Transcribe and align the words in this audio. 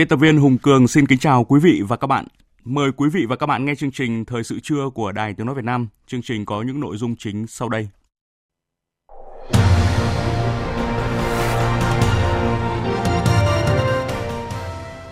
Biên 0.00 0.08
tập 0.08 0.16
viên 0.16 0.36
Hùng 0.36 0.58
Cường 0.58 0.88
xin 0.88 1.06
kính 1.06 1.18
chào 1.18 1.44
quý 1.44 1.60
vị 1.60 1.82
và 1.88 1.96
các 1.96 2.06
bạn. 2.06 2.26
Mời 2.64 2.92
quý 2.96 3.08
vị 3.08 3.26
và 3.28 3.36
các 3.36 3.46
bạn 3.46 3.64
nghe 3.64 3.74
chương 3.74 3.90
trình 3.90 4.24
Thời 4.24 4.44
sự 4.44 4.60
trưa 4.60 4.90
của 4.94 5.12
Đài 5.12 5.34
Tiếng 5.34 5.46
Nói 5.46 5.54
Việt 5.54 5.64
Nam. 5.64 5.88
Chương 6.06 6.22
trình 6.22 6.44
có 6.44 6.62
những 6.62 6.80
nội 6.80 6.96
dung 6.96 7.16
chính 7.16 7.46
sau 7.46 7.68
đây. 7.68 7.88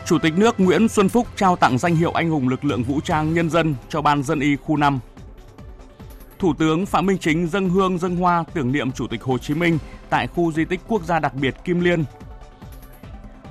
Chủ 0.07 0.19
tịch 0.19 0.33
nước 0.37 0.61
Nguyễn 0.61 0.89
Xuân 0.89 1.09
Phúc 1.09 1.27
trao 1.37 1.57
tặng 1.57 1.79
danh 1.79 1.97
hiệu 1.97 2.13
Anh 2.13 2.31
hùng 2.31 2.49
lực 2.49 2.65
lượng 2.65 2.83
vũ 2.83 3.01
trang 3.01 3.35
nhân 3.35 3.51
dân 3.51 3.75
cho 3.89 4.03
Ban 4.03 4.23
dân 4.23 4.41
y 4.41 4.57
khu 4.57 4.77
5. 4.77 4.99
Thủ 6.39 6.55
tướng 6.59 6.87
Phạm 6.87 7.07
Minh 7.07 7.19
Chính 7.19 7.47
dâng 7.47 7.69
hương 7.69 7.99
dâng 7.99 8.17
hoa 8.17 8.45
tưởng 8.55 8.73
niệm 8.73 8.93
Chủ 8.93 9.07
tịch 9.07 9.23
Hồ 9.23 9.39
Chí 9.39 9.55
Minh 9.55 9.79
tại 10.11 10.27
khu 10.27 10.53
di 10.53 10.65
tích 10.65 10.81
quốc 10.89 11.05
gia 11.05 11.19
đặc 11.19 11.35
biệt 11.35 11.55
Kim 11.65 11.81
Liên. 11.81 12.05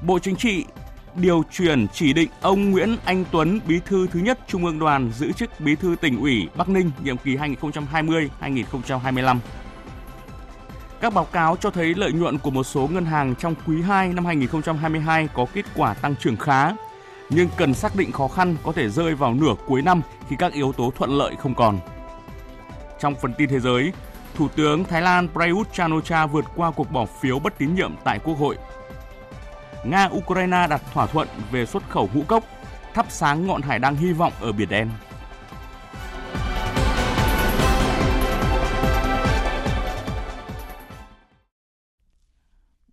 Bộ 0.01 0.19
Chính 0.19 0.35
trị 0.35 0.65
điều 1.17 1.43
chuyển 1.51 1.87
chỉ 1.93 2.13
định 2.13 2.29
ông 2.41 2.71
Nguyễn 2.71 2.97
Anh 3.05 3.25
Tuấn, 3.31 3.59
Bí 3.67 3.79
thư 3.85 4.07
thứ 4.07 4.19
nhất 4.19 4.39
Trung 4.47 4.65
ương 4.65 4.79
Đoàn 4.79 5.11
giữ 5.11 5.31
chức 5.31 5.49
Bí 5.59 5.75
thư 5.75 5.95
tỉnh 6.01 6.19
ủy 6.19 6.49
Bắc 6.55 6.69
Ninh 6.69 6.91
nhiệm 7.03 7.17
kỳ 7.17 7.35
2020-2025. 7.35 9.37
Các 11.01 11.13
báo 11.13 11.25
cáo 11.25 11.57
cho 11.61 11.69
thấy 11.69 11.93
lợi 11.95 12.11
nhuận 12.11 12.37
của 12.37 12.51
một 12.51 12.63
số 12.63 12.89
ngân 12.91 13.05
hàng 13.05 13.35
trong 13.35 13.55
quý 13.67 13.81
2 13.81 14.13
năm 14.13 14.25
2022 14.25 15.29
có 15.33 15.45
kết 15.53 15.65
quả 15.75 15.93
tăng 15.93 16.15
trưởng 16.15 16.37
khá, 16.37 16.71
nhưng 17.29 17.49
cần 17.57 17.73
xác 17.73 17.95
định 17.95 18.11
khó 18.11 18.27
khăn 18.27 18.55
có 18.63 18.71
thể 18.71 18.89
rơi 18.89 19.15
vào 19.15 19.33
nửa 19.33 19.53
cuối 19.67 19.81
năm 19.81 20.01
khi 20.29 20.35
các 20.39 20.53
yếu 20.53 20.71
tố 20.71 20.93
thuận 20.95 21.17
lợi 21.17 21.35
không 21.39 21.55
còn. 21.55 21.79
Trong 22.99 23.15
phần 23.15 23.33
tin 23.37 23.49
thế 23.49 23.59
giới, 23.59 23.91
Thủ 24.35 24.47
tướng 24.47 24.83
Thái 24.83 25.01
Lan 25.01 25.27
Prayut 25.33 25.73
Chan-o-cha 25.73 26.25
vượt 26.25 26.45
qua 26.55 26.71
cuộc 26.71 26.91
bỏ 26.91 27.05
phiếu 27.05 27.39
bất 27.39 27.57
tín 27.57 27.75
nhiệm 27.75 27.91
tại 28.03 28.19
Quốc 28.23 28.39
hội. 28.39 28.57
Nga-Ukraine 29.89 30.67
đặt 30.67 30.81
thỏa 30.93 31.07
thuận 31.07 31.27
về 31.51 31.65
xuất 31.65 31.89
khẩu 31.89 32.09
ngũ 32.13 32.23
cốc, 32.27 32.43
thắp 32.93 33.05
sáng 33.09 33.47
ngọn 33.47 33.61
hải 33.61 33.79
đăng 33.79 33.95
hy 33.95 34.13
vọng 34.13 34.33
ở 34.41 34.51
Biển 34.51 34.69
Đen. 34.69 34.89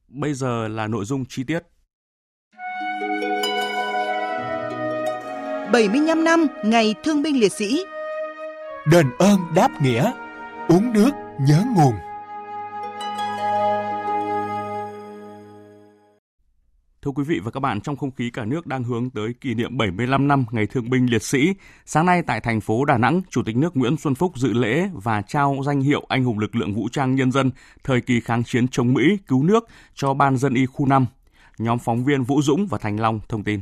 Bây 0.09 0.35
giờ 0.35 0.69
là 0.69 0.87
nội 0.87 1.05
dung 1.05 1.25
chi 1.29 1.45
tiết. 1.45 1.61
75 5.73 6.25
năm 6.25 6.47
Ngày 6.65 6.95
Thương 7.05 7.23
binh 7.23 7.41
Liệt 7.41 7.53
sĩ 7.53 7.85
Đền 8.91 9.11
ơn 9.19 9.39
đáp 9.55 9.83
nghĩa 9.83 10.13
Uống 10.69 10.93
nước 10.93 11.11
nhớ 11.41 11.65
nguồn 11.77 11.95
Thưa 17.05 17.11
quý 17.11 17.25
vị 17.25 17.41
và 17.45 17.51
các 17.51 17.61
bạn, 17.61 17.81
trong 17.81 17.97
không 17.97 18.11
khí 18.11 18.31
cả 18.31 18.45
nước 18.45 18.67
đang 18.67 18.85
hướng 18.85 19.11
tới 19.11 19.35
kỷ 19.41 19.55
niệm 19.55 19.79
75 19.79 20.29
năm 20.29 20.45
Ngày 20.51 20.67
Thương 20.67 20.91
binh 20.91 21.07
Liệt 21.11 21.23
sĩ, 21.23 21.55
sáng 21.87 22.07
nay 22.07 22.23
tại 22.27 22.41
thành 22.41 22.61
phố 22.61 22.85
Đà 22.85 22.99
Nẵng, 22.99 23.23
Chủ 23.31 23.43
tịch 23.47 23.57
nước 23.57 23.77
Nguyễn 23.77 23.97
Xuân 23.97 24.15
Phúc 24.15 24.33
dự 24.37 24.53
lễ 24.53 24.89
và 24.93 25.23
trao 25.23 25.57
danh 25.67 25.81
hiệu 25.81 26.05
Anh 26.09 26.25
hùng 26.25 26.39
lực 26.39 26.57
lượng 26.57 26.75
vũ 26.75 26.89
trang 26.93 27.15
nhân 27.15 27.33
dân 27.33 27.51
thời 27.85 28.01
kỳ 28.01 28.21
kháng 28.21 28.45
chiến 28.45 28.69
chống 28.69 28.95
Mỹ, 28.95 29.03
cứu 29.27 29.43
nước 29.43 29.69
cho 29.95 30.15
Ban 30.15 30.37
dân 30.37 30.55
y 30.55 30.67
khu 30.67 30.87
5. 30.87 31.07
Nhóm 31.59 31.79
phóng 31.79 32.05
viên 32.05 32.23
Vũ 32.23 32.43
Dũng 32.43 32.67
và 32.67 32.79
Thành 32.79 33.01
Long 33.01 33.21
thông 33.29 33.45
tin. 33.45 33.61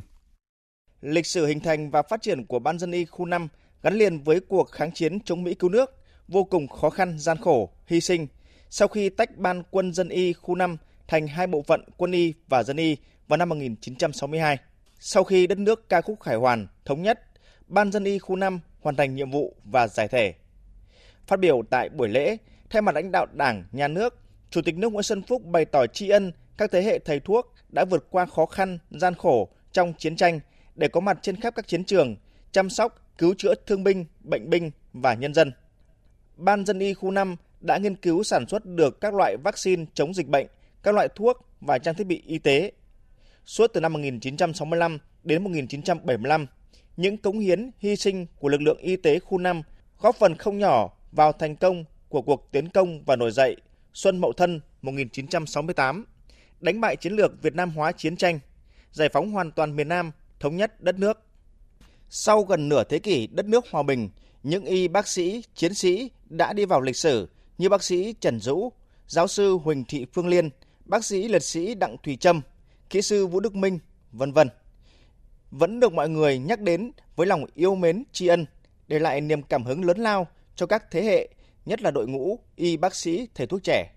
Lịch 1.01 1.27
sử 1.27 1.47
hình 1.47 1.61
thành 1.61 1.91
và 1.91 2.03
phát 2.03 2.23
triển 2.23 2.47
của 2.47 2.59
Ban 2.59 2.79
dân 2.79 2.93
y 2.93 3.05
khu 3.05 3.25
5 3.25 3.49
gắn 3.83 3.95
liền 3.95 4.23
với 4.23 4.41
cuộc 4.41 4.71
kháng 4.71 4.93
chiến 4.93 5.21
chống 5.21 5.43
Mỹ 5.43 5.55
cứu 5.55 5.71
nước, 5.71 5.91
vô 6.29 6.45
cùng 6.45 6.69
khó 6.69 6.91
khăn, 6.91 7.19
gian 7.19 7.37
khổ, 7.37 7.71
hy 7.87 8.01
sinh. 8.01 8.27
Sau 8.71 8.89
khi 8.89 9.09
tách 9.09 9.37
Ban 9.37 9.63
quân 9.71 9.93
dân 9.93 10.09
y 10.09 10.33
khu 10.33 10.55
5 10.55 10.77
thành 11.09 11.27
hai 11.27 11.47
bộ 11.47 11.63
phận 11.63 11.85
quân 11.97 12.13
y 12.13 12.35
và 12.49 12.63
dân 12.63 12.77
y 12.77 12.97
vào 13.29 13.37
năm 13.37 13.49
1962. 13.49 14.59
Sau 14.99 15.25
khi 15.25 15.47
đất 15.47 15.59
nước 15.59 15.89
ca 15.89 16.01
khúc 16.01 16.21
khải 16.21 16.37
hoàn, 16.37 16.67
thống 16.85 17.03
nhất, 17.03 17.21
Ban 17.67 17.93
dân 17.93 18.05
y 18.05 18.19
khu 18.19 18.37
5 18.37 18.61
hoàn 18.81 18.97
thành 18.97 19.15
nhiệm 19.15 19.31
vụ 19.31 19.57
và 19.65 19.89
giải 19.89 20.09
thể. 20.09 20.35
Phát 21.27 21.41
biểu 21.41 21.63
tại 21.71 21.89
buổi 21.89 22.09
lễ, 22.09 22.37
thay 22.71 22.83
mặt 22.83 22.95
lãnh 22.95 23.13
đạo 23.13 23.27
Đảng, 23.33 23.65
Nhà 23.73 23.89
nước, 23.89 24.19
Chủ 24.51 24.63
tịch 24.63 24.77
nước 24.77 24.93
Nguyễn 24.93 25.03
Xuân 25.03 25.23
Phúc 25.23 25.45
bày 25.45 25.65
tỏ 25.65 25.87
tri 25.87 26.09
ân 26.09 26.33
các 26.57 26.71
thế 26.71 26.83
hệ 26.83 26.99
thầy 26.99 27.21
thuốc 27.21 27.55
đã 27.69 27.85
vượt 27.85 28.07
qua 28.11 28.27
khó 28.27 28.47
khăn, 28.47 28.79
gian 28.91 29.15
khổ 29.15 29.49
trong 29.73 29.93
chiến 29.99 30.17
tranh 30.17 30.41
để 30.75 30.89
có 30.89 31.01
mặt 31.01 31.19
trên 31.23 31.41
khắp 31.41 31.55
các 31.57 31.67
chiến 31.69 31.85
trường, 31.85 32.17
chăm 32.53 32.71
sóc, 32.71 33.15
cứu 33.19 33.35
chữa 33.39 33.55
thương 33.67 33.85
binh, 33.85 34.05
bệnh 34.21 34.51
binh 34.51 34.71
và 34.93 35.15
nhân 35.15 35.35
dân. 35.35 35.53
Ban 36.37 36.65
dân 36.65 36.79
y 36.79 36.95
khu 36.95 37.11
5 37.11 37.37
đã 37.61 37.79
nghiên 37.79 37.97
cứu 37.97 38.23
sản 38.23 38.47
xuất 38.49 38.67
được 38.67 39.01
các 39.01 39.15
loại 39.15 39.37
vaccine 39.45 39.85
chống 39.95 40.15
dịch 40.15 40.29
bệnh, 40.29 40.47
các 40.83 40.95
loại 40.95 41.09
thuốc 41.15 41.47
và 41.61 41.79
trang 41.79 41.95
thiết 41.95 42.07
bị 42.07 42.23
y 42.27 42.39
tế 42.39 42.73
Suốt 43.45 43.67
từ 43.67 43.81
năm 43.81 43.93
1965 43.93 44.99
đến 45.25 45.45
1975, 45.45 46.47
những 46.97 47.17
cống 47.17 47.39
hiến, 47.39 47.71
hy 47.79 47.97
sinh 47.97 48.27
của 48.39 48.49
lực 48.49 48.63
lượng 48.63 48.79
y 48.79 48.97
tế 48.97 49.19
khu 49.19 49.39
5 49.39 49.63
góp 50.01 50.17
phần 50.17 50.37
không 50.37 50.59
nhỏ 50.59 50.91
vào 51.13 51.33
thành 51.33 51.57
công 51.57 51.85
của 52.09 52.23
cuộc 52.23 52.49
tiến 52.53 52.69
công 52.69 53.05
và 53.05 53.17
nổi 53.17 53.31
dậy 53.31 53.57
Xuân 53.95 54.19
Mậu 54.21 54.33
Thân 54.33 54.61
1968, 54.83 56.05
đánh 56.61 56.81
bại 56.81 56.97
chiến 56.97 57.13
lược 57.13 57.43
Việt 57.43 57.55
Nam 57.55 57.71
hóa 57.71 57.93
chiến 57.93 58.17
tranh, 58.17 58.39
giải 58.91 59.09
phóng 59.09 59.31
hoàn 59.31 59.51
toàn 59.51 59.77
miền 59.77 59.89
Nam, 59.89 60.11
thống 60.41 60.57
nhất 60.57 60.81
đất 60.81 60.99
nước. 60.99 61.23
Sau 62.09 62.43
gần 62.43 62.69
nửa 62.69 62.85
thế 62.85 62.99
kỷ 62.99 63.27
đất 63.27 63.47
nước 63.47 63.65
hòa 63.71 63.83
bình, 63.83 64.09
những 64.43 64.65
y 64.65 64.89
bác 64.89 65.09
sĩ, 65.09 65.43
chiến 65.55 65.75
sĩ 65.75 66.11
đã 66.25 66.53
đi 66.53 66.65
vào 66.65 66.81
lịch 66.81 66.97
sử 66.97 67.29
như 67.59 67.69
bác 67.69 67.83
sĩ 67.83 68.15
Trần 68.21 68.41
Dũ, 68.41 68.73
giáo 69.07 69.27
sư 69.27 69.59
Huỳnh 69.65 69.85
Thị 69.85 70.07
Phương 70.13 70.29
Liên, 70.29 70.51
bác 70.85 71.05
sĩ 71.05 71.29
liệt 71.29 71.43
sĩ 71.43 71.75
Đặng 71.75 71.97
Thùy 72.03 72.17
Trâm, 72.17 72.41
kỹ 72.93 73.03
sư 73.03 73.27
Vũ 73.27 73.41
Đức 73.41 73.55
Minh, 73.55 73.79
vân 74.13 74.33
vân. 74.33 74.49
Vẫn 75.51 75.81
được 75.81 75.93
mọi 75.93 76.09
người 76.09 76.39
nhắc 76.39 76.61
đến 76.61 76.93
với 77.17 77.27
lòng 77.27 77.45
yêu 77.55 77.75
mến 77.75 78.05
tri 78.13 78.27
ân, 78.27 78.47
để 78.89 78.99
lại 78.99 79.21
niềm 79.21 79.43
cảm 79.43 79.65
hứng 79.65 79.85
lớn 79.85 79.99
lao 79.99 80.27
cho 80.57 80.67
các 80.67 80.91
thế 80.91 81.03
hệ, 81.03 81.29
nhất 81.67 81.83
là 81.83 81.91
đội 81.91 82.07
ngũ 82.07 82.39
y 82.57 82.77
bác 82.77 82.95
sĩ 82.95 83.29
thầy 83.35 83.47
thuốc 83.47 83.61
trẻ. 83.63 83.91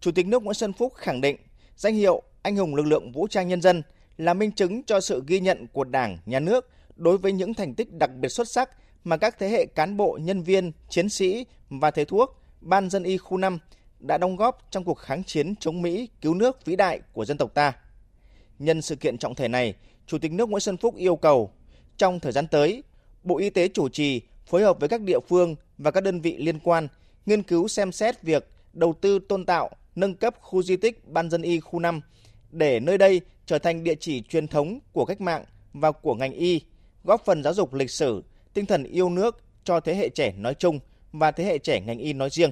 Chủ 0.00 0.12
tịch 0.12 0.26
nước 0.26 0.42
Nguyễn 0.42 0.54
Xuân 0.54 0.72
Phúc 0.72 0.92
khẳng 0.96 1.20
định 1.20 1.36
danh 1.76 1.94
hiệu 1.94 2.22
anh 2.42 2.56
hùng 2.56 2.74
lực 2.74 2.86
lượng 2.86 3.12
vũ 3.12 3.26
trang 3.28 3.48
nhân 3.48 3.60
dân 3.60 3.82
là 4.16 4.34
minh 4.34 4.52
chứng 4.52 4.82
cho 4.82 5.00
sự 5.00 5.22
ghi 5.26 5.40
nhận 5.40 5.66
của 5.66 5.84
Đảng, 5.84 6.18
Nhà 6.26 6.40
nước 6.40 6.70
đối 6.96 7.18
với 7.18 7.32
những 7.32 7.54
thành 7.54 7.74
tích 7.74 7.92
đặc 7.92 8.10
biệt 8.20 8.28
xuất 8.28 8.48
sắc 8.48 8.70
mà 9.04 9.16
các 9.16 9.38
thế 9.38 9.48
hệ 9.48 9.66
cán 9.66 9.96
bộ, 9.96 10.18
nhân 10.22 10.42
viên, 10.42 10.72
chiến 10.88 11.08
sĩ 11.08 11.46
và 11.70 11.90
thầy 11.90 12.04
thuốc, 12.04 12.38
ban 12.60 12.90
dân 12.90 13.02
y 13.02 13.16
khu 13.16 13.36
5 13.36 13.58
đã 14.00 14.18
đóng 14.18 14.36
góp 14.36 14.66
trong 14.70 14.84
cuộc 14.84 14.98
kháng 14.98 15.24
chiến 15.24 15.54
chống 15.56 15.82
Mỹ 15.82 16.08
cứu 16.20 16.34
nước 16.34 16.64
vĩ 16.64 16.76
đại 16.76 17.00
của 17.12 17.24
dân 17.24 17.36
tộc 17.36 17.54
ta. 17.54 17.72
Nhân 18.58 18.82
sự 18.82 18.96
kiện 18.96 19.18
trọng 19.18 19.34
thể 19.34 19.48
này, 19.48 19.74
Chủ 20.06 20.18
tịch 20.18 20.32
nước 20.32 20.48
Nguyễn 20.48 20.60
Xuân 20.60 20.76
Phúc 20.76 20.96
yêu 20.96 21.16
cầu 21.16 21.50
trong 21.96 22.20
thời 22.20 22.32
gian 22.32 22.46
tới, 22.46 22.82
Bộ 23.22 23.38
Y 23.38 23.50
tế 23.50 23.68
chủ 23.68 23.88
trì 23.88 24.20
phối 24.46 24.62
hợp 24.62 24.80
với 24.80 24.88
các 24.88 25.00
địa 25.00 25.20
phương 25.28 25.56
và 25.78 25.90
các 25.90 26.02
đơn 26.02 26.20
vị 26.20 26.36
liên 26.36 26.58
quan 26.58 26.88
nghiên 27.26 27.42
cứu 27.42 27.68
xem 27.68 27.92
xét 27.92 28.22
việc 28.22 28.50
đầu 28.72 28.94
tư 29.00 29.18
tôn 29.28 29.44
tạo, 29.44 29.70
nâng 29.94 30.14
cấp 30.14 30.34
khu 30.40 30.62
di 30.62 30.76
tích 30.76 31.08
Ban 31.08 31.30
dân 31.30 31.42
y 31.42 31.60
khu 31.60 31.78
5 31.78 32.00
để 32.50 32.80
nơi 32.80 32.98
đây 32.98 33.20
trở 33.46 33.58
thành 33.58 33.84
địa 33.84 33.94
chỉ 34.00 34.22
truyền 34.22 34.48
thống 34.48 34.78
của 34.92 35.04
cách 35.04 35.20
mạng 35.20 35.44
và 35.72 35.92
của 35.92 36.14
ngành 36.14 36.32
y, 36.32 36.60
góp 37.04 37.24
phần 37.24 37.42
giáo 37.42 37.54
dục 37.54 37.74
lịch 37.74 37.90
sử, 37.90 38.24
tinh 38.54 38.66
thần 38.66 38.84
yêu 38.84 39.10
nước 39.10 39.42
cho 39.64 39.80
thế 39.80 39.94
hệ 39.94 40.08
trẻ 40.08 40.32
nói 40.36 40.54
chung 40.54 40.80
và 41.12 41.30
thế 41.30 41.44
hệ 41.44 41.58
trẻ 41.58 41.80
ngành 41.80 41.98
y 41.98 42.12
nói 42.12 42.30
riêng. 42.30 42.50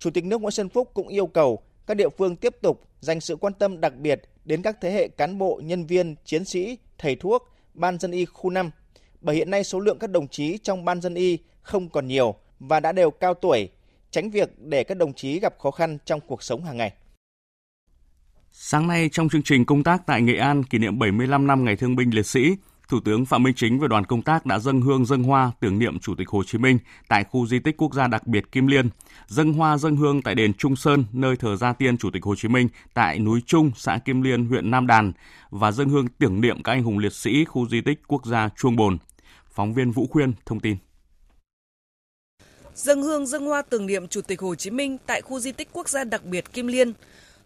Chủ 0.00 0.10
tịch 0.10 0.24
nước 0.24 0.40
Nguyễn 0.40 0.50
Xuân 0.50 0.68
Phúc 0.68 0.90
cũng 0.94 1.08
yêu 1.08 1.26
cầu 1.26 1.62
các 1.86 1.94
địa 1.94 2.08
phương 2.18 2.36
tiếp 2.36 2.56
tục 2.62 2.82
dành 3.00 3.20
sự 3.20 3.36
quan 3.36 3.52
tâm 3.52 3.80
đặc 3.80 3.96
biệt 3.96 4.22
đến 4.44 4.62
các 4.62 4.76
thế 4.80 4.90
hệ 4.90 5.08
cán 5.08 5.38
bộ, 5.38 5.60
nhân 5.64 5.86
viên, 5.86 6.14
chiến 6.24 6.44
sĩ, 6.44 6.78
thầy 6.98 7.16
thuốc, 7.16 7.48
ban 7.74 7.98
dân 7.98 8.10
y 8.10 8.24
khu 8.24 8.50
5, 8.50 8.70
bởi 9.20 9.36
hiện 9.36 9.50
nay 9.50 9.64
số 9.64 9.80
lượng 9.80 9.98
các 9.98 10.10
đồng 10.10 10.28
chí 10.28 10.58
trong 10.58 10.84
ban 10.84 11.00
dân 11.00 11.14
y 11.14 11.38
không 11.62 11.88
còn 11.88 12.06
nhiều 12.06 12.34
và 12.60 12.80
đã 12.80 12.92
đều 12.92 13.10
cao 13.10 13.34
tuổi, 13.34 13.68
tránh 14.10 14.30
việc 14.30 14.58
để 14.58 14.84
các 14.84 14.96
đồng 14.96 15.12
chí 15.12 15.40
gặp 15.40 15.54
khó 15.58 15.70
khăn 15.70 15.98
trong 16.04 16.20
cuộc 16.20 16.42
sống 16.42 16.64
hàng 16.64 16.76
ngày. 16.76 16.92
Sáng 18.52 18.88
nay 18.88 19.08
trong 19.12 19.28
chương 19.28 19.42
trình 19.42 19.64
công 19.64 19.82
tác 19.82 20.02
tại 20.06 20.22
Nghệ 20.22 20.36
An 20.36 20.62
kỷ 20.62 20.78
niệm 20.78 20.98
75 20.98 21.46
năm 21.46 21.64
Ngày 21.64 21.76
Thương 21.76 21.96
binh 21.96 22.14
Liệt 22.14 22.26
sĩ, 22.26 22.40
Thủ 22.90 23.00
tướng 23.00 23.26
Phạm 23.26 23.42
Minh 23.42 23.54
Chính 23.54 23.80
và 23.80 23.88
đoàn 23.88 24.04
công 24.04 24.22
tác 24.22 24.46
đã 24.46 24.58
dâng 24.58 24.80
hương 24.80 25.04
dâng 25.04 25.22
hoa 25.22 25.50
tưởng 25.60 25.78
niệm 25.78 25.98
Chủ 25.98 26.14
tịch 26.14 26.28
Hồ 26.28 26.42
Chí 26.44 26.58
Minh 26.58 26.78
tại 27.08 27.24
khu 27.24 27.46
di 27.46 27.58
tích 27.58 27.76
quốc 27.76 27.94
gia 27.94 28.06
đặc 28.06 28.26
biệt 28.26 28.52
Kim 28.52 28.66
Liên, 28.66 28.88
dâng 29.26 29.52
hoa 29.52 29.78
dâng 29.78 29.96
hương 29.96 30.22
tại 30.22 30.34
đền 30.34 30.54
Trung 30.54 30.76
Sơn, 30.76 31.04
nơi 31.12 31.36
thờ 31.36 31.56
gia 31.56 31.72
tiên 31.72 31.98
Chủ 31.98 32.10
tịch 32.10 32.22
Hồ 32.24 32.34
Chí 32.34 32.48
Minh 32.48 32.68
tại 32.94 33.18
núi 33.18 33.40
Trung, 33.46 33.70
xã 33.76 33.98
Kim 33.98 34.22
Liên, 34.22 34.44
huyện 34.44 34.70
Nam 34.70 34.86
Đàn 34.86 35.12
và 35.50 35.72
dâng 35.72 35.88
hương 35.88 36.08
tưởng 36.18 36.40
niệm 36.40 36.62
các 36.62 36.72
anh 36.72 36.82
hùng 36.82 36.98
liệt 36.98 37.12
sĩ 37.12 37.44
khu 37.44 37.68
di 37.68 37.80
tích 37.80 38.00
quốc 38.06 38.26
gia 38.26 38.48
Chuông 38.56 38.76
Bồn. 38.76 38.98
Phóng 39.52 39.74
viên 39.74 39.90
Vũ 39.90 40.06
Khuyên 40.10 40.32
thông 40.46 40.60
tin. 40.60 40.76
Dâng 42.74 43.02
hương 43.02 43.26
dâng 43.26 43.46
hoa 43.46 43.62
tưởng 43.62 43.86
niệm 43.86 44.08
Chủ 44.08 44.20
tịch 44.20 44.40
Hồ 44.40 44.54
Chí 44.54 44.70
Minh 44.70 44.98
tại 45.06 45.22
khu 45.22 45.40
di 45.40 45.52
tích 45.52 45.68
quốc 45.72 45.88
gia 45.88 46.04
đặc 46.04 46.24
biệt 46.24 46.52
Kim 46.52 46.66
Liên, 46.66 46.92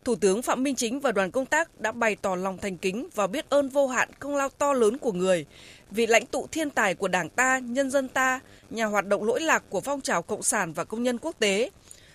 Thủ 0.05 0.17
tướng 0.17 0.43
Phạm 0.43 0.63
Minh 0.63 0.75
Chính 0.75 1.01
và 1.01 1.13
đoàn 1.13 1.31
công 1.31 1.47
tác 1.47 1.81
đã 1.81 1.93
bày 1.93 2.17
tỏ 2.17 2.35
lòng 2.35 2.59
thành 2.59 2.79
kính 2.79 3.09
và 3.15 3.27
biết 3.27 3.51
ơn 3.51 3.69
vô 3.69 3.87
hạn 3.87 4.09
công 4.19 4.37
lao 4.37 4.49
to 4.49 4.73
lớn 4.73 4.99
của 4.99 5.13
người, 5.13 5.47
vị 5.91 6.07
lãnh 6.07 6.27
tụ 6.27 6.47
thiên 6.53 6.71
tài 6.71 6.95
của 6.95 7.09
Đảng 7.09 7.29
ta, 7.29 7.59
nhân 7.59 7.91
dân 7.91 8.09
ta, 8.09 8.41
nhà 8.71 8.85
hoạt 8.85 9.07
động 9.07 9.25
lỗi 9.25 9.41
lạc 9.41 9.65
của 9.69 9.81
phong 9.81 10.01
trào 10.01 10.23
cộng 10.23 10.43
sản 10.43 10.73
và 10.73 10.85
công 10.85 11.03
nhân 11.03 11.19
quốc 11.19 11.37
tế, 11.39 11.71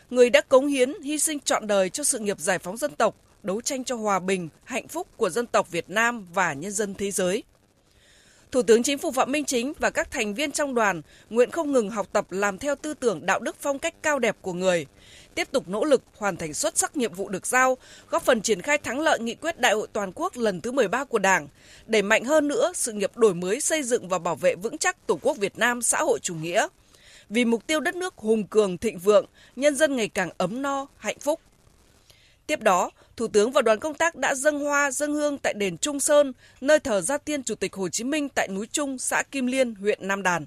người 0.10 0.30
đã 0.30 0.42
cống 0.42 0.68
hiến, 0.68 1.02
hy 1.02 1.20
sinh 1.20 1.40
trọn 1.40 1.68
đời 1.68 1.90
cho 1.90 2.04
sự 2.04 2.20
nghiệp 2.20 2.40
giải 2.40 2.60
phóng 2.60 2.78
dân 2.78 2.96
tộc, 2.96 3.16
đấu 3.44 3.62
tranh 3.62 3.84
cho 3.84 3.96
hòa 3.96 4.20
bình, 4.20 4.50
hạnh 4.64 4.88
phúc 4.88 5.08
của 5.18 5.30
dân 5.30 5.48
tộc 5.48 5.72
Việt 5.72 5.90
Nam 5.90 6.28
và 6.34 6.54
nhân 6.54 6.72
dân 6.72 6.96
thế 6.96 7.12
giới. 7.12 7.44
Thủ 8.52 8.62
tướng 8.62 8.84
Chính 8.84 8.98
phủ 8.98 9.12
Phạm 9.12 9.32
Minh 9.32 9.46
Chính 9.46 9.74
và 9.80 9.90
các 9.90 10.12
thành 10.12 10.34
viên 10.34 10.52
trong 10.52 10.74
đoàn 10.74 11.02
nguyện 11.30 11.52
không 11.52 11.72
ngừng 11.72 11.90
học 11.90 12.08
tập 12.14 12.26
làm 12.30 12.58
theo 12.58 12.76
tư 12.76 12.94
tưởng 12.94 13.26
đạo 13.26 13.40
đức 13.40 13.56
phong 13.60 13.80
cách 13.80 13.94
cao 14.02 14.20
đẹp 14.20 14.38
của 14.42 14.54
người, 14.54 14.86
tiếp 15.40 15.52
tục 15.52 15.68
nỗ 15.68 15.84
lực 15.84 16.02
hoàn 16.18 16.38
thành 16.38 16.54
xuất 16.54 16.78
sắc 16.78 16.98
nhiệm 16.98 17.14
vụ 17.14 17.30
được 17.30 17.48
giao, 17.48 17.78
góp 18.10 18.24
phần 18.24 18.42
triển 18.42 18.62
khai 18.62 18.78
thắng 18.78 19.00
lợi 19.00 19.20
nghị 19.20 19.36
quyết 19.36 19.60
Đại 19.60 19.74
hội 19.74 19.88
toàn 19.94 20.12
quốc 20.16 20.38
lần 20.38 20.62
thứ 20.62 20.72
13 20.72 21.04
của 21.04 21.20
Đảng, 21.20 21.48
đẩy 21.88 22.02
mạnh 22.02 22.26
hơn 22.26 22.48
nữa 22.48 22.72
sự 22.76 22.92
nghiệp 22.94 23.18
đổi 23.18 23.34
mới 23.34 23.62
xây 23.62 23.84
dựng 23.84 24.08
và 24.08 24.20
bảo 24.20 24.36
vệ 24.36 24.56
vững 24.56 24.78
chắc 24.78 25.08
Tổ 25.08 25.20
quốc 25.22 25.38
Việt 25.38 25.58
Nam 25.58 25.82
xã 25.82 25.98
hội 25.98 26.20
chủ 26.20 26.36
nghĩa. 26.36 26.68
Vì 27.30 27.46
mục 27.46 27.68
tiêu 27.68 27.80
đất 27.80 27.96
nước 27.96 28.18
hùng 28.18 28.48
cường 28.48 28.78
thịnh 28.78 29.00
vượng, 29.00 29.26
nhân 29.56 29.76
dân 29.76 29.96
ngày 29.96 30.08
càng 30.08 30.30
ấm 30.38 30.62
no, 30.62 30.88
hạnh 30.98 31.20
phúc. 31.20 31.40
Tiếp 32.48 32.62
đó, 32.62 32.92
Thủ 33.18 33.28
tướng 33.28 33.52
và 33.52 33.62
đoàn 33.62 33.80
công 33.80 33.94
tác 33.94 34.16
đã 34.16 34.36
dâng 34.36 34.60
hoa, 34.60 34.92
dâng 34.92 35.14
hương 35.14 35.38
tại 35.38 35.54
đền 35.54 35.78
Trung 35.78 36.00
Sơn, 36.00 36.34
nơi 36.62 36.80
thờ 36.80 37.02
gia 37.02 37.18
tiên 37.18 37.44
Chủ 37.44 37.56
tịch 37.56 37.74
Hồ 37.74 37.90
Chí 37.90 38.04
Minh 38.04 38.30
tại 38.30 38.48
núi 38.48 38.68
Trung, 38.72 38.98
xã 38.98 39.24
Kim 39.32 39.46
Liên, 39.46 39.76
huyện 39.76 40.08
Nam 40.08 40.24
Đàn. 40.24 40.46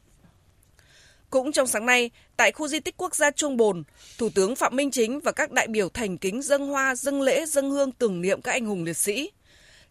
Cũng 1.32 1.52
trong 1.52 1.66
sáng 1.66 1.86
nay, 1.86 2.10
tại 2.36 2.52
khu 2.52 2.68
di 2.68 2.80
tích 2.80 2.94
quốc 2.96 3.14
gia 3.14 3.30
Trung 3.30 3.56
Bồn, 3.56 3.82
Thủ 4.18 4.28
tướng 4.34 4.56
Phạm 4.56 4.76
Minh 4.76 4.90
Chính 4.90 5.20
và 5.20 5.32
các 5.32 5.52
đại 5.52 5.66
biểu 5.68 5.88
thành 5.88 6.18
kính 6.18 6.42
dâng 6.42 6.66
hoa, 6.66 6.94
dâng 6.94 7.22
lễ, 7.22 7.46
dâng 7.46 7.70
hương 7.70 7.92
tưởng 7.92 8.20
niệm 8.20 8.40
các 8.42 8.52
anh 8.52 8.66
hùng 8.66 8.84
liệt 8.84 8.96
sĩ. 8.96 9.30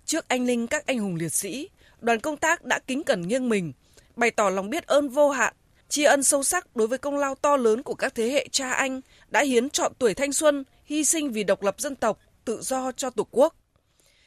Trước 0.05 0.27
anh 0.27 0.45
linh 0.45 0.67
các 0.67 0.85
anh 0.85 0.99
hùng 0.99 1.15
liệt 1.15 1.33
sĩ, 1.33 1.69
đoàn 1.99 2.19
công 2.19 2.37
tác 2.37 2.63
đã 2.63 2.79
kính 2.87 3.03
cẩn 3.03 3.27
nghiêng 3.27 3.49
mình, 3.49 3.73
bày 4.15 4.31
tỏ 4.31 4.49
lòng 4.49 4.69
biết 4.69 4.87
ơn 4.87 5.09
vô 5.09 5.29
hạn, 5.29 5.53
tri 5.89 6.03
ân 6.03 6.23
sâu 6.23 6.43
sắc 6.43 6.75
đối 6.75 6.87
với 6.87 6.97
công 6.97 7.17
lao 7.17 7.35
to 7.35 7.57
lớn 7.57 7.83
của 7.83 7.95
các 7.95 8.15
thế 8.15 8.29
hệ 8.29 8.47
cha 8.51 8.71
anh 8.71 9.01
đã 9.29 9.43
hiến 9.43 9.69
trọn 9.69 9.93
tuổi 9.99 10.13
thanh 10.13 10.33
xuân, 10.33 10.63
hy 10.85 11.05
sinh 11.05 11.31
vì 11.31 11.43
độc 11.43 11.63
lập 11.63 11.75
dân 11.79 11.95
tộc, 11.95 12.19
tự 12.45 12.61
do 12.61 12.91
cho 12.91 13.09
Tổ 13.09 13.27
quốc. 13.31 13.55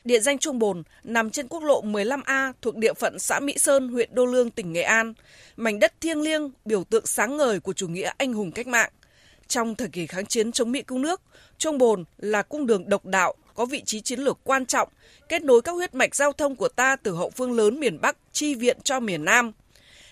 Địa 0.04 0.20
danh 0.20 0.38
Trung 0.38 0.58
Bồn 0.58 0.82
nằm 1.04 1.30
trên 1.30 1.48
quốc 1.48 1.62
lộ 1.62 1.82
15A 1.82 2.52
thuộc 2.62 2.76
địa 2.76 2.94
phận 2.94 3.18
xã 3.18 3.40
Mỹ 3.40 3.58
Sơn, 3.58 3.88
huyện 3.88 4.14
Đô 4.14 4.26
Lương, 4.26 4.50
tỉnh 4.50 4.72
Nghệ 4.72 4.82
An, 4.82 5.14
mảnh 5.56 5.78
đất 5.78 6.00
thiêng 6.00 6.20
liêng, 6.20 6.50
biểu 6.64 6.84
tượng 6.84 7.06
sáng 7.06 7.36
ngời 7.36 7.60
của 7.60 7.72
chủ 7.72 7.88
nghĩa 7.88 8.12
anh 8.18 8.32
hùng 8.32 8.52
cách 8.52 8.66
mạng. 8.66 8.90
Trong 9.48 9.74
thời 9.74 9.88
kỳ 9.88 10.06
kháng 10.06 10.26
chiến 10.26 10.52
chống 10.52 10.72
Mỹ 10.72 10.82
cứu 10.82 10.98
nước, 10.98 11.20
Trung 11.58 11.78
Bồn 11.78 12.04
là 12.18 12.42
cung 12.42 12.66
đường 12.66 12.88
độc 12.88 13.06
đạo 13.06 13.34
có 13.54 13.66
vị 13.66 13.82
trí 13.86 14.00
chiến 14.00 14.20
lược 14.20 14.38
quan 14.44 14.66
trọng, 14.66 14.88
kết 15.28 15.42
nối 15.42 15.62
các 15.62 15.72
huyết 15.72 15.94
mạch 15.94 16.14
giao 16.14 16.32
thông 16.32 16.56
của 16.56 16.68
ta 16.68 16.96
từ 16.96 17.12
hậu 17.12 17.30
phương 17.30 17.52
lớn 17.52 17.80
miền 17.80 18.00
Bắc 18.00 18.16
chi 18.32 18.54
viện 18.54 18.78
cho 18.84 19.00
miền 19.00 19.24
Nam. 19.24 19.52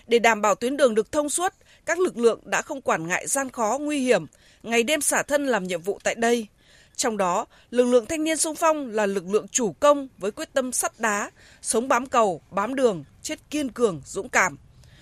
Để 0.07 0.19
đảm 0.19 0.41
bảo 0.41 0.55
tuyến 0.55 0.77
đường 0.77 0.95
được 0.95 1.11
thông 1.11 1.29
suốt, 1.29 1.53
các 1.85 1.99
lực 1.99 2.17
lượng 2.17 2.39
đã 2.45 2.61
không 2.61 2.81
quản 2.81 3.07
ngại 3.07 3.27
gian 3.27 3.49
khó, 3.49 3.77
nguy 3.81 3.99
hiểm, 3.99 4.25
ngày 4.63 4.83
đêm 4.83 5.01
xả 5.01 5.23
thân 5.23 5.47
làm 5.47 5.63
nhiệm 5.63 5.81
vụ 5.81 5.99
tại 6.03 6.15
đây– 6.15 6.47
trong 6.95 7.17
đó, 7.17 7.45
lực 7.69 7.85
lượng 7.85 8.05
thanh 8.05 8.23
niên 8.23 8.37
sung 8.37 8.55
phong 8.55 8.89
là 8.89 9.05
lực 9.05 9.29
lượng 9.29 9.47
chủ 9.47 9.73
công 9.79 10.07
với 10.17 10.31
quyết 10.31 10.53
tâm 10.53 10.71
sắt 10.71 10.99
đá, 10.99 11.31
sống 11.61 11.87
bám 11.87 12.05
cầu, 12.05 12.41
bám 12.51 12.75
đường, 12.75 13.03
chết 13.21 13.39
kiên 13.49 13.71
cường, 13.71 14.01
dũng 14.05 14.29
cảm, 14.29 14.57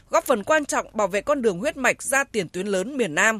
góp 0.10 0.26
phần 0.26 0.44
quan 0.44 0.66
trọng 0.66 0.88
bảo 0.94 1.08
vệ 1.08 1.22
con 1.22 1.42
đường 1.42 1.60
huyết 1.60 1.78
mạch 1.78 2.04
ra 2.04 2.24
tiền 2.24 2.50
tuyến 2.50 2.68
lớn 2.68 2.98
miền 2.98 3.16
Nam. 3.16 3.40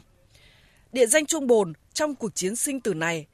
Địa 0.92 1.06
danh 1.06 1.26
Trung 1.26 1.48
Bồn 1.48 1.74
trong 1.94 2.16
cuộc 2.16 2.36
chiến 2.36 2.56
sinh 2.56 2.82
tử 2.82 2.94
này, 2.94 3.26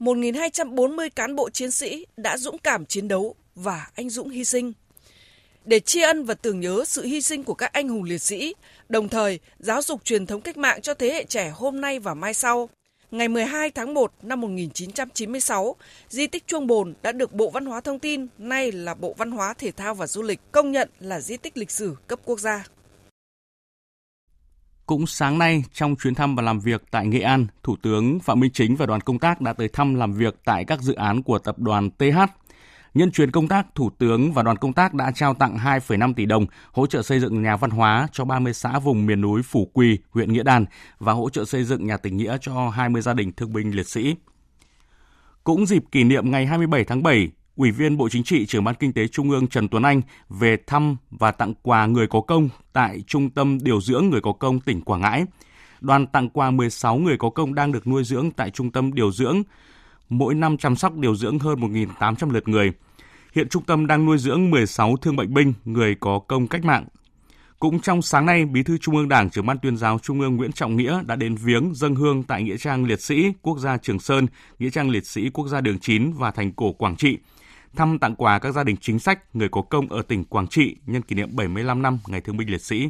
1.240 0.00 1.10
cán 1.14 1.36
bộ 1.36 1.50
chiến 1.50 1.70
sĩ 1.70 2.06
đã 2.16 2.36
dũng 2.36 2.58
cảm 2.58 2.86
chiến 2.86 3.08
đấu 3.08 3.34
và 3.54 3.86
anh 3.94 4.10
dũng 4.10 4.28
hy 4.28 4.44
sinh. 4.44 4.72
Để 5.64 5.80
tri 5.80 6.00
ân 6.00 6.24
và 6.24 6.34
tưởng 6.34 6.60
nhớ 6.60 6.84
sự 6.86 7.04
hy 7.04 7.22
sinh 7.22 7.44
của 7.44 7.54
các 7.54 7.72
anh 7.72 7.88
hùng 7.88 8.02
liệt 8.02 8.22
sĩ, 8.22 8.54
đồng 8.88 9.08
thời 9.08 9.40
giáo 9.58 9.82
dục 9.82 10.04
truyền 10.04 10.26
thống 10.26 10.40
cách 10.40 10.56
mạng 10.56 10.80
cho 10.80 10.94
thế 10.94 11.12
hệ 11.12 11.24
trẻ 11.24 11.52
hôm 11.54 11.80
nay 11.80 11.98
và 11.98 12.14
mai 12.14 12.34
sau– 12.34 12.68
ngày 13.12 13.28
12 13.28 13.70
tháng 13.70 13.94
1 13.94 14.12
năm 14.22 14.40
1996, 14.40 15.76
di 16.08 16.26
tích 16.26 16.46
Chuông 16.46 16.66
Bồn 16.66 16.94
đã 17.02 17.12
được 17.12 17.32
Bộ 17.32 17.50
Văn 17.50 17.66
hóa 17.66 17.80
Thông 17.80 17.98
tin, 17.98 18.26
nay 18.38 18.72
là 18.72 18.94
Bộ 18.94 19.14
Văn 19.18 19.30
hóa 19.30 19.54
Thể 19.58 19.70
thao 19.70 19.94
và 19.94 20.06
Du 20.06 20.22
lịch, 20.22 20.40
công 20.52 20.72
nhận 20.72 20.90
là 21.00 21.20
di 21.20 21.36
tích 21.36 21.56
lịch 21.56 21.70
sử 21.70 21.96
cấp 22.06 22.18
quốc 22.24 22.40
gia. 22.40 22.64
Cũng 24.86 25.06
sáng 25.06 25.38
nay, 25.38 25.64
trong 25.72 25.96
chuyến 25.96 26.14
thăm 26.14 26.36
và 26.36 26.42
làm 26.42 26.60
việc 26.60 26.82
tại 26.90 27.06
Nghệ 27.06 27.20
An, 27.20 27.46
Thủ 27.62 27.76
tướng 27.82 28.20
Phạm 28.20 28.40
Minh 28.40 28.50
Chính 28.54 28.76
và 28.76 28.86
đoàn 28.86 29.00
công 29.00 29.18
tác 29.18 29.40
đã 29.40 29.52
tới 29.52 29.68
thăm 29.68 29.94
làm 29.94 30.12
việc 30.12 30.34
tại 30.44 30.64
các 30.64 30.80
dự 30.80 30.94
án 30.94 31.22
của 31.22 31.38
tập 31.38 31.58
đoàn 31.58 31.90
TH 31.90 32.41
Nhân 32.94 33.10
chuyến 33.10 33.30
công 33.30 33.48
tác, 33.48 33.74
Thủ 33.74 33.90
tướng 33.98 34.32
và 34.32 34.42
đoàn 34.42 34.56
công 34.56 34.72
tác 34.72 34.94
đã 34.94 35.12
trao 35.14 35.34
tặng 35.34 35.56
2,5 35.56 36.14
tỷ 36.14 36.26
đồng 36.26 36.46
hỗ 36.72 36.86
trợ 36.86 37.02
xây 37.02 37.20
dựng 37.20 37.42
nhà 37.42 37.56
văn 37.56 37.70
hóa 37.70 38.08
cho 38.12 38.24
30 38.24 38.54
xã 38.54 38.78
vùng 38.78 39.06
miền 39.06 39.20
núi 39.20 39.42
Phủ 39.42 39.70
Quỳ, 39.72 39.98
huyện 40.10 40.32
Nghĩa 40.32 40.42
Đàn 40.42 40.64
và 40.98 41.12
hỗ 41.12 41.30
trợ 41.30 41.44
xây 41.44 41.64
dựng 41.64 41.86
nhà 41.86 41.96
tình 41.96 42.16
nghĩa 42.16 42.36
cho 42.40 42.68
20 42.68 43.02
gia 43.02 43.14
đình 43.14 43.32
thương 43.32 43.52
binh 43.52 43.70
liệt 43.76 43.88
sĩ. 43.88 44.14
Cũng 45.44 45.66
dịp 45.66 45.84
kỷ 45.92 46.04
niệm 46.04 46.30
ngày 46.30 46.46
27 46.46 46.84
tháng 46.84 47.02
7, 47.02 47.30
Ủy 47.56 47.70
viên 47.70 47.96
Bộ 47.96 48.08
Chính 48.08 48.24
trị, 48.24 48.46
trưởng 48.46 48.64
ban 48.64 48.74
Kinh 48.74 48.92
tế 48.92 49.08
Trung 49.08 49.30
ương 49.30 49.46
Trần 49.46 49.68
Tuấn 49.68 49.82
Anh 49.82 50.02
về 50.28 50.56
thăm 50.66 50.96
và 51.10 51.30
tặng 51.30 51.54
quà 51.62 51.86
người 51.86 52.06
có 52.06 52.20
công 52.20 52.48
tại 52.72 53.02
Trung 53.06 53.30
tâm 53.30 53.58
Điều 53.62 53.80
dưỡng 53.80 54.10
Người 54.10 54.20
có 54.20 54.32
công 54.32 54.60
tỉnh 54.60 54.80
Quảng 54.80 55.00
Ngãi. 55.00 55.24
Đoàn 55.80 56.06
tặng 56.06 56.28
quà 56.28 56.50
16 56.50 56.96
người 56.96 57.16
có 57.16 57.30
công 57.30 57.54
đang 57.54 57.72
được 57.72 57.86
nuôi 57.86 58.04
dưỡng 58.04 58.30
tại 58.30 58.50
Trung 58.50 58.70
tâm 58.70 58.94
Điều 58.94 59.12
dưỡng 59.12 59.42
mỗi 60.18 60.34
năm 60.34 60.56
chăm 60.56 60.76
sóc 60.76 60.96
điều 60.96 61.14
dưỡng 61.14 61.38
hơn 61.38 61.60
1.800 61.60 62.30
lượt 62.30 62.48
người. 62.48 62.72
Hiện 63.34 63.48
trung 63.48 63.64
tâm 63.64 63.86
đang 63.86 64.06
nuôi 64.06 64.18
dưỡng 64.18 64.50
16 64.50 64.96
thương 64.96 65.16
bệnh 65.16 65.34
binh, 65.34 65.52
người 65.64 65.94
có 65.94 66.18
công 66.18 66.48
cách 66.48 66.64
mạng. 66.64 66.84
Cũng 67.58 67.80
trong 67.80 68.02
sáng 68.02 68.26
nay, 68.26 68.44
Bí 68.44 68.62
thư 68.62 68.78
Trung 68.78 68.96
ương 68.96 69.08
Đảng, 69.08 69.30
trưởng 69.30 69.46
ban 69.46 69.58
tuyên 69.58 69.76
giáo 69.76 69.98
Trung 69.98 70.20
ương 70.20 70.36
Nguyễn 70.36 70.52
Trọng 70.52 70.76
Nghĩa 70.76 71.02
đã 71.06 71.16
đến 71.16 71.34
viếng 71.34 71.74
dân 71.74 71.94
hương 71.94 72.22
tại 72.22 72.42
Nghĩa 72.42 72.56
trang 72.56 72.84
Liệt 72.84 73.00
sĩ 73.00 73.32
Quốc 73.42 73.58
gia 73.58 73.76
Trường 73.76 73.98
Sơn, 73.98 74.26
Nghĩa 74.58 74.70
trang 74.70 74.90
Liệt 74.90 75.06
sĩ 75.06 75.30
Quốc 75.30 75.48
gia 75.48 75.60
Đường 75.60 75.78
9 75.78 76.12
và 76.12 76.30
thành 76.30 76.52
cổ 76.52 76.72
Quảng 76.72 76.96
Trị, 76.96 77.18
thăm 77.76 77.98
tặng 77.98 78.14
quà 78.16 78.38
các 78.38 78.52
gia 78.52 78.64
đình 78.64 78.76
chính 78.80 78.98
sách, 78.98 79.36
người 79.36 79.48
có 79.48 79.62
công 79.62 79.88
ở 79.88 80.02
tỉnh 80.02 80.24
Quảng 80.24 80.46
Trị 80.46 80.76
nhân 80.86 81.02
kỷ 81.02 81.14
niệm 81.14 81.36
75 81.36 81.82
năm 81.82 81.98
Ngày 82.06 82.20
Thương 82.20 82.36
binh 82.36 82.50
Liệt 82.50 82.62
sĩ. 82.62 82.88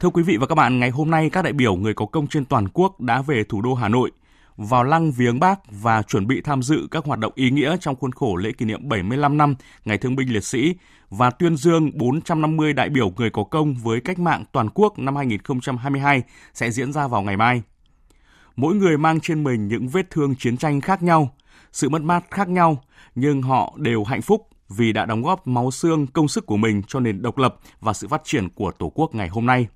Thưa 0.00 0.08
quý 0.08 0.22
vị 0.22 0.36
và 0.36 0.46
các 0.46 0.54
bạn, 0.54 0.80
ngày 0.80 0.90
hôm 0.90 1.10
nay 1.10 1.30
các 1.30 1.42
đại 1.42 1.52
biểu 1.52 1.76
người 1.76 1.94
có 1.94 2.06
công 2.06 2.26
trên 2.26 2.44
toàn 2.44 2.68
quốc 2.68 3.00
đã 3.00 3.22
về 3.22 3.44
thủ 3.44 3.62
đô 3.62 3.74
Hà 3.74 3.88
Nội 3.88 4.10
vào 4.56 4.84
lăng 4.84 5.12
viếng 5.12 5.40
Bác 5.40 5.60
và 5.70 6.02
chuẩn 6.02 6.26
bị 6.26 6.40
tham 6.40 6.62
dự 6.62 6.88
các 6.90 7.04
hoạt 7.04 7.18
động 7.18 7.32
ý 7.34 7.50
nghĩa 7.50 7.76
trong 7.80 7.96
khuôn 7.96 8.12
khổ 8.12 8.36
lễ 8.36 8.52
kỷ 8.52 8.64
niệm 8.64 8.88
75 8.88 9.36
năm 9.36 9.54
Ngày 9.84 9.98
Thương 9.98 10.16
binh 10.16 10.32
Liệt 10.32 10.44
sĩ 10.44 10.74
và 11.10 11.30
tuyên 11.30 11.56
dương 11.56 11.90
450 11.98 12.72
đại 12.72 12.88
biểu 12.88 13.10
người 13.16 13.30
có 13.30 13.44
công 13.44 13.74
với 13.74 14.00
cách 14.00 14.18
mạng 14.18 14.44
toàn 14.52 14.68
quốc 14.74 14.98
năm 14.98 15.16
2022 15.16 16.22
sẽ 16.54 16.70
diễn 16.70 16.92
ra 16.92 17.08
vào 17.08 17.22
ngày 17.22 17.36
mai. 17.36 17.62
Mỗi 18.56 18.74
người 18.74 18.98
mang 18.98 19.20
trên 19.20 19.44
mình 19.44 19.68
những 19.68 19.88
vết 19.88 20.10
thương 20.10 20.34
chiến 20.36 20.56
tranh 20.56 20.80
khác 20.80 21.02
nhau, 21.02 21.34
sự 21.72 21.88
mất 21.88 22.02
mát 22.02 22.24
khác 22.30 22.48
nhau, 22.48 22.82
nhưng 23.14 23.42
họ 23.42 23.74
đều 23.76 24.04
hạnh 24.04 24.22
phúc 24.22 24.48
vì 24.68 24.92
đã 24.92 25.06
đóng 25.06 25.22
góp 25.22 25.46
máu 25.46 25.70
xương 25.70 26.06
công 26.06 26.28
sức 26.28 26.46
của 26.46 26.56
mình 26.56 26.82
cho 26.88 27.00
nền 27.00 27.22
độc 27.22 27.38
lập 27.38 27.56
và 27.80 27.92
sự 27.92 28.08
phát 28.08 28.20
triển 28.24 28.48
của 28.48 28.72
Tổ 28.78 28.92
quốc 28.94 29.14
ngày 29.14 29.28
hôm 29.28 29.46
nay. 29.46 29.66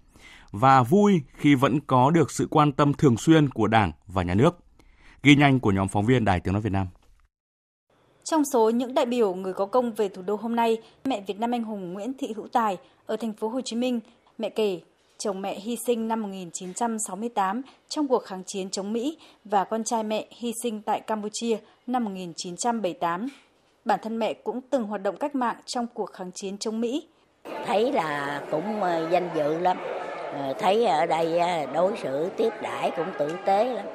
Và 0.50 0.83
vui 0.83 1.23
khi 1.37 1.54
vẫn 1.54 1.80
có 1.80 2.11
được 2.11 2.30
sự 2.30 2.49
quan 2.50 2.73
tâm 2.73 2.95
thường 2.95 3.16
xuyên 3.16 3.49
của 3.49 3.66
Đảng 3.66 3.92
và 4.06 4.23
Nhà 4.23 4.35
nước. 4.35 4.66
Ghi 5.26 5.35
nhanh 5.35 5.61
của 5.61 5.71
nhóm 5.71 5.88
phóng 5.88 6.06
viên 6.06 6.25
Đài 6.25 6.40
Tiếng 6.40 6.54
Nói 6.54 6.62
Việt 6.62 6.73
Nam. 6.73 6.87
Trong 8.25 8.42
số 8.52 8.71
những 8.71 8.95
đại 8.95 9.06
biểu 9.06 9.35
người 9.35 9.52
có 9.52 9.66
công 9.66 9.92
về 9.92 10.09
thủ 10.09 10.23
đô 10.23 10.37
hôm 10.37 10.56
nay, 10.56 10.78
mẹ 11.04 11.21
Việt 11.26 11.40
Nam 11.40 11.50
anh 11.50 11.62
hùng 11.62 11.92
Nguyễn 11.92 12.12
Thị 12.18 12.33
Hữu 12.37 12.49
Tài 12.49 12.76
ở 13.06 13.16
thành 13.16 13.33
phố 13.33 13.49
Hồ 13.49 13.61
Chí 13.61 13.76
Minh, 13.76 14.00
mẹ 14.38 14.50
kể 14.50 14.80
chồng 15.18 15.42
mẹ 15.42 15.59
hy 15.61 15.76
sinh 15.87 16.09
năm 16.09 16.23
1968 16.23 17.62
trong 17.88 18.09
cuộc 18.09 18.25
kháng 18.25 18.42
chiến 18.47 18.71
chống 18.71 18.92
Mỹ 18.92 19.18
và 19.45 19.64
con 19.64 19.85
trai 19.85 20.02
mẹ 20.02 20.26
hy 20.30 20.52
sinh 20.62 20.83
tại 20.83 21.00
Campuchia 21.00 21.56
năm 21.87 22.04
1978. 22.04 23.26
Bản 23.85 23.99
thân 24.02 24.18
mẹ 24.18 24.35
cũng 24.35 24.61
từng 24.71 24.85
hoạt 24.85 25.02
động 25.02 25.16
cách 25.16 25.35
mạng 25.35 25.56
trong 25.66 25.87
cuộc 25.95 26.12
kháng 26.12 26.30
chiến 26.35 26.59
chống 26.59 26.80
Mỹ. 26.80 27.06
Thấy 27.66 27.92
là 27.92 28.42
cũng 28.50 28.83
ờ, 28.83 29.09
danh 29.11 29.30
dự 29.37 29.59
lắm, 29.59 29.76
ờ, 30.33 30.54
thấy 30.59 30.87
ở 30.87 31.06
đây 31.06 31.38
ờ, 31.38 31.66
đối 31.75 31.97
xử 32.02 32.28
tiếp 32.37 32.50
đãi 32.62 32.90
cũng 32.97 33.09
tử 33.18 33.37
tế 33.47 33.64
lắm, 33.64 33.87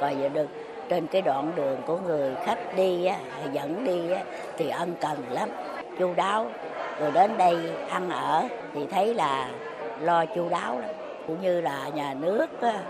coi 0.00 0.14
như 0.14 0.28
được 0.28 0.46
trên 0.88 1.06
cái 1.06 1.22
đoạn 1.22 1.52
đường 1.56 1.80
của 1.86 1.98
người 1.98 2.34
khách 2.44 2.76
đi 2.76 3.04
á, 3.04 3.16
dẫn 3.52 3.84
đi 3.84 4.10
á, 4.10 4.24
thì 4.56 4.68
ân 4.68 4.94
cần 5.00 5.24
lắm. 5.30 5.48
Chu 5.98 6.14
đáo. 6.14 6.50
Rồi 7.00 7.10
đến 7.12 7.38
đây 7.38 7.56
ăn 7.88 8.10
ở 8.10 8.48
thì 8.74 8.86
thấy 8.86 9.14
là 9.14 9.50
lo 10.00 10.26
chu 10.26 10.48
đáo 10.48 10.80
lắm. 10.80 10.90
Cũng 11.26 11.40
như 11.42 11.60
là 11.60 11.88
nhà 11.88 12.14
nước 12.14 12.46
á, 12.60 12.82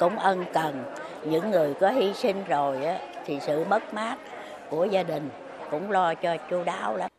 cũng 0.00 0.18
ân 0.18 0.44
cần. 0.52 0.84
Những 1.24 1.50
người 1.50 1.74
có 1.74 1.90
hy 1.90 2.14
sinh 2.14 2.44
rồi 2.48 2.84
á, 2.84 2.98
thì 3.26 3.40
sự 3.40 3.64
mất 3.64 3.94
mát 3.94 4.16
của 4.70 4.84
gia 4.84 5.02
đình 5.02 5.30
cũng 5.70 5.90
lo 5.90 6.14
cho 6.14 6.36
chu 6.50 6.64
đáo 6.64 6.96
lắm. 6.96 7.10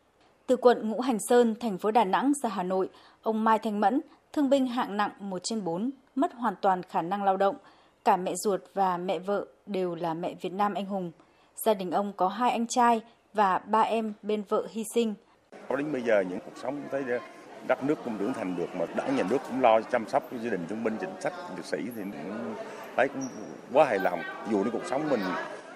Từ 0.47 0.55
quận 0.55 0.89
Ngũ 0.89 1.01
Hành 1.01 1.19
Sơn, 1.19 1.55
thành 1.59 1.77
phố 1.77 1.91
Đà 1.91 2.03
Nẵng 2.03 2.33
ra 2.43 2.49
Hà 2.49 2.63
Nội, 2.63 2.89
ông 3.23 3.43
Mai 3.43 3.59
Thanh 3.59 3.79
Mẫn, 3.79 4.01
thương 4.33 4.49
binh 4.49 4.67
hạng 4.67 4.97
nặng 4.97 5.11
1 5.19 5.43
trên 5.43 5.63
4, 5.63 5.89
mất 6.15 6.33
hoàn 6.33 6.55
toàn 6.61 6.81
khả 6.83 7.01
năng 7.01 7.23
lao 7.23 7.37
động. 7.37 7.55
Cả 8.05 8.17
mẹ 8.17 8.35
ruột 8.35 8.61
và 8.73 8.97
mẹ 8.97 9.19
vợ 9.19 9.45
đều 9.65 9.95
là 9.95 10.13
mẹ 10.13 10.33
Việt 10.41 10.53
Nam 10.53 10.73
anh 10.73 10.85
hùng. 10.85 11.11
Gia 11.65 11.73
đình 11.73 11.91
ông 11.91 12.13
có 12.17 12.27
hai 12.27 12.51
anh 12.51 12.67
trai 12.67 13.01
và 13.33 13.57
ba 13.57 13.81
em 13.81 14.13
bên 14.23 14.43
vợ 14.49 14.67
hy 14.71 14.83
sinh. 14.95 15.13
Đến 15.77 15.91
bây 15.91 16.01
giờ, 16.01 16.23
những 16.29 16.39
cuộc 16.39 16.51
sống 16.55 16.81
thấy 16.91 17.03
đất 17.67 17.83
nước 17.83 17.95
cũng 18.05 18.17
trưởng 18.17 18.33
thành 18.33 18.55
được, 18.57 18.75
mà 18.75 18.85
đảng, 18.95 19.15
nhà 19.15 19.23
nước 19.29 19.37
cũng 19.47 19.61
lo 19.61 19.81
chăm 19.81 20.07
sóc 20.07 20.23
gia 20.43 20.49
đình 20.49 20.65
thương 20.69 20.83
binh, 20.83 20.97
chính 21.01 21.09
sách, 21.19 21.33
liệt 21.55 21.65
sĩ 21.65 21.77
thì 21.95 22.01
cũng 22.01 22.55
thấy 22.95 23.07
cũng 23.07 23.27
quá 23.73 23.85
hài 23.85 23.99
lòng 23.99 24.19
dù 24.51 24.63
cái 24.63 24.71
cuộc 24.71 24.85
sống 24.85 25.09
mình 25.09 25.19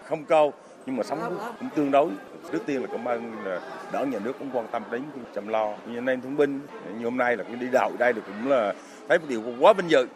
không 0.03 0.25
cao, 0.25 0.53
nhưng 0.85 0.97
mà 0.97 1.03
sống 1.03 1.37
cũng 1.59 1.69
tương 1.75 1.91
đối 1.91 2.09
trước 2.51 2.65
tiên 2.65 2.81
là 2.81 2.87
cảm 2.91 3.05
ơn 3.07 3.45
là 3.45 3.61
đảng, 3.93 4.09
nhà 4.09 4.19
nước 4.19 4.33
cũng 4.39 4.49
quan 4.53 4.67
tâm 4.71 4.83
đến 4.91 5.03
chăm 5.35 5.47
lo 5.47 5.73
như 5.87 5.97
anh 5.97 6.05
em 6.05 6.21
thương 6.21 6.37
binh 6.37 6.59
như 6.99 7.05
hôm 7.05 7.17
nay 7.17 7.37
là 7.37 7.43
cũng 7.43 7.59
đi 7.59 7.67
đạo 7.71 7.91
đây 7.99 8.13
là 8.13 8.21
cũng 8.25 8.51
là 8.51 8.73
thấy 9.09 9.19
một 9.19 9.25
điều 9.29 9.41
quá 9.59 9.73
vinh 9.73 9.89
dự 9.89 10.07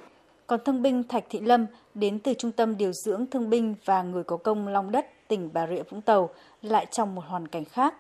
còn 0.50 0.60
thương 0.66 0.82
binh 0.82 1.04
Thạch 1.04 1.24
Thị 1.30 1.40
Lâm 1.40 1.66
đến 1.94 2.20
từ 2.20 2.34
Trung 2.34 2.52
tâm 2.52 2.78
Điều 2.78 2.92
dưỡng 2.94 3.26
Thương 3.32 3.50
binh 3.50 3.76
và 3.86 4.04
Người 4.04 4.24
có 4.24 4.38
công 4.38 4.68
Long 4.68 4.92
Đất, 4.92 5.06
tỉnh 5.28 5.50
Bà 5.54 5.68
Rịa 5.68 5.84
Vũng 5.90 6.02
Tàu 6.02 6.30
lại 6.62 6.86
trong 6.92 7.16
một 7.16 7.22
hoàn 7.28 7.48
cảnh 7.48 7.66
khác. 7.66 7.96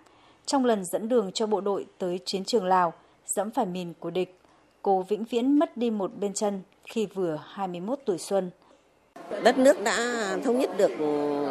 Trong 0.45 0.65
lần 0.65 0.85
dẫn 0.85 1.09
đường 1.09 1.31
cho 1.31 1.47
bộ 1.47 1.61
đội 1.61 1.85
tới 1.97 2.19
chiến 2.25 2.45
trường 2.45 2.65
Lào, 2.65 2.93
dẫm 3.25 3.51
phải 3.51 3.65
mìn 3.65 3.93
của 3.99 4.09
địch, 4.09 4.39
cô 4.81 5.01
vĩnh 5.01 5.23
viễn 5.23 5.59
mất 5.59 5.77
đi 5.77 5.89
một 5.89 6.11
bên 6.19 6.33
chân 6.33 6.61
khi 6.83 7.05
vừa 7.05 7.39
21 7.45 7.99
tuổi 8.05 8.17
xuân. 8.17 8.49
Đất 9.43 9.57
nước 9.57 9.83
đã 9.83 9.97
thống 10.43 10.59
nhất 10.59 10.69
được 10.77 10.91
ừ, 10.99 11.45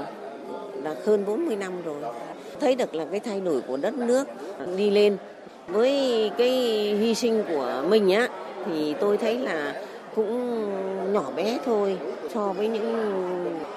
là 0.83 0.95
hơn 1.07 1.25
40 1.26 1.57
năm 1.57 1.83
rồi. 1.83 2.14
Thấy 2.61 2.76
được 2.76 2.95
là 2.95 3.05
cái 3.11 3.21
thay 3.21 3.40
đổi 3.40 3.61
của 3.61 3.76
đất 3.76 3.95
nước 3.95 4.28
đi 4.76 4.90
lên. 4.90 5.17
Với 5.67 6.31
cái 6.38 6.50
hy 6.97 7.14
sinh 7.14 7.45
của 7.49 7.85
mình 7.88 8.11
á 8.11 8.28
thì 8.67 8.95
tôi 9.00 9.19
thấy 9.19 9.38
là 9.38 9.85
cũng 10.19 11.13
nhỏ 11.13 11.25
bé 11.37 11.59
thôi. 11.65 11.99
So 12.35 12.53
với 12.53 12.69
những 12.69 12.95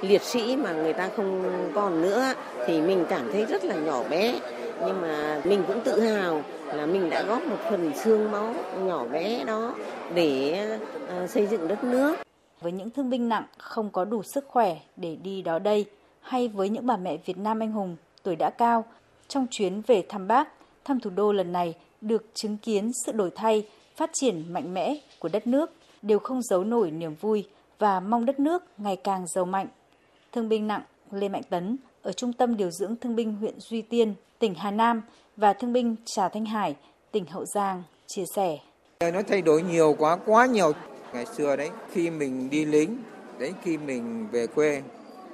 liệt 0.02 0.22
sĩ 0.22 0.56
mà 0.56 0.74
người 0.74 0.94
ta 0.94 1.10
không 1.16 1.44
còn 1.76 2.02
nữa 2.02 2.34
thì 2.68 2.82
mình 2.82 3.06
cảm 3.10 3.32
thấy 3.32 3.46
rất 3.46 3.66
là 3.66 3.76
nhỏ 3.76 4.04
bé. 4.10 4.40
Nhưng 4.86 5.02
mà 5.02 5.42
mình 5.46 5.64
cũng 5.68 5.82
tự 5.84 6.00
hào 6.00 6.44
là 6.68 6.86
mình 6.86 7.10
đã 7.10 7.24
góp 7.24 7.44
một 7.44 7.58
phần 7.70 7.92
xương 8.04 8.32
máu 8.32 8.54
nhỏ 8.84 9.06
bé 9.06 9.44
đó 9.44 9.76
để 10.16 10.60
ờ, 11.08 11.28
xây 11.28 11.48
dựng 11.48 11.68
đất 11.68 11.84
nước. 11.84 12.16
Với 12.62 12.72
những 12.72 12.90
thương 12.90 13.10
binh 13.10 13.30
nặng 13.30 13.46
không 13.58 13.90
có 13.90 14.06
đủ 14.06 14.24
sức 14.24 14.46
khỏe 14.48 14.78
để 14.96 15.18
đi 15.24 15.42
đó 15.42 15.60
đây, 15.60 15.86
hay 16.22 16.48
với 16.48 16.70
những 16.70 16.86
bà 16.88 16.98
mẹ 16.98 17.18
Việt 17.26 17.38
Nam 17.38 17.60
anh 17.60 17.72
hùng 17.72 17.96
tuổi 18.24 18.36
đã 18.36 18.50
cao, 18.50 18.86
trong 19.28 19.48
chuyến 19.52 19.82
về 19.88 20.04
thăm 20.10 20.28
Bác, 20.28 20.48
thăm 20.86 21.00
thủ 21.00 21.10
đô 21.16 21.32
lần 21.32 21.52
này 21.52 21.74
được 22.02 22.26
chứng 22.34 22.58
kiến 22.58 22.92
sự 23.06 23.12
đổi 23.12 23.30
thay, 23.36 23.68
phát 23.96 24.10
triển 24.14 24.54
mạnh 24.54 24.74
mẽ 24.74 24.96
của 25.20 25.30
đất 25.34 25.48
nước 25.48 25.72
đều 26.02 26.20
không 26.20 26.42
giấu 26.42 26.64
nổi 26.64 26.92
niềm 26.92 27.16
vui 27.16 27.48
và 27.80 28.00
mong 28.00 28.26
đất 28.26 28.40
nước 28.40 28.64
ngày 28.78 28.96
càng 28.96 29.28
giàu 29.28 29.46
mạnh. 29.46 29.68
Thương 30.32 30.50
binh 30.50 30.68
nặng 30.68 30.82
Lê 31.12 31.30
Mạnh 31.30 31.44
Tấn 31.50 31.78
ở 32.02 32.12
Trung 32.12 32.34
tâm 32.34 32.58
Điều 32.58 32.72
dưỡng 32.72 32.96
Thương 32.96 33.16
binh 33.16 33.36
huyện 33.36 33.60
Duy 33.60 33.82
Tiên, 33.82 34.14
tỉnh 34.40 34.56
Hà 34.56 34.72
Nam 34.72 35.02
và 35.38 35.54
Thương 35.54 35.74
binh 35.74 35.96
Trà 36.06 36.30
Thanh 36.30 36.46
Hải, 36.46 36.76
tỉnh 37.12 37.26
Hậu 37.26 37.46
Giang 37.46 37.84
chia 38.08 38.24
sẻ. 38.36 38.58
Nó 39.14 39.22
thay 39.28 39.42
đổi 39.42 39.62
nhiều 39.62 39.96
quá, 40.00 40.18
quá 40.26 40.46
nhiều. 40.46 40.72
Ngày 41.14 41.26
xưa 41.26 41.56
đấy, 41.56 41.70
khi 41.92 42.10
mình 42.10 42.50
đi 42.50 42.66
lính, 42.66 42.98
đến 43.40 43.54
khi 43.64 43.78
mình 43.78 44.28
về 44.32 44.48
quê, 44.48 44.82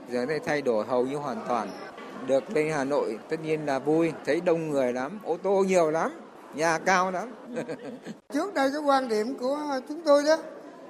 giờ 0.10 0.26
đây 0.26 0.40
thay 0.46 0.62
đổi 0.62 0.86
hầu 0.86 1.06
như 1.06 1.16
hoàn 1.16 1.46
toàn. 1.48 1.68
Được 2.28 2.44
lên 2.54 2.72
Hà 2.72 2.84
Nội 2.84 3.20
tất 3.30 3.38
nhiên 3.44 3.66
là 3.66 3.80
vui, 3.80 4.14
thấy 4.26 4.42
đông 4.42 4.70
người 4.70 4.94
lắm, 4.94 5.20
ô 5.24 5.38
tô 5.44 5.64
nhiều 5.68 5.92
lắm, 5.92 6.12
nhà 6.56 6.80
cao 6.80 7.12
lắm. 7.12 7.32
Trước 8.34 8.54
đây 8.54 8.70
cái 8.74 8.82
quan 8.82 9.08
điểm 9.10 9.36
của 9.40 9.60
chúng 9.90 10.02
tôi 10.06 10.24
đó 10.24 10.38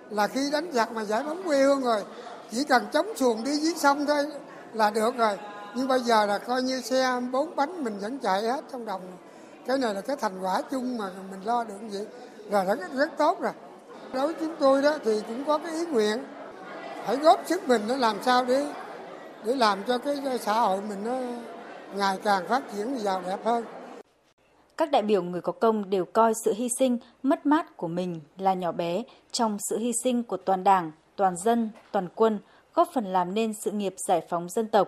là 0.09 0.27
khi 0.27 0.51
đánh 0.51 0.71
giặc 0.73 0.91
mà 0.91 1.03
giải 1.03 1.23
phóng 1.23 1.43
quê 1.43 1.57
hương 1.63 1.81
rồi, 1.81 2.03
chỉ 2.51 2.63
cần 2.63 2.87
chống 2.93 3.07
xuồng 3.15 3.43
đi 3.43 3.51
dưới 3.57 3.73
sông 3.77 4.05
thôi 4.05 4.25
là 4.73 4.89
được 4.89 5.17
rồi. 5.17 5.37
Nhưng 5.75 5.87
bây 5.87 5.99
giờ 5.99 6.25
là 6.25 6.37
coi 6.37 6.61
như 6.61 6.81
xe 6.81 7.19
bốn 7.31 7.55
bánh 7.55 7.83
mình 7.83 7.99
vẫn 7.99 8.19
chạy 8.19 8.41
hết 8.41 8.63
trong 8.71 8.85
đồng. 8.85 9.01
Cái 9.67 9.77
này 9.77 9.93
là 9.93 10.01
cái 10.01 10.15
thành 10.15 10.39
quả 10.41 10.61
chung 10.71 10.97
mà 10.97 11.09
mình 11.31 11.41
lo 11.45 11.63
được 11.63 11.75
vậy 11.91 12.07
là 12.51 12.63
rất, 12.63 12.93
rất 12.93 13.09
tốt 13.17 13.41
rồi. 13.41 13.53
Đối 14.13 14.27
với 14.27 14.35
chúng 14.39 14.55
tôi 14.59 14.81
đó 14.81 14.97
thì 15.05 15.21
cũng 15.27 15.45
có 15.45 15.57
cái 15.57 15.71
ý 15.71 15.85
nguyện 15.85 16.23
phải 17.05 17.17
góp 17.17 17.41
sức 17.45 17.67
mình 17.67 17.81
để 17.87 17.97
làm 17.97 18.17
sao 18.23 18.45
để 18.45 18.65
để 19.43 19.55
làm 19.55 19.83
cho 19.83 19.97
cái 19.97 20.39
xã 20.41 20.53
hội 20.53 20.81
mình 20.89 21.03
nó 21.03 21.17
ngày 21.95 22.17
càng 22.23 22.47
phát 22.47 22.61
triển 22.75 22.99
giàu 22.99 23.21
đẹp 23.25 23.45
hơn. 23.45 23.65
Các 24.77 24.91
đại 24.91 25.01
biểu 25.01 25.23
người 25.23 25.41
có 25.41 25.51
công 25.51 25.89
đều 25.89 26.05
coi 26.05 26.33
sự 26.45 26.53
hy 26.53 26.67
sinh, 26.79 26.97
mất 27.23 27.45
mát 27.45 27.77
của 27.77 27.87
mình 27.87 28.21
là 28.37 28.53
nhỏ 28.53 28.71
bé 28.71 29.03
trong 29.31 29.57
sự 29.69 29.77
hy 29.77 29.91
sinh 30.03 30.23
của 30.23 30.37
toàn 30.37 30.63
đảng, 30.63 30.91
toàn 31.15 31.37
dân, 31.37 31.69
toàn 31.91 32.07
quân, 32.15 32.39
góp 32.73 32.89
phần 32.93 33.05
làm 33.05 33.33
nên 33.33 33.53
sự 33.63 33.71
nghiệp 33.71 33.93
giải 34.07 34.21
phóng 34.29 34.49
dân 34.49 34.67
tộc. 34.67 34.87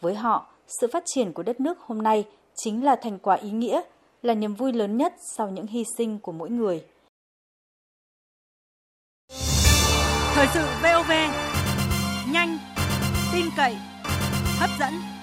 Với 0.00 0.14
họ, 0.14 0.46
sự 0.80 0.86
phát 0.92 1.02
triển 1.06 1.32
của 1.32 1.42
đất 1.42 1.60
nước 1.60 1.78
hôm 1.80 2.02
nay 2.02 2.24
chính 2.54 2.84
là 2.84 2.96
thành 2.96 3.18
quả 3.18 3.36
ý 3.36 3.50
nghĩa, 3.50 3.80
là 4.22 4.34
niềm 4.34 4.54
vui 4.54 4.72
lớn 4.72 4.96
nhất 4.96 5.14
sau 5.36 5.50
những 5.50 5.66
hy 5.66 5.84
sinh 5.96 6.18
của 6.18 6.32
mỗi 6.32 6.50
người. 6.50 6.84
Thời 10.34 10.46
sự 10.54 10.60
VOV, 10.82 11.10
nhanh, 12.32 12.58
tin 13.32 13.46
cậy, 13.56 13.76
hấp 14.58 14.70
dẫn. 14.80 15.19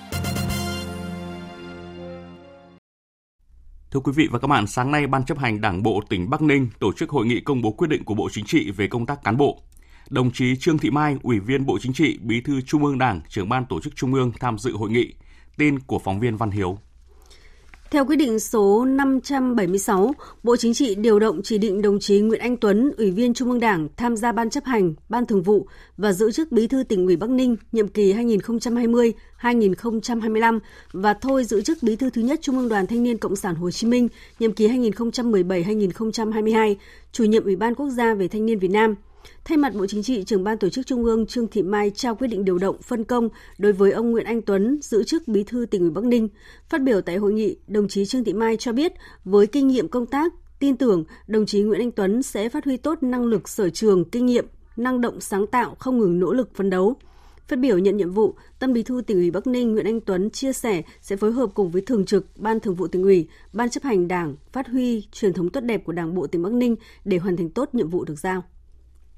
Thưa 3.98 4.02
quý 4.02 4.12
vị 4.16 4.28
và 4.32 4.40
các 4.40 4.48
bạn, 4.48 4.68
sáng 4.68 4.92
nay 4.92 5.08
Ban 5.08 5.26
chấp 5.26 5.38
hành 5.38 5.62
Đảng 5.62 5.84
bộ 5.84 6.02
tỉnh 6.10 6.30
Bắc 6.30 6.42
Ninh 6.42 6.68
tổ 6.80 6.94
chức 6.94 7.10
hội 7.10 7.26
nghị 7.26 7.40
công 7.40 7.62
bố 7.62 7.72
quyết 7.72 7.88
định 7.88 8.04
của 8.04 8.14
Bộ 8.14 8.30
Chính 8.32 8.46
trị 8.46 8.72
về 8.72 8.88
công 8.88 9.06
tác 9.06 9.24
cán 9.24 9.38
bộ. 9.38 9.62
Đồng 10.10 10.32
chí 10.32 10.56
Trương 10.56 10.78
Thị 10.78 10.90
Mai, 10.90 11.18
Ủy 11.24 11.40
viên 11.40 11.66
Bộ 11.66 11.78
Chính 11.82 11.94
trị, 11.94 12.18
Bí 12.22 12.42
thư 12.42 12.62
Trung 12.62 12.86
ương 12.86 12.98
Đảng, 12.98 13.22
trưởng 13.30 13.50
ban 13.50 13.66
tổ 13.66 13.80
chức 13.82 13.96
Trung 13.96 14.14
ương 14.14 14.32
tham 14.40 14.58
dự 14.58 14.78
hội 14.78 14.90
nghị. 14.90 15.14
Tin 15.58 15.80
của 15.80 16.00
phóng 16.00 16.20
viên 16.20 16.38
Văn 16.38 16.52
Hiếu. 16.52 16.78
Theo 17.92 18.06
quyết 18.06 18.16
định 18.16 18.40
số 18.40 18.86
576, 18.86 20.14
Bộ 20.44 20.56
Chính 20.56 20.74
trị 20.74 20.96
điều 20.96 21.20
động 21.20 21.42
chỉ 21.44 21.58
định 21.58 21.82
đồng 21.82 22.00
chí 22.00 22.20
Nguyễn 22.20 22.40
Anh 22.40 22.58
Tuấn, 22.58 22.92
Ủy 22.98 23.12
viên 23.12 23.34
Trung 23.34 23.50
ương 23.50 23.60
Đảng 23.60 23.88
tham 23.98 24.16
gia 24.16 24.32
Ban 24.32 24.50
chấp 24.50 24.66
hành, 24.66 24.94
Ban 25.10 25.26
thường 25.26 25.44
vụ 25.44 25.68
và 25.98 26.14
giữ 26.14 26.32
chức 26.32 26.52
Bí 26.52 26.68
thư 26.68 26.84
tỉnh 26.84 27.06
ủy 27.06 27.16
Bắc 27.16 27.30
Ninh 27.30 27.56
nhiệm 27.72 27.88
kỳ 27.88 28.14
2020-2025 28.14 30.60
và 30.94 31.14
thôi 31.14 31.44
giữ 31.44 31.62
chức 31.62 31.78
Bí 31.82 31.96
thư 31.96 32.10
thứ 32.10 32.22
nhất 32.22 32.40
Trung 32.42 32.58
ương 32.58 32.70
Đoàn 32.70 32.88
Thanh 32.88 33.04
niên 33.04 33.18
Cộng 33.18 33.36
sản 33.36 33.56
Hồ 33.56 33.72
Chí 33.72 33.88
Minh 33.88 34.08
nhiệm 34.40 34.54
kỳ 34.54 34.68
2017-2022, 34.68 36.76
chủ 37.12 37.24
nhiệm 37.24 37.44
Ủy 37.44 37.56
ban 37.56 37.76
Quốc 37.76 37.90
gia 37.90 38.14
về 38.14 38.28
Thanh 38.28 38.46
niên 38.46 38.60
Việt 38.60 38.72
Nam– 38.72 38.96
Thay 39.46 39.58
mặt 39.58 39.74
Bộ 39.76 39.86
Chính 39.88 40.04
trị, 40.04 40.24
trưởng 40.24 40.44
ban 40.44 40.58
tổ 40.58 40.70
chức 40.70 40.86
Trung 40.86 41.04
ương 41.04 41.26
Trương 41.26 41.48
Thị 41.48 41.62
Mai 41.62 41.92
trao 41.96 42.16
quyết 42.16 42.28
định 42.28 42.46
điều 42.46 42.58
động 42.58 42.82
phân 42.82 43.04
công 43.04 43.30
đối 43.58 43.74
với 43.74 43.92
ông 43.92 44.12
Nguyễn 44.12 44.26
Anh 44.26 44.42
Tuấn 44.42 44.80
giữ 44.82 45.04
chức 45.04 45.28
Bí 45.28 45.44
thư 45.44 45.66
tỉnh 45.66 45.82
ủy 45.82 45.90
Bắc 45.90 46.04
Ninh. 46.04 46.30
Phát 46.70 46.82
biểu 46.82 47.02
tại 47.02 47.18
hội 47.18 47.34
nghị, 47.34 47.58
đồng 47.68 47.88
chí 47.88 48.06
Trương 48.06 48.24
Thị 48.24 48.34
Mai 48.34 48.58
cho 48.58 48.72
biết 48.72 48.94
với 49.26 49.48
kinh 49.48 49.68
nghiệm 49.68 49.88
công 49.88 50.06
tác, 50.06 50.34
tin 50.60 50.78
tưởng 50.78 51.04
đồng 51.28 51.46
chí 51.46 51.62
Nguyễn 51.62 51.82
Anh 51.82 51.92
Tuấn 51.92 52.24
sẽ 52.24 52.50
phát 52.50 52.66
huy 52.66 52.78
tốt 52.78 53.04
năng 53.04 53.26
lực 53.26 53.50
sở 53.50 53.70
trường, 53.70 54.06
kinh 54.10 54.26
nghiệm, 54.26 54.46
năng 54.78 55.02
động 55.02 55.22
sáng 55.22 55.48
tạo, 55.48 55.76
không 55.80 56.00
ngừng 56.00 56.20
nỗ 56.20 56.34
lực 56.34 56.56
phấn 56.56 56.70
đấu. 56.70 56.96
Phát 57.48 57.60
biểu 57.60 57.78
nhận 57.78 57.98
nhiệm 57.98 58.12
vụ, 58.12 58.34
Tâm 58.60 58.74
Bí 58.74 58.84
thư 58.84 59.02
tỉnh 59.08 59.18
ủy 59.18 59.32
Bắc 59.32 59.48
Ninh 59.48 59.74
Nguyễn 59.74 59.86
Anh 59.86 60.02
Tuấn 60.02 60.30
chia 60.30 60.54
sẻ 60.54 60.82
sẽ 61.02 61.16
phối 61.16 61.32
hợp 61.32 61.50
cùng 61.54 61.72
với 61.72 61.82
Thường 61.82 62.06
trực 62.06 62.26
Ban 62.38 62.60
Thường 62.60 62.76
vụ 62.76 62.88
tỉnh 62.88 63.04
ủy, 63.04 63.28
Ban 63.54 63.70
chấp 63.70 63.84
hành 63.84 64.08
Đảng 64.08 64.36
phát 64.52 64.68
huy 64.68 65.08
truyền 65.12 65.34
thống 65.34 65.50
tốt 65.50 65.62
đẹp 65.62 65.86
của 65.86 65.94
Đảng 65.94 66.16
bộ 66.16 66.28
tỉnh 66.28 66.44
Bắc 66.44 66.52
Ninh 66.52 66.76
để 67.06 67.18
hoàn 67.18 67.38
thành 67.38 67.50
tốt 67.50 67.70
nhiệm 67.74 67.90
vụ 67.90 68.06
được 68.06 68.20
giao. 68.20 68.44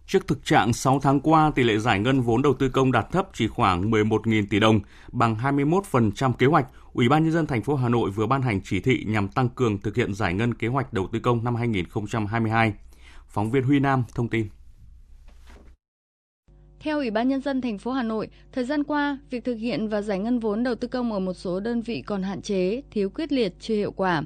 Trước 0.10 0.28
thực 0.28 0.46
trạng 0.46 0.74
6 0.74 1.00
tháng 1.00 1.20
qua, 1.20 1.52
tỷ 1.56 1.64
lệ 1.64 1.78
giải 1.78 2.00
ngân 2.00 2.22
vốn 2.22 2.42
đầu 2.42 2.54
tư 2.54 2.70
công 2.70 2.92
đạt 2.92 3.12
thấp 3.12 3.30
chỉ 3.34 3.48
khoảng 3.48 3.92
11.000 3.92 4.46
tỷ 4.50 4.60
đồng, 4.60 4.80
bằng 5.12 5.36
21% 5.36 6.34
kế 6.34 6.46
hoạch, 6.46 6.66
Ủy 6.94 7.10
ban 7.10 7.24
nhân 7.24 7.32
dân 7.32 7.48
thành 7.48 7.64
phố 7.64 7.76
Hà 7.76 7.90
Nội 7.90 8.10
vừa 8.10 8.28
ban 8.28 8.42
hành 8.42 8.62
chỉ 8.64 8.80
thị 8.80 9.04
nhằm 9.08 9.28
tăng 9.28 9.50
cường 9.50 9.78
thực 9.78 9.96
hiện 9.96 10.14
giải 10.14 10.34
ngân 10.34 10.54
kế 10.54 10.68
hoạch 10.68 10.94
đầu 10.94 11.08
tư 11.12 11.20
công 11.20 11.44
năm 11.44 11.56
2022. 11.56 12.74
Phóng 13.28 13.52
viên 13.52 13.64
Huy 13.64 13.80
Nam 13.80 14.04
thông 14.16 14.28
tin. 14.28 14.48
Theo 16.80 16.98
Ủy 16.98 17.12
ban 17.12 17.28
nhân 17.28 17.42
dân 17.42 17.62
thành 17.62 17.78
phố 17.78 17.92
Hà 17.92 18.04
Nội, 18.04 18.28
thời 18.52 18.66
gian 18.66 18.84
qua, 18.84 19.20
việc 19.30 19.46
thực 19.46 19.56
hiện 19.56 19.90
và 19.90 20.02
giải 20.02 20.20
ngân 20.20 20.40
vốn 20.40 20.64
đầu 20.64 20.76
tư 20.76 20.88
công 20.88 21.14
ở 21.14 21.20
một 21.20 21.34
số 21.34 21.60
đơn 21.60 21.82
vị 21.82 22.04
còn 22.06 22.24
hạn 22.24 22.42
chế, 22.42 22.82
thiếu 22.92 23.10
quyết 23.10 23.32
liệt, 23.32 23.54
chưa 23.60 23.76
hiệu 23.76 23.92
quả. 23.92 24.24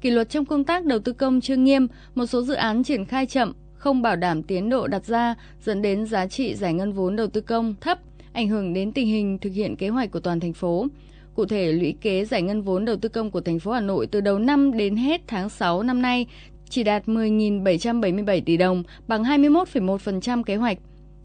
Kỷ 0.00 0.10
luật 0.10 0.30
trong 0.30 0.44
công 0.44 0.64
tác 0.64 0.84
đầu 0.84 0.98
tư 0.98 1.12
công 1.12 1.40
chưa 1.40 1.56
nghiêm, 1.56 1.86
một 2.14 2.26
số 2.26 2.42
dự 2.42 2.54
án 2.54 2.84
triển 2.84 3.04
khai 3.04 3.26
chậm, 3.26 3.52
không 3.76 4.02
bảo 4.02 4.16
đảm 4.16 4.42
tiến 4.42 4.68
độ 4.68 4.86
đặt 4.86 5.04
ra 5.04 5.34
dẫn 5.64 5.82
đến 5.82 6.06
giá 6.06 6.26
trị 6.26 6.54
giải 6.54 6.74
ngân 6.74 6.92
vốn 6.92 7.16
đầu 7.16 7.26
tư 7.26 7.40
công 7.40 7.74
thấp, 7.80 7.98
ảnh 8.32 8.48
hưởng 8.48 8.72
đến 8.74 8.92
tình 8.92 9.06
hình 9.06 9.38
thực 9.38 9.50
hiện 9.50 9.76
kế 9.76 9.88
hoạch 9.88 10.10
của 10.10 10.20
toàn 10.20 10.40
thành 10.40 10.52
phố. 10.52 10.86
Cụ 11.34 11.46
thể, 11.46 11.72
lũy 11.72 11.94
kế 12.00 12.24
giải 12.24 12.42
ngân 12.42 12.62
vốn 12.62 12.84
đầu 12.84 12.96
tư 12.96 13.08
công 13.08 13.30
của 13.30 13.40
thành 13.40 13.58
phố 13.58 13.72
Hà 13.72 13.80
Nội 13.80 14.06
từ 14.06 14.20
đầu 14.20 14.38
năm 14.38 14.76
đến 14.76 14.96
hết 14.96 15.20
tháng 15.26 15.48
6 15.48 15.82
năm 15.82 16.02
nay 16.02 16.26
chỉ 16.68 16.84
đạt 16.84 17.06
10.777 17.06 18.40
tỷ 18.46 18.56
đồng, 18.56 18.82
bằng 19.08 19.22
21,1% 19.22 20.42
kế 20.42 20.56
hoạch. 20.56 20.78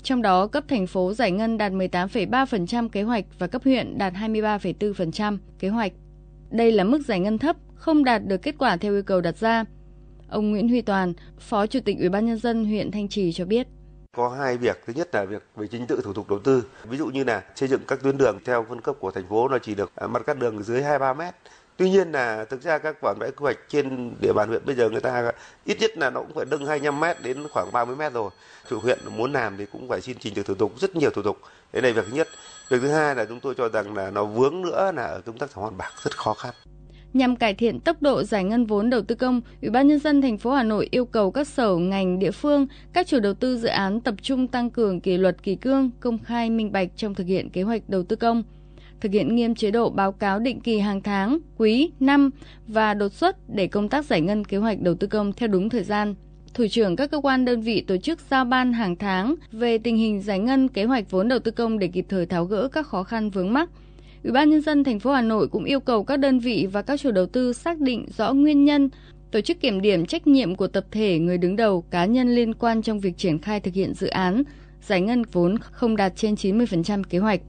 Trong 0.03 0.21
đó, 0.21 0.47
cấp 0.47 0.63
thành 0.67 0.87
phố 0.87 1.13
giải 1.13 1.31
ngân 1.31 1.57
đạt 1.57 1.71
18,3% 1.71 2.89
kế 2.89 3.03
hoạch 3.03 3.25
và 3.39 3.47
cấp 3.47 3.63
huyện 3.63 3.97
đạt 3.97 4.13
23,4% 4.13 5.37
kế 5.59 5.69
hoạch. 5.69 5.91
Đây 6.51 6.71
là 6.71 6.83
mức 6.83 7.01
giải 7.07 7.19
ngân 7.19 7.37
thấp, 7.37 7.55
không 7.75 8.03
đạt 8.03 8.25
được 8.25 8.37
kết 8.37 8.55
quả 8.57 8.77
theo 8.77 8.93
yêu 8.93 9.03
cầu 9.03 9.21
đặt 9.21 9.37
ra. 9.37 9.65
Ông 10.31 10.51
Nguyễn 10.51 10.69
Huy 10.69 10.81
Toàn, 10.81 11.13
Phó 11.39 11.67
Chủ 11.67 11.79
tịch 11.85 11.97
Ủy 11.99 12.09
ban 12.09 12.25
nhân 12.25 12.37
dân 12.37 12.65
huyện 12.65 12.91
Thanh 12.91 13.09
Trì 13.09 13.33
cho 13.33 13.45
biết 13.45 13.67
có 14.17 14.29
hai 14.29 14.57
việc 14.57 14.81
thứ 14.85 14.93
nhất 14.93 15.15
là 15.15 15.25
việc 15.25 15.43
về 15.55 15.67
chính 15.67 15.87
tự 15.87 16.01
thủ 16.03 16.13
tục 16.13 16.29
đầu 16.29 16.39
tư 16.39 16.63
ví 16.83 16.97
dụ 16.97 17.07
như 17.07 17.23
là 17.23 17.43
xây 17.55 17.69
dựng 17.69 17.81
các 17.87 17.99
tuyến 18.03 18.17
đường 18.17 18.39
theo 18.45 18.65
phân 18.69 18.81
cấp 18.81 18.95
của 18.99 19.11
thành 19.11 19.27
phố 19.29 19.47
nó 19.47 19.57
chỉ 19.59 19.75
được 19.75 19.91
à, 19.95 20.07
mặt 20.07 20.23
cắt 20.25 20.37
đường 20.39 20.63
dưới 20.63 20.83
23 20.83 21.13
mét 21.13 21.35
Tuy 21.77 21.89
nhiên 21.89 22.11
là 22.11 22.45
thực 22.45 22.61
ra 22.61 22.77
các 22.77 23.01
bản 23.01 23.17
vẽ 23.19 23.31
quy 23.31 23.43
hoạch 23.43 23.57
trên 23.69 24.15
địa 24.19 24.33
bàn 24.33 24.49
huyện 24.49 24.65
bây 24.65 24.75
giờ 24.75 24.89
người 24.89 25.01
ta 25.01 25.31
ít 25.65 25.77
nhất 25.79 25.97
là 25.97 26.09
nó 26.09 26.19
cũng 26.19 26.33
phải 26.35 26.45
nâng 26.45 26.65
25 26.65 26.99
mét 26.99 27.17
đến 27.23 27.47
khoảng 27.51 27.71
30 27.71 27.95
mét 27.95 28.13
rồi. 28.13 28.29
Chủ 28.69 28.79
huyện 28.79 28.99
muốn 29.17 29.33
làm 29.33 29.57
thì 29.57 29.65
cũng 29.65 29.89
phải 29.89 30.01
xin 30.01 30.17
trình 30.19 30.33
tự 30.33 30.43
thủ 30.43 30.55
tục 30.55 30.79
rất 30.79 30.95
nhiều 30.95 31.09
thủ 31.09 31.21
tục. 31.21 31.37
Đấy 31.73 31.81
là 31.81 31.91
việc 31.91 32.05
thứ 32.09 32.15
nhất. 32.15 32.27
Việc 32.69 32.77
thứ 32.81 32.87
hai 32.87 33.15
là 33.15 33.25
chúng 33.25 33.39
tôi 33.39 33.55
cho 33.57 33.69
rằng 33.69 33.97
là 33.97 34.11
nó 34.11 34.25
vướng 34.25 34.61
nữa 34.61 34.91
là 34.95 35.03
ở 35.03 35.21
công 35.25 35.37
tác 35.37 35.51
thảo 35.53 35.61
hoàn 35.61 35.77
bạc 35.77 35.91
rất 36.03 36.17
khó 36.17 36.33
khăn. 36.33 36.53
Nhằm 37.13 37.35
cải 37.35 37.53
thiện 37.53 37.79
tốc 37.79 38.01
độ 38.01 38.23
giải 38.23 38.43
ngân 38.43 38.65
vốn 38.65 38.89
đầu 38.89 39.01
tư 39.01 39.15
công, 39.15 39.41
Ủy 39.61 39.69
ban 39.69 39.87
nhân 39.87 39.99
dân 39.99 40.21
thành 40.21 40.37
phố 40.37 40.51
Hà 40.51 40.63
Nội 40.63 40.87
yêu 40.91 41.05
cầu 41.05 41.31
các 41.31 41.47
sở 41.47 41.75
ngành 41.75 42.19
địa 42.19 42.31
phương, 42.31 42.67
các 42.93 43.07
chủ 43.07 43.19
đầu 43.19 43.33
tư 43.33 43.57
dự 43.57 43.67
án 43.67 44.01
tập 44.01 44.15
trung 44.21 44.47
tăng 44.47 44.69
cường 44.69 45.01
kỷ 45.01 45.17
luật 45.17 45.43
kỳ 45.43 45.55
cương, 45.55 45.89
công 45.99 46.19
khai 46.19 46.49
minh 46.49 46.71
bạch 46.71 46.89
trong 46.95 47.15
thực 47.15 47.27
hiện 47.27 47.49
kế 47.49 47.63
hoạch 47.63 47.89
đầu 47.89 48.03
tư 48.03 48.15
công 48.15 48.43
thực 49.01 49.11
hiện 49.11 49.35
nghiêm 49.35 49.55
chế 49.55 49.71
độ 49.71 49.89
báo 49.89 50.11
cáo 50.11 50.39
định 50.39 50.59
kỳ 50.59 50.79
hàng 50.79 51.01
tháng, 51.01 51.39
quý, 51.57 51.91
năm 51.99 52.29
và 52.67 52.93
đột 52.93 53.13
xuất 53.13 53.49
để 53.49 53.67
công 53.67 53.89
tác 53.89 54.05
giải 54.05 54.21
ngân 54.21 54.45
kế 54.45 54.57
hoạch 54.57 54.81
đầu 54.81 54.95
tư 54.95 55.07
công 55.07 55.33
theo 55.33 55.47
đúng 55.47 55.69
thời 55.69 55.83
gian. 55.83 56.15
Thủ 56.53 56.65
trưởng 56.69 56.95
các 56.95 57.11
cơ 57.11 57.21
quan 57.23 57.45
đơn 57.45 57.61
vị 57.61 57.81
tổ 57.81 57.97
chức 57.97 58.19
giao 58.29 58.45
ban 58.45 58.73
hàng 58.73 58.95
tháng 58.95 59.35
về 59.51 59.77
tình 59.77 59.97
hình 59.97 60.21
giải 60.21 60.39
ngân 60.39 60.67
kế 60.67 60.83
hoạch 60.85 61.11
vốn 61.11 61.27
đầu 61.27 61.39
tư 61.39 61.51
công 61.51 61.79
để 61.79 61.87
kịp 61.87 62.05
thời 62.09 62.25
tháo 62.25 62.45
gỡ 62.45 62.67
các 62.67 62.87
khó 62.87 63.03
khăn 63.03 63.29
vướng 63.29 63.53
mắc. 63.53 63.69
Ủy 64.23 64.31
ban 64.31 64.49
nhân 64.49 64.61
dân 64.61 64.83
thành 64.83 64.99
phố 64.99 65.11
Hà 65.11 65.21
Nội 65.21 65.47
cũng 65.47 65.63
yêu 65.63 65.79
cầu 65.79 66.03
các 66.03 66.17
đơn 66.17 66.39
vị 66.39 66.67
và 66.71 66.81
các 66.81 66.99
chủ 66.99 67.11
đầu 67.11 67.25
tư 67.25 67.53
xác 67.53 67.79
định 67.79 68.05
rõ 68.17 68.33
nguyên 68.33 68.65
nhân, 68.65 68.89
tổ 69.31 69.41
chức 69.41 69.59
kiểm 69.59 69.81
điểm 69.81 70.05
trách 70.05 70.27
nhiệm 70.27 70.55
của 70.55 70.67
tập 70.67 70.85
thể 70.91 71.19
người 71.19 71.37
đứng 71.37 71.55
đầu, 71.55 71.81
cá 71.81 72.05
nhân 72.05 72.35
liên 72.35 72.53
quan 72.53 72.81
trong 72.81 72.99
việc 72.99 73.17
triển 73.17 73.39
khai 73.39 73.59
thực 73.59 73.73
hiện 73.73 73.93
dự 73.93 74.07
án, 74.07 74.43
giải 74.81 75.01
ngân 75.01 75.23
vốn 75.31 75.57
không 75.57 75.95
đạt 75.95 76.13
trên 76.15 76.33
90% 76.33 77.03
kế 77.03 77.17
hoạch. 77.17 77.41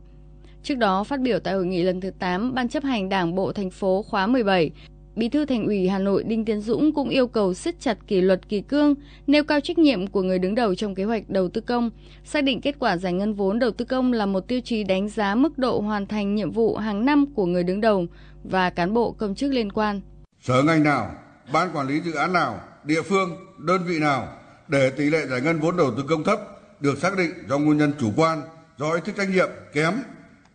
Trước 0.62 0.74
đó, 0.74 1.04
phát 1.04 1.20
biểu 1.20 1.38
tại 1.38 1.54
hội 1.54 1.66
nghị 1.66 1.82
lần 1.82 2.00
thứ 2.00 2.10
8 2.18 2.54
Ban 2.54 2.68
chấp 2.68 2.84
hành 2.84 3.08
Đảng 3.08 3.34
bộ 3.34 3.52
thành 3.52 3.70
phố 3.70 4.02
khóa 4.02 4.26
17, 4.26 4.70
Bí 5.16 5.28
thư 5.28 5.44
Thành 5.44 5.66
ủy 5.66 5.88
Hà 5.88 5.98
Nội 5.98 6.24
Đinh 6.24 6.44
Tiến 6.44 6.60
Dũng 6.60 6.94
cũng 6.94 7.08
yêu 7.08 7.26
cầu 7.26 7.54
siết 7.54 7.80
chặt 7.80 7.98
kỷ 8.06 8.20
luật 8.20 8.48
kỳ 8.48 8.60
cương, 8.60 8.94
nêu 9.26 9.44
cao 9.44 9.60
trách 9.60 9.78
nhiệm 9.78 10.06
của 10.06 10.22
người 10.22 10.38
đứng 10.38 10.54
đầu 10.54 10.74
trong 10.74 10.94
kế 10.94 11.04
hoạch 11.04 11.28
đầu 11.28 11.48
tư 11.48 11.60
công, 11.60 11.90
xác 12.24 12.44
định 12.44 12.60
kết 12.60 12.76
quả 12.78 12.96
giải 12.96 13.12
ngân 13.12 13.34
vốn 13.34 13.58
đầu 13.58 13.70
tư 13.70 13.84
công 13.84 14.12
là 14.12 14.26
một 14.26 14.40
tiêu 14.48 14.60
chí 14.64 14.84
đánh 14.84 15.08
giá 15.08 15.34
mức 15.34 15.58
độ 15.58 15.80
hoàn 15.80 16.06
thành 16.06 16.34
nhiệm 16.34 16.50
vụ 16.50 16.76
hàng 16.76 17.04
năm 17.04 17.26
của 17.34 17.46
người 17.46 17.64
đứng 17.64 17.80
đầu 17.80 18.06
và 18.44 18.70
cán 18.70 18.94
bộ 18.94 19.12
công 19.12 19.34
chức 19.34 19.52
liên 19.52 19.72
quan. 19.72 20.00
Sở 20.42 20.62
ngành 20.62 20.82
nào, 20.82 21.14
ban 21.52 21.68
quản 21.74 21.88
lý 21.88 22.00
dự 22.00 22.12
án 22.14 22.32
nào, 22.32 22.60
địa 22.84 23.02
phương, 23.02 23.30
đơn 23.58 23.82
vị 23.86 23.98
nào 23.98 24.28
để 24.68 24.90
tỷ 24.90 25.04
lệ 25.04 25.26
giải 25.26 25.40
ngân 25.40 25.60
vốn 25.60 25.76
đầu 25.76 25.90
tư 25.96 26.04
công 26.08 26.24
thấp 26.24 26.40
được 26.80 26.98
xác 26.98 27.16
định 27.16 27.30
do 27.48 27.58
nguyên 27.58 27.78
nhân 27.78 27.92
chủ 28.00 28.10
quan, 28.16 28.42
do 28.78 28.92
ý 28.92 29.00
thức 29.04 29.14
trách 29.16 29.28
nhiệm 29.30 29.48
kém 29.72 29.94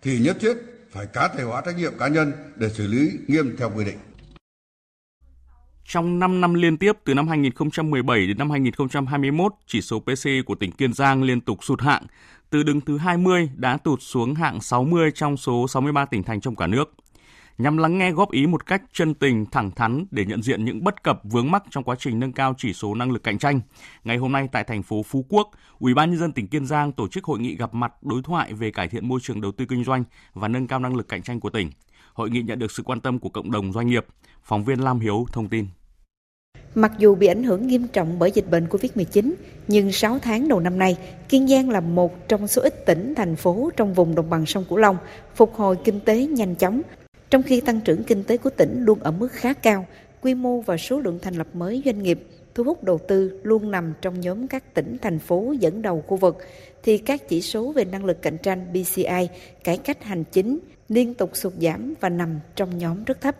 thì 0.01 0.19
nhất 0.19 0.37
thiết 0.39 0.53
phải 0.91 1.05
cá 1.05 1.27
thể 1.27 1.43
hóa 1.43 1.61
trách 1.65 1.77
nhiệm 1.77 1.93
cá 1.99 2.07
nhân 2.07 2.31
để 2.55 2.69
xử 2.69 2.87
lý 2.87 3.11
nghiêm 3.27 3.55
theo 3.57 3.71
quy 3.75 3.85
định. 3.85 3.97
Trong 5.89 6.19
5 6.19 6.41
năm 6.41 6.53
liên 6.53 6.77
tiếp 6.77 6.97
từ 7.03 7.13
năm 7.13 7.27
2017 7.27 8.27
đến 8.27 8.37
năm 8.37 8.49
2021, 8.49 9.53
chỉ 9.67 9.81
số 9.81 9.99
PC 9.99 10.45
của 10.45 10.55
tỉnh 10.55 10.71
Kiên 10.71 10.93
Giang 10.93 11.23
liên 11.23 11.41
tục 11.41 11.63
sụt 11.63 11.81
hạng, 11.81 12.03
từ 12.49 12.63
đứng 12.63 12.81
thứ 12.81 12.97
20 12.97 13.49
đã 13.55 13.77
tụt 13.77 14.01
xuống 14.01 14.35
hạng 14.35 14.61
60 14.61 15.11
trong 15.15 15.37
số 15.37 15.67
63 15.67 16.05
tỉnh 16.05 16.23
thành 16.23 16.41
trong 16.41 16.55
cả 16.55 16.67
nước 16.67 16.93
nhằm 17.57 17.77
lắng 17.77 17.97
nghe 17.97 18.11
góp 18.11 18.31
ý 18.31 18.47
một 18.47 18.65
cách 18.65 18.81
chân 18.93 19.13
tình, 19.13 19.45
thẳng 19.45 19.71
thắn 19.71 20.05
để 20.11 20.25
nhận 20.25 20.41
diện 20.41 20.65
những 20.65 20.83
bất 20.83 21.03
cập 21.03 21.21
vướng 21.23 21.51
mắc 21.51 21.63
trong 21.69 21.83
quá 21.83 21.95
trình 21.99 22.19
nâng 22.19 22.33
cao 22.33 22.53
chỉ 22.57 22.73
số 22.73 22.95
năng 22.95 23.11
lực 23.11 23.23
cạnh 23.23 23.37
tranh. 23.37 23.61
Ngày 24.03 24.17
hôm 24.17 24.31
nay 24.31 24.49
tại 24.51 24.63
thành 24.63 24.83
phố 24.83 25.03
Phú 25.03 25.25
Quốc, 25.29 25.51
Ủy 25.79 25.93
ban 25.93 26.09
nhân 26.09 26.19
dân 26.19 26.31
tỉnh 26.31 26.47
Kiên 26.47 26.65
Giang 26.65 26.91
tổ 26.91 27.07
chức 27.07 27.23
hội 27.23 27.39
nghị 27.39 27.55
gặp 27.55 27.73
mặt 27.73 27.93
đối 28.01 28.21
thoại 28.21 28.53
về 28.53 28.71
cải 28.71 28.87
thiện 28.87 29.07
môi 29.07 29.19
trường 29.23 29.41
đầu 29.41 29.51
tư 29.51 29.65
kinh 29.65 29.83
doanh 29.83 30.03
và 30.33 30.47
nâng 30.47 30.67
cao 30.67 30.79
năng 30.79 30.95
lực 30.95 31.07
cạnh 31.07 31.21
tranh 31.21 31.39
của 31.39 31.49
tỉnh. 31.49 31.71
Hội 32.17 32.29
nghị 32.29 32.41
nhận 32.41 32.59
được 32.59 32.71
sự 32.71 32.83
quan 32.85 33.01
tâm 33.01 33.19
của 33.19 33.29
cộng 33.29 33.51
đồng 33.51 33.73
doanh 33.73 33.87
nghiệp. 33.87 34.05
Phóng 34.43 34.63
viên 34.63 34.83
Lam 34.83 34.99
Hiếu 34.99 35.25
thông 35.31 35.49
tin. 35.49 35.65
Mặc 36.75 36.91
dù 36.97 37.15
bị 37.15 37.27
ảnh 37.27 37.43
hưởng 37.43 37.67
nghiêm 37.67 37.87
trọng 37.87 38.19
bởi 38.19 38.31
dịch 38.31 38.49
bệnh 38.51 38.67
Covid-19, 38.67 39.33
nhưng 39.67 39.91
6 39.91 40.19
tháng 40.19 40.47
đầu 40.47 40.59
năm 40.59 40.79
nay, 40.79 40.97
Kiên 41.29 41.47
Giang 41.47 41.69
là 41.69 41.79
một 41.79 42.27
trong 42.27 42.47
số 42.47 42.61
ít 42.61 42.85
tỉnh, 42.85 43.13
thành 43.15 43.35
phố 43.35 43.69
trong 43.77 43.93
vùng 43.93 44.15
đồng 44.15 44.29
bằng 44.29 44.45
sông 44.45 44.65
Cửu 44.69 44.77
Long 44.77 44.97
phục 45.35 45.55
hồi 45.55 45.77
kinh 45.83 45.99
tế 45.99 46.27
nhanh 46.27 46.55
chóng, 46.55 46.81
trong 47.29 47.43
khi 47.43 47.61
tăng 47.61 47.81
trưởng 47.81 48.03
kinh 48.03 48.23
tế 48.23 48.37
của 48.37 48.49
tỉnh 48.49 48.83
luôn 48.83 48.99
ở 48.99 49.11
mức 49.11 49.31
khá 49.31 49.53
cao, 49.53 49.85
quy 50.21 50.33
mô 50.33 50.61
và 50.61 50.77
số 50.77 50.99
lượng 50.99 51.19
thành 51.21 51.35
lập 51.35 51.47
mới 51.53 51.81
doanh 51.85 52.03
nghiệp 52.03 52.27
thu 52.55 52.63
hút 52.63 52.83
đầu 52.83 52.99
tư 53.07 53.39
luôn 53.43 53.71
nằm 53.71 53.93
trong 54.01 54.19
nhóm 54.19 54.47
các 54.47 54.73
tỉnh, 54.73 54.97
thành 55.01 55.19
phố 55.19 55.53
dẫn 55.59 55.81
đầu 55.81 56.03
khu 56.07 56.17
vực, 56.17 56.37
thì 56.83 56.97
các 56.97 57.29
chỉ 57.29 57.41
số 57.41 57.71
về 57.71 57.85
năng 57.85 58.05
lực 58.05 58.21
cạnh 58.21 58.37
tranh 58.43 58.65
BCI, 58.73 59.29
cải 59.63 59.77
cách 59.77 60.03
hành 60.03 60.23
chính 60.23 60.59
liên 60.89 61.13
tục 61.13 61.31
sụt 61.33 61.53
giảm 61.61 61.93
và 61.99 62.09
nằm 62.09 62.39
trong 62.55 62.77
nhóm 62.77 63.03
rất 63.03 63.21
thấp. 63.21 63.35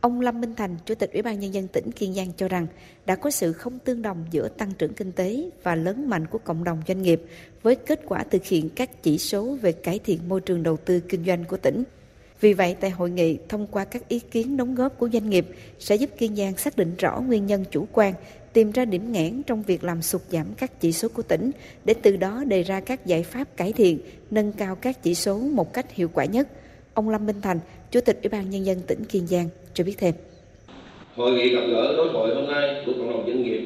Ông 0.00 0.20
Lâm 0.20 0.40
Minh 0.40 0.54
Thành, 0.54 0.76
Chủ 0.84 0.94
tịch 0.94 1.12
Ủy 1.12 1.22
ban 1.22 1.40
Nhân 1.40 1.54
dân 1.54 1.68
tỉnh 1.68 1.90
Kiên 1.92 2.14
Giang 2.14 2.32
cho 2.36 2.48
rằng 2.48 2.66
đã 3.06 3.16
có 3.16 3.30
sự 3.30 3.52
không 3.52 3.78
tương 3.78 4.02
đồng 4.02 4.24
giữa 4.30 4.48
tăng 4.48 4.72
trưởng 4.78 4.94
kinh 4.94 5.12
tế 5.12 5.50
và 5.62 5.74
lớn 5.74 6.08
mạnh 6.08 6.26
của 6.26 6.38
cộng 6.38 6.64
đồng 6.64 6.82
doanh 6.88 7.02
nghiệp 7.02 7.22
với 7.62 7.74
kết 7.74 8.00
quả 8.06 8.24
thực 8.24 8.44
hiện 8.44 8.68
các 8.76 9.02
chỉ 9.02 9.18
số 9.18 9.56
về 9.62 9.72
cải 9.72 9.98
thiện 9.98 10.28
môi 10.28 10.40
trường 10.40 10.62
đầu 10.62 10.76
tư 10.76 11.00
kinh 11.00 11.24
doanh 11.24 11.44
của 11.44 11.56
tỉnh. 11.56 11.84
Vì 12.40 12.52
vậy, 12.52 12.76
tại 12.80 12.90
hội 12.90 13.10
nghị, 13.10 13.38
thông 13.48 13.66
qua 13.66 13.84
các 13.84 14.08
ý 14.08 14.20
kiến 14.20 14.56
đóng 14.56 14.74
góp 14.74 14.98
của 14.98 15.08
doanh 15.08 15.30
nghiệp 15.30 15.46
sẽ 15.78 15.96
giúp 15.96 16.10
Kiên 16.18 16.36
Giang 16.36 16.56
xác 16.56 16.76
định 16.76 16.94
rõ 16.98 17.20
nguyên 17.20 17.46
nhân 17.46 17.64
chủ 17.70 17.86
quan, 17.92 18.14
tìm 18.52 18.72
ra 18.72 18.84
điểm 18.84 19.12
nghẽn 19.12 19.42
trong 19.42 19.62
việc 19.62 19.84
làm 19.84 20.02
sụt 20.02 20.22
giảm 20.30 20.46
các 20.56 20.80
chỉ 20.80 20.92
số 20.92 21.08
của 21.08 21.22
tỉnh, 21.22 21.50
để 21.84 21.94
từ 21.94 22.16
đó 22.16 22.44
đề 22.44 22.62
ra 22.62 22.80
các 22.80 23.06
giải 23.06 23.22
pháp 23.22 23.56
cải 23.56 23.72
thiện, 23.72 24.00
nâng 24.30 24.52
cao 24.52 24.76
các 24.76 25.02
chỉ 25.02 25.14
số 25.14 25.38
một 25.38 25.72
cách 25.72 25.92
hiệu 25.92 26.08
quả 26.08 26.24
nhất. 26.24 26.48
Ông 26.98 27.08
Lâm 27.08 27.26
Minh 27.26 27.40
Thành, 27.42 27.58
Chủ 27.90 28.00
tịch 28.00 28.18
Ủy 28.22 28.28
ban 28.28 28.50
Nhân 28.50 28.66
dân 28.66 28.78
tỉnh 28.86 29.04
Kiên 29.04 29.26
Giang 29.26 29.48
cho 29.74 29.84
biết 29.84 29.94
thêm. 29.98 30.14
Hội 31.16 31.32
nghị 31.32 31.48
gặp 31.48 31.60
gỡ 31.70 31.94
đối 31.96 32.08
thoại 32.12 32.34
hôm 32.34 32.46
nay 32.46 32.82
của 32.86 32.92
cộng 32.92 33.10
đồng 33.10 33.24
doanh 33.26 33.42
nghiệp 33.42 33.60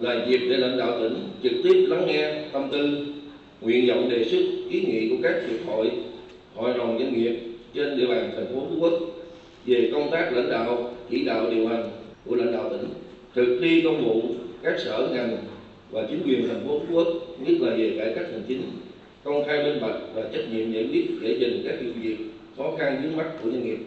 là 0.00 0.26
dịp 0.28 0.38
để 0.38 0.56
lãnh 0.56 0.78
đạo 0.78 1.00
tỉnh 1.00 1.28
trực 1.42 1.52
tiếp 1.64 1.86
lắng 1.88 2.06
nghe 2.06 2.44
tâm 2.52 2.68
tư, 2.72 3.06
nguyện 3.60 3.88
vọng 3.88 4.10
đề 4.10 4.24
xuất 4.24 4.38
ý 4.70 4.80
nghị 4.80 5.08
của 5.08 5.16
các 5.22 5.34
hiệp 5.48 5.66
hội, 5.66 5.90
hội 6.54 6.74
đồng 6.78 6.98
doanh 6.98 7.14
nghiệp 7.14 7.40
trên 7.74 7.98
địa 7.98 8.06
bàn 8.06 8.30
thành 8.36 8.46
phố 8.46 8.60
Phú 8.70 8.76
Quốc 8.80 8.92
về 9.66 9.90
công 9.92 10.10
tác 10.10 10.32
lãnh 10.32 10.50
đạo, 10.50 10.94
chỉ 11.10 11.24
đạo 11.24 11.50
điều 11.50 11.68
hành 11.68 11.90
của 12.26 12.34
lãnh 12.34 12.52
đạo 12.52 12.68
tỉnh, 12.70 12.88
thực 13.34 13.58
thi 13.60 13.80
công 13.84 14.04
vụ 14.04 14.22
các 14.62 14.74
sở 14.78 15.08
ngành 15.12 15.36
và 15.90 16.02
chính 16.10 16.22
quyền 16.26 16.48
thành 16.48 16.66
phố 16.66 16.78
Phú 16.78 16.94
Quốc, 16.94 17.08
nhất 17.38 17.60
là 17.60 17.76
về 17.76 17.94
cải 17.98 18.12
cách 18.14 18.26
hành 18.32 18.42
chính, 18.48 18.62
công 19.24 19.44
khai 19.46 19.64
minh 19.64 19.78
bạch 19.80 20.00
và 20.14 20.22
trách 20.32 20.52
nhiệm 20.52 20.72
giải 20.72 20.88
quyết 20.92 21.06
giải 21.22 21.36
trình 21.40 21.62
các 21.66 21.74
vụ 21.84 21.90
việc 22.02 22.16
khó 22.62 22.76
khăn 22.78 23.02
vướng 23.02 23.16
mắt 23.16 23.24
của 23.42 23.50
doanh 23.50 23.64
nghiệp. 23.64 23.78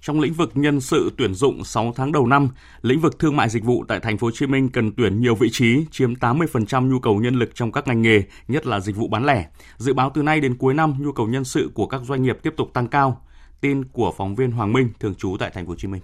Trong 0.00 0.20
lĩnh 0.20 0.32
vực 0.32 0.50
nhân 0.54 0.80
sự 0.80 1.10
tuyển 1.16 1.34
dụng 1.34 1.64
6 1.64 1.92
tháng 1.96 2.12
đầu 2.12 2.26
năm, 2.26 2.48
lĩnh 2.82 3.00
vực 3.00 3.18
thương 3.18 3.36
mại 3.36 3.48
dịch 3.48 3.64
vụ 3.64 3.84
tại 3.88 4.00
thành 4.00 4.18
phố 4.18 4.26
Hồ 4.26 4.30
Chí 4.30 4.46
Minh 4.46 4.68
cần 4.68 4.92
tuyển 4.96 5.20
nhiều 5.20 5.34
vị 5.34 5.48
trí, 5.52 5.84
chiếm 5.90 6.14
80% 6.14 6.90
nhu 6.90 6.98
cầu 6.98 7.20
nhân 7.20 7.34
lực 7.34 7.54
trong 7.54 7.72
các 7.72 7.86
ngành 7.86 8.02
nghề, 8.02 8.22
nhất 8.48 8.66
là 8.66 8.80
dịch 8.80 8.96
vụ 8.96 9.08
bán 9.08 9.24
lẻ. 9.24 9.48
Dự 9.76 9.94
báo 9.94 10.10
từ 10.14 10.22
nay 10.22 10.40
đến 10.40 10.56
cuối 10.56 10.74
năm, 10.74 10.94
nhu 10.98 11.12
cầu 11.12 11.26
nhân 11.26 11.44
sự 11.44 11.70
của 11.74 11.86
các 11.86 12.00
doanh 12.04 12.22
nghiệp 12.22 12.38
tiếp 12.42 12.54
tục 12.56 12.70
tăng 12.74 12.88
cao. 12.88 13.22
Tin 13.60 13.84
của 13.84 14.12
phóng 14.16 14.34
viên 14.34 14.50
Hoàng 14.50 14.72
Minh 14.72 14.88
thường 15.00 15.14
trú 15.14 15.36
tại 15.38 15.50
thành 15.54 15.66
phố 15.66 15.70
Hồ 15.70 15.76
Chí 15.76 15.88
Minh. 15.88 16.02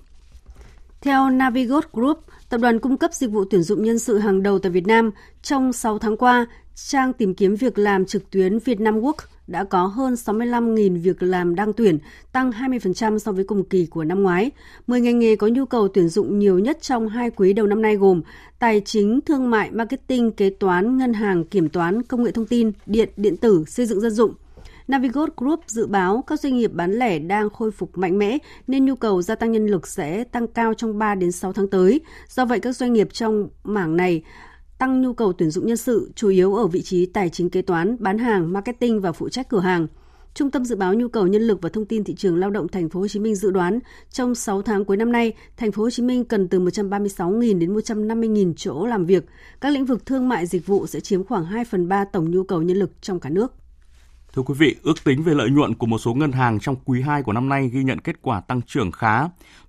Theo 1.00 1.30
Navigot 1.30 1.92
Group, 1.92 2.18
tập 2.48 2.58
đoàn 2.58 2.78
cung 2.78 2.96
cấp 2.96 3.14
dịch 3.14 3.30
vụ 3.30 3.44
tuyển 3.44 3.62
dụng 3.62 3.84
nhân 3.84 3.98
sự 3.98 4.18
hàng 4.18 4.42
đầu 4.42 4.58
tại 4.58 4.72
Việt 4.72 4.86
Nam, 4.86 5.10
trong 5.42 5.72
6 5.72 5.98
tháng 5.98 6.16
qua, 6.16 6.46
trang 6.74 7.12
tìm 7.12 7.34
kiếm 7.34 7.56
việc 7.56 7.78
làm 7.78 8.04
trực 8.06 8.30
tuyến 8.30 8.58
Vietnam 8.58 9.00
Work 9.00 9.14
đã 9.46 9.64
có 9.64 9.86
hơn 9.86 10.14
65.000 10.14 11.02
việc 11.02 11.22
làm 11.22 11.54
đang 11.54 11.72
tuyển, 11.72 11.98
tăng 12.32 12.50
20% 12.50 13.18
so 13.18 13.32
với 13.32 13.44
cùng 13.44 13.64
kỳ 13.64 13.86
của 13.86 14.04
năm 14.04 14.22
ngoái. 14.22 14.50
10 14.86 15.00
ngành 15.00 15.18
nghề 15.18 15.36
có 15.36 15.46
nhu 15.46 15.66
cầu 15.66 15.88
tuyển 15.88 16.08
dụng 16.08 16.38
nhiều 16.38 16.58
nhất 16.58 16.78
trong 16.82 17.08
hai 17.08 17.30
quý 17.30 17.52
đầu 17.52 17.66
năm 17.66 17.82
nay 17.82 17.96
gồm 17.96 18.22
tài 18.58 18.82
chính, 18.84 19.20
thương 19.20 19.50
mại, 19.50 19.70
marketing, 19.70 20.32
kế 20.32 20.50
toán, 20.50 20.98
ngân 20.98 21.12
hàng, 21.12 21.44
kiểm 21.44 21.68
toán, 21.68 22.02
công 22.02 22.22
nghệ 22.22 22.30
thông 22.30 22.46
tin, 22.46 22.72
điện, 22.86 23.08
điện 23.16 23.36
tử, 23.36 23.64
xây 23.66 23.86
dựng 23.86 24.00
dân 24.00 24.10
dụng. 24.10 24.34
Navigot 24.88 25.36
Group 25.36 25.60
dự 25.66 25.86
báo 25.86 26.24
các 26.26 26.40
doanh 26.40 26.56
nghiệp 26.56 26.72
bán 26.72 26.92
lẻ 26.92 27.18
đang 27.18 27.50
khôi 27.50 27.70
phục 27.70 27.98
mạnh 27.98 28.18
mẽ 28.18 28.38
nên 28.66 28.84
nhu 28.84 28.94
cầu 28.94 29.22
gia 29.22 29.34
tăng 29.34 29.52
nhân 29.52 29.66
lực 29.66 29.86
sẽ 29.86 30.24
tăng 30.24 30.46
cao 30.46 30.74
trong 30.74 30.98
3 30.98 31.14
đến 31.14 31.32
6 31.32 31.52
tháng 31.52 31.68
tới. 31.68 32.00
Do 32.28 32.44
vậy 32.44 32.60
các 32.60 32.76
doanh 32.76 32.92
nghiệp 32.92 33.08
trong 33.12 33.48
mảng 33.64 33.96
này 33.96 34.22
tăng 34.78 35.02
nhu 35.02 35.12
cầu 35.12 35.32
tuyển 35.32 35.50
dụng 35.50 35.66
nhân 35.66 35.76
sự 35.76 36.12
chủ 36.14 36.28
yếu 36.28 36.54
ở 36.54 36.66
vị 36.66 36.82
trí 36.82 37.06
tài 37.06 37.28
chính 37.28 37.50
kế 37.50 37.62
toán, 37.62 37.96
bán 38.00 38.18
hàng, 38.18 38.52
marketing 38.52 39.00
và 39.00 39.12
phụ 39.12 39.28
trách 39.28 39.48
cửa 39.48 39.60
hàng. 39.60 39.86
Trung 40.34 40.50
tâm 40.50 40.64
dự 40.64 40.76
báo 40.76 40.94
nhu 40.94 41.08
cầu 41.08 41.26
nhân 41.26 41.42
lực 41.42 41.62
và 41.62 41.68
thông 41.68 41.84
tin 41.84 42.04
thị 42.04 42.14
trường 42.14 42.36
lao 42.36 42.50
động 42.50 42.68
thành 42.68 42.88
phố 42.88 43.00
Hồ 43.00 43.08
Chí 43.08 43.20
Minh 43.20 43.34
dự 43.34 43.50
đoán 43.50 43.78
trong 44.10 44.34
6 44.34 44.62
tháng 44.62 44.84
cuối 44.84 44.96
năm 44.96 45.12
nay, 45.12 45.32
thành 45.56 45.72
phố 45.72 45.82
Hồ 45.82 45.90
Chí 45.90 46.02
Minh 46.02 46.24
cần 46.24 46.48
từ 46.48 46.60
136.000 46.60 47.58
đến 47.58 47.74
150.000 47.74 48.54
chỗ 48.56 48.86
làm 48.86 49.06
việc. 49.06 49.24
Các 49.60 49.72
lĩnh 49.72 49.84
vực 49.84 50.06
thương 50.06 50.28
mại 50.28 50.46
dịch 50.46 50.66
vụ 50.66 50.86
sẽ 50.86 51.00
chiếm 51.00 51.24
khoảng 51.24 51.44
2 51.44 51.64
phần 51.64 51.88
3 51.88 52.04
tổng 52.04 52.30
nhu 52.30 52.42
cầu 52.42 52.62
nhân 52.62 52.76
lực 52.76 52.90
trong 53.00 53.20
cả 53.20 53.30
nước. 53.30 53.54
Thưa 54.32 54.42
quý 54.42 54.54
vị, 54.58 54.76
ước 54.82 55.04
tính 55.04 55.22
về 55.22 55.34
lợi 55.34 55.50
nhuận 55.50 55.74
của 55.74 55.86
một 55.86 55.98
số 55.98 56.14
ngân 56.14 56.32
hàng 56.32 56.60
trong 56.60 56.76
quý 56.84 57.02
2 57.02 57.22
của 57.22 57.32
năm 57.32 57.48
nay 57.48 57.68
ghi 57.68 57.84
nhận 57.84 57.98
kết 57.98 58.16
quả 58.22 58.40
tăng 58.40 58.62
trưởng 58.62 58.92
khá. 58.92 59.22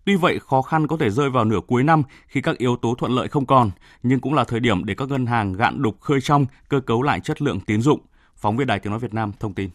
Tuy 0.06 0.16
vậy, 0.16 0.40
khó 0.40 0.62
khăn 0.62 0.88
có 0.88 0.98
thể 0.98 1.10
rơi 1.10 1.30
vào 1.30 1.46
nửa 1.46 1.60
cuối 1.68 1.84
năm 1.84 2.04
khi 2.28 2.42
các 2.42 2.58
yếu 2.58 2.76
tố 2.76 2.96
thuận 2.96 3.12
lợi 3.12 3.28
không 3.28 3.46
còn, 3.46 3.72
nhưng 4.04 4.20
cũng 4.20 4.34
là 4.34 4.44
thời 4.44 4.60
điểm 4.60 4.86
để 4.86 4.96
các 4.96 5.10
ngân 5.10 5.26
hàng 5.26 5.54
gạn 5.54 5.82
đục 5.82 6.02
khơi 6.02 6.22
trong, 6.22 6.46
cơ 6.70 6.80
cấu 6.80 7.02
lại 7.02 7.20
chất 7.20 7.42
lượng 7.42 7.60
tín 7.60 7.82
dụng. 7.82 8.00
Phóng 8.36 8.58
viên 8.58 8.68
Đài 8.68 8.80
Tiếng 8.80 8.92
Nói 8.92 9.00
Việt 9.00 9.14
Nam 9.14 9.32
thông 9.40 9.54
tin. 9.54 9.70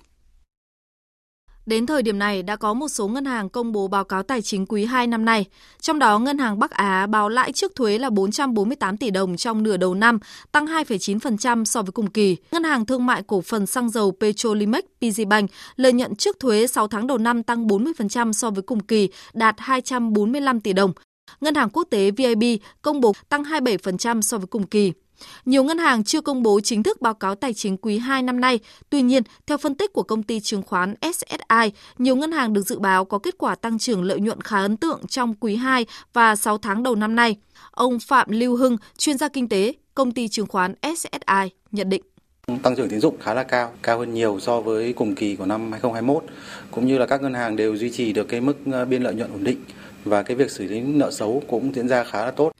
Đến 1.66 1.86
thời 1.86 2.02
điểm 2.02 2.18
này 2.18 2.42
đã 2.42 2.56
có 2.56 2.74
một 2.74 2.88
số 2.88 3.08
ngân 3.08 3.24
hàng 3.24 3.48
công 3.48 3.72
bố 3.72 3.88
báo 3.88 4.04
cáo 4.04 4.22
tài 4.22 4.42
chính 4.42 4.66
quý 4.66 4.84
2 4.84 5.06
năm 5.06 5.24
nay. 5.24 5.44
Trong 5.80 5.98
đó, 5.98 6.18
Ngân 6.18 6.38
hàng 6.38 6.58
Bắc 6.58 6.70
Á 6.70 7.06
báo 7.06 7.28
lãi 7.28 7.52
trước 7.52 7.74
thuế 7.74 7.98
là 7.98 8.10
448 8.10 8.96
tỷ 8.96 9.10
đồng 9.10 9.36
trong 9.36 9.62
nửa 9.62 9.76
đầu 9.76 9.94
năm, 9.94 10.18
tăng 10.52 10.66
2,9% 10.66 11.64
so 11.64 11.82
với 11.82 11.92
cùng 11.92 12.10
kỳ. 12.10 12.36
Ngân 12.52 12.64
hàng 12.64 12.86
Thương 12.86 13.06
mại 13.06 13.22
Cổ 13.22 13.40
phần 13.40 13.66
Xăng 13.66 13.90
dầu 13.90 14.12
Petrolimex 14.20 14.84
PGBank 15.00 15.50
lợi 15.76 15.92
nhuận 15.92 16.16
trước 16.16 16.40
thuế 16.40 16.66
6 16.66 16.88
tháng 16.88 17.06
đầu 17.06 17.18
năm 17.18 17.42
tăng 17.42 17.66
40% 17.66 18.32
so 18.32 18.50
với 18.50 18.62
cùng 18.62 18.80
kỳ, 18.80 19.08
đạt 19.34 19.54
245 19.58 20.60
tỷ 20.60 20.72
đồng. 20.72 20.92
Ngân 21.40 21.54
hàng 21.54 21.70
Quốc 21.70 21.84
tế 21.90 22.10
VIB 22.10 22.42
công 22.82 23.00
bố 23.00 23.12
tăng 23.28 23.42
27% 23.42 24.20
so 24.20 24.38
với 24.38 24.46
cùng 24.46 24.66
kỳ. 24.66 24.92
Nhiều 25.44 25.64
ngân 25.64 25.78
hàng 25.78 26.04
chưa 26.04 26.20
công 26.20 26.42
bố 26.42 26.60
chính 26.60 26.82
thức 26.82 27.02
báo 27.02 27.14
cáo 27.14 27.34
tài 27.34 27.54
chính 27.54 27.76
quý 27.76 27.98
2 27.98 28.22
năm 28.22 28.40
nay. 28.40 28.58
Tuy 28.90 29.02
nhiên, 29.02 29.22
theo 29.46 29.58
phân 29.58 29.74
tích 29.74 29.92
của 29.92 30.02
công 30.02 30.22
ty 30.22 30.40
chứng 30.40 30.62
khoán 30.62 30.94
SSI, 31.02 31.72
nhiều 31.98 32.16
ngân 32.16 32.32
hàng 32.32 32.52
được 32.52 32.62
dự 32.62 32.78
báo 32.78 33.04
có 33.04 33.18
kết 33.18 33.34
quả 33.38 33.54
tăng 33.54 33.78
trưởng 33.78 34.02
lợi 34.02 34.20
nhuận 34.20 34.40
khá 34.40 34.58
ấn 34.58 34.76
tượng 34.76 35.06
trong 35.08 35.34
quý 35.34 35.56
2 35.56 35.86
và 36.12 36.36
6 36.36 36.58
tháng 36.58 36.82
đầu 36.82 36.94
năm 36.94 37.16
nay. 37.16 37.36
Ông 37.70 37.98
Phạm 38.00 38.30
Lưu 38.30 38.56
Hưng, 38.56 38.76
chuyên 38.98 39.18
gia 39.18 39.28
kinh 39.28 39.48
tế, 39.48 39.72
công 39.94 40.12
ty 40.12 40.28
chứng 40.28 40.46
khoán 40.46 40.74
SSI 40.82 41.50
nhận 41.70 41.88
định. 41.88 42.02
Tăng 42.62 42.76
trưởng 42.76 42.88
tín 42.88 43.00
dụng 43.00 43.18
khá 43.20 43.34
là 43.34 43.42
cao, 43.42 43.72
cao 43.82 43.98
hơn 43.98 44.14
nhiều 44.14 44.40
so 44.40 44.60
với 44.60 44.92
cùng 44.92 45.14
kỳ 45.14 45.36
của 45.36 45.46
năm 45.46 45.60
2021, 45.72 46.24
cũng 46.70 46.86
như 46.86 46.98
là 46.98 47.06
các 47.06 47.22
ngân 47.22 47.34
hàng 47.34 47.56
đều 47.56 47.76
duy 47.76 47.90
trì 47.90 48.12
được 48.12 48.28
cái 48.28 48.40
mức 48.40 48.56
ờ, 48.72 48.84
biên 48.84 49.02
lợi 49.02 49.14
nhuận 49.14 49.32
ổn 49.32 49.44
định 49.44 49.58
và 50.04 50.22
cái 50.22 50.36
việc 50.36 50.50
xử 50.50 50.64
lý 50.64 50.80
nợ 50.80 51.10
xấu 51.10 51.42
cũng 51.48 51.74
diễn 51.74 51.88
ra 51.88 52.04
khá 52.04 52.24
là 52.24 52.30
tốt. 52.30 52.52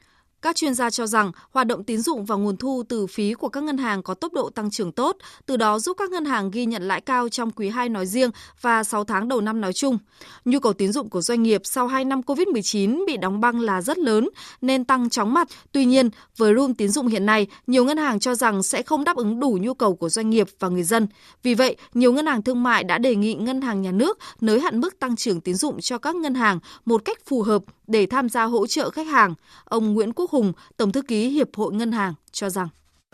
Các 0.45 0.55
chuyên 0.55 0.73
gia 0.73 0.89
cho 0.89 1.07
rằng 1.07 1.31
hoạt 1.51 1.67
động 1.67 1.83
tín 1.83 2.01
dụng 2.01 2.25
và 2.25 2.35
nguồn 2.35 2.57
thu 2.57 2.83
từ 2.89 3.07
phí 3.07 3.33
của 3.33 3.49
các 3.49 3.63
ngân 3.63 3.77
hàng 3.77 4.03
có 4.03 4.13
tốc 4.13 4.33
độ 4.33 4.49
tăng 4.49 4.71
trưởng 4.71 4.91
tốt, 4.91 5.17
từ 5.45 5.57
đó 5.57 5.79
giúp 5.79 5.97
các 5.99 6.09
ngân 6.09 6.25
hàng 6.25 6.51
ghi 6.51 6.65
nhận 6.65 6.87
lãi 6.87 7.01
cao 7.01 7.29
trong 7.29 7.51
quý 7.51 7.69
2 7.69 7.89
nói 7.89 8.05
riêng 8.05 8.31
và 8.61 8.83
6 8.83 9.03
tháng 9.03 9.27
đầu 9.27 9.41
năm 9.41 9.61
nói 9.61 9.73
chung. 9.73 9.97
Nhu 10.45 10.59
cầu 10.59 10.73
tín 10.73 10.91
dụng 10.91 11.09
của 11.09 11.21
doanh 11.21 11.43
nghiệp 11.43 11.61
sau 11.63 11.87
2 11.87 12.05
năm 12.05 12.21
Covid-19 12.21 13.05
bị 13.07 13.17
đóng 13.17 13.41
băng 13.41 13.59
là 13.59 13.81
rất 13.81 13.97
lớn 13.97 14.29
nên 14.61 14.85
tăng 14.85 15.09
chóng 15.09 15.33
mặt. 15.33 15.47
Tuy 15.71 15.85
nhiên, 15.85 16.09
với 16.37 16.53
room 16.55 16.73
tín 16.73 16.89
dụng 16.89 17.07
hiện 17.07 17.25
nay, 17.25 17.47
nhiều 17.67 17.85
ngân 17.85 17.97
hàng 17.97 18.19
cho 18.19 18.35
rằng 18.35 18.63
sẽ 18.63 18.81
không 18.81 19.03
đáp 19.03 19.15
ứng 19.15 19.39
đủ 19.39 19.57
nhu 19.61 19.73
cầu 19.73 19.95
của 19.95 20.09
doanh 20.09 20.29
nghiệp 20.29 20.47
và 20.59 20.69
người 20.69 20.83
dân. 20.83 21.07
Vì 21.43 21.53
vậy, 21.53 21.75
nhiều 21.93 22.13
ngân 22.13 22.25
hàng 22.25 22.41
thương 22.41 22.63
mại 22.63 22.83
đã 22.83 22.97
đề 22.97 23.15
nghị 23.15 23.33
ngân 23.33 23.61
hàng 23.61 23.81
nhà 23.81 23.91
nước 23.91 24.17
nới 24.41 24.59
hạn 24.59 24.81
mức 24.81 24.99
tăng 24.99 25.15
trưởng 25.15 25.41
tín 25.41 25.55
dụng 25.55 25.81
cho 25.81 25.97
các 25.97 26.15
ngân 26.15 26.35
hàng 26.35 26.59
một 26.85 27.05
cách 27.05 27.17
phù 27.25 27.41
hợp 27.41 27.63
để 27.87 28.05
tham 28.05 28.29
gia 28.29 28.43
hỗ 28.43 28.67
trợ 28.67 28.89
khách 28.89 29.07
hàng. 29.07 29.33
Ông 29.65 29.93
Nguyễn 29.93 30.13
Quốc 30.13 30.31
Hùng, 30.31 30.53
Tổng 30.77 30.91
thư 30.91 31.01
ký 31.01 31.29
Hiệp 31.29 31.47
hội 31.55 31.73
Ngân 31.73 31.91
hàng 31.91 32.13
cho 32.31 32.49
rằng 32.49 32.67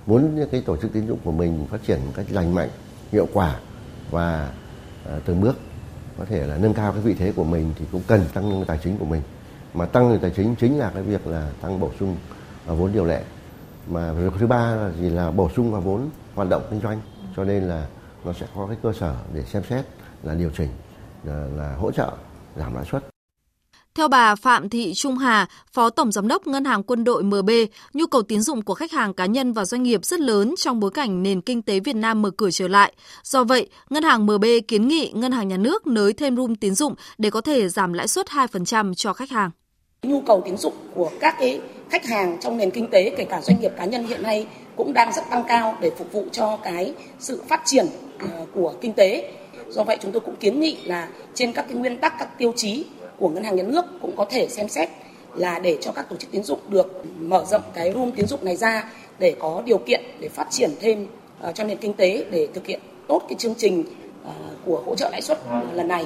muốn 0.06 0.46
cái 0.52 0.62
tổ 0.62 0.78
chức 0.78 0.94
tín 0.94 1.08
dụng 1.08 1.20
của 1.24 1.32
mình 1.32 1.68
phát 1.72 1.78
triển 1.88 2.00
một 2.06 2.12
cách 2.16 2.26
lành 2.30 2.56
mạnh, 2.56 2.70
hiệu 3.12 3.28
quả 3.34 3.60
và 4.12 4.54
à, 5.06 5.20
từng 5.26 5.42
bước 5.42 5.56
có 6.18 6.26
thể 6.26 6.48
là 6.48 6.58
nâng 6.58 6.74
cao 6.74 6.92
cái 6.92 7.02
vị 7.02 7.14
thế 7.14 7.32
của 7.32 7.44
mình 7.44 7.74
thì 7.80 7.86
cũng 7.92 8.02
cần 8.08 8.26
tăng 8.34 8.64
tài 8.68 8.80
chính 8.84 8.98
của 8.98 9.06
mình. 9.06 9.22
Mà 9.74 9.86
tăng 9.86 10.20
tài 10.22 10.32
chính 10.36 10.56
chính 10.56 10.80
là 10.80 10.92
cái 10.94 11.04
việc 11.04 11.28
là 11.28 11.52
tăng 11.62 11.80
bổ 11.80 11.92
sung 12.00 12.16
à, 12.68 12.74
vốn 12.74 12.94
điều 12.94 13.06
lệ. 13.06 13.24
Mà 13.88 14.14
thứ 14.40 14.48
ba 14.48 14.76
là 14.76 14.92
gì 14.92 15.10
là 15.10 15.32
bổ 15.32 15.50
sung 15.56 15.72
vào 15.72 15.82
vốn 15.82 16.10
hoạt 16.36 16.50
động 16.50 16.64
kinh 16.70 16.80
doanh. 16.80 17.02
Cho 17.36 17.44
nên 17.44 17.64
là 17.64 17.88
nó 18.26 18.34
sẽ 18.34 18.48
có 18.56 18.68
cái 18.68 18.78
cơ 18.84 18.94
sở 18.94 19.16
để 19.34 19.44
xem 19.44 19.64
xét 19.70 19.86
là 20.24 20.36
điều 20.36 20.50
chỉnh 20.58 20.70
là, 21.24 21.48
là 21.58 21.76
hỗ 21.76 21.92
trợ 21.92 22.12
giảm 22.58 22.76
lãi 22.76 22.86
suất 22.92 23.11
theo 23.96 24.08
bà 24.08 24.36
Phạm 24.36 24.70
Thị 24.70 24.94
Trung 24.96 25.18
Hà, 25.18 25.48
Phó 25.74 25.90
Tổng 25.90 26.12
Giám 26.12 26.28
đốc 26.28 26.48
Ngân 26.48 26.66
hàng 26.66 26.84
Quân 26.84 27.04
đội 27.04 27.24
MB, 27.24 27.50
nhu 27.94 28.08
cầu 28.08 28.22
tín 28.22 28.42
dụng 28.42 28.62
của 28.62 28.74
khách 28.74 28.92
hàng 28.92 29.14
cá 29.14 29.26
nhân 29.26 29.54
và 29.54 29.66
doanh 29.66 29.84
nghiệp 29.84 30.06
rất 30.06 30.20
lớn 30.20 30.54
trong 30.58 30.80
bối 30.80 30.92
cảnh 30.92 31.24
nền 31.24 31.42
kinh 31.42 31.62
tế 31.62 31.80
Việt 31.80 31.96
Nam 31.96 32.22
mở 32.22 32.32
cửa 32.38 32.52
trở 32.52 32.68
lại. 32.68 32.94
Do 33.24 33.44
vậy, 33.44 33.70
Ngân 33.90 34.04
hàng 34.04 34.26
MB 34.26 34.46
kiến 34.68 34.88
nghị 34.88 35.12
Ngân 35.16 35.32
hàng 35.32 35.48
Nhà 35.48 35.58
nước 35.58 35.88
nới 35.88 36.14
thêm 36.14 36.38
room 36.38 36.56
tín 36.56 36.76
dụng 36.76 36.96
để 37.18 37.30
có 37.30 37.42
thể 37.42 37.70
giảm 37.70 37.94
lãi 37.94 38.08
suất 38.08 38.28
2% 38.28 38.94
cho 38.94 39.14
khách 39.14 39.30
hàng. 39.30 39.52
Nhu 40.04 40.22
cầu 40.22 40.42
tín 40.46 40.58
dụng 40.58 40.74
của 40.94 41.12
các 41.20 41.36
cái 41.40 41.60
khách 41.90 42.06
hàng 42.06 42.38
trong 42.42 42.58
nền 42.58 42.72
kinh 42.72 42.88
tế, 42.92 43.14
kể 43.18 43.24
cả 43.24 43.42
doanh 43.42 43.62
nghiệp 43.62 43.72
cá 43.78 43.86
nhân 43.86 44.08
hiện 44.08 44.24
nay 44.24 44.48
cũng 44.76 44.94
đang 44.94 45.14
rất 45.14 45.22
tăng 45.30 45.44
cao 45.48 45.78
để 45.82 45.92
phục 45.98 46.14
vụ 46.14 46.26
cho 46.32 46.58
cái 46.64 46.94
sự 47.20 47.42
phát 47.48 47.62
triển 47.66 47.86
ờ, 48.20 48.46
của 48.54 48.74
kinh 48.82 48.94
tế. 48.94 49.34
Do 49.70 49.84
vậy 49.84 49.98
chúng 50.02 50.12
tôi 50.12 50.20
cũng 50.20 50.36
kiến 50.36 50.60
nghị 50.60 50.78
là 50.84 51.08
trên 51.34 51.54
các 51.54 51.66
cái 51.70 51.78
nguyên 51.78 51.98
tắc, 51.98 52.14
các 52.20 52.38
tiêu 52.38 52.54
chí 52.56 52.86
của 53.22 53.30
ngân 53.30 53.44
hàng 53.44 53.56
nhà 53.56 53.64
nước 53.64 53.86
cũng 54.02 54.16
có 54.16 54.26
thể 54.30 54.48
xem 54.48 54.70
xét 54.70 54.90
là 55.36 55.60
để 55.60 55.78
cho 55.82 55.92
các 55.92 56.10
tổ 56.10 56.16
chức 56.16 56.32
tín 56.32 56.44
dụng 56.44 56.60
được 56.70 57.04
mở 57.20 57.46
rộng 57.46 57.62
cái 57.74 57.92
room 57.94 58.12
tín 58.12 58.28
dụng 58.28 58.46
này 58.46 58.56
ra 58.56 58.92
để 59.20 59.36
có 59.40 59.64
điều 59.66 59.78
kiện 59.78 60.02
để 60.20 60.30
phát 60.30 60.48
triển 60.52 60.72
thêm 60.80 61.08
uh, 61.50 61.56
cho 61.56 61.64
nền 61.64 61.78
kinh 61.78 61.94
tế 61.94 62.26
để 62.32 62.48
thực 62.54 62.66
hiện 62.66 62.80
tốt 63.08 63.22
cái 63.30 63.36
chương 63.40 63.56
trình 63.58 63.84
uh, 64.24 64.32
của 64.66 64.84
hỗ 64.86 64.96
trợ 64.96 65.10
lãi 65.12 65.22
suất 65.22 65.40
lần 65.74 65.88
này. 65.88 66.06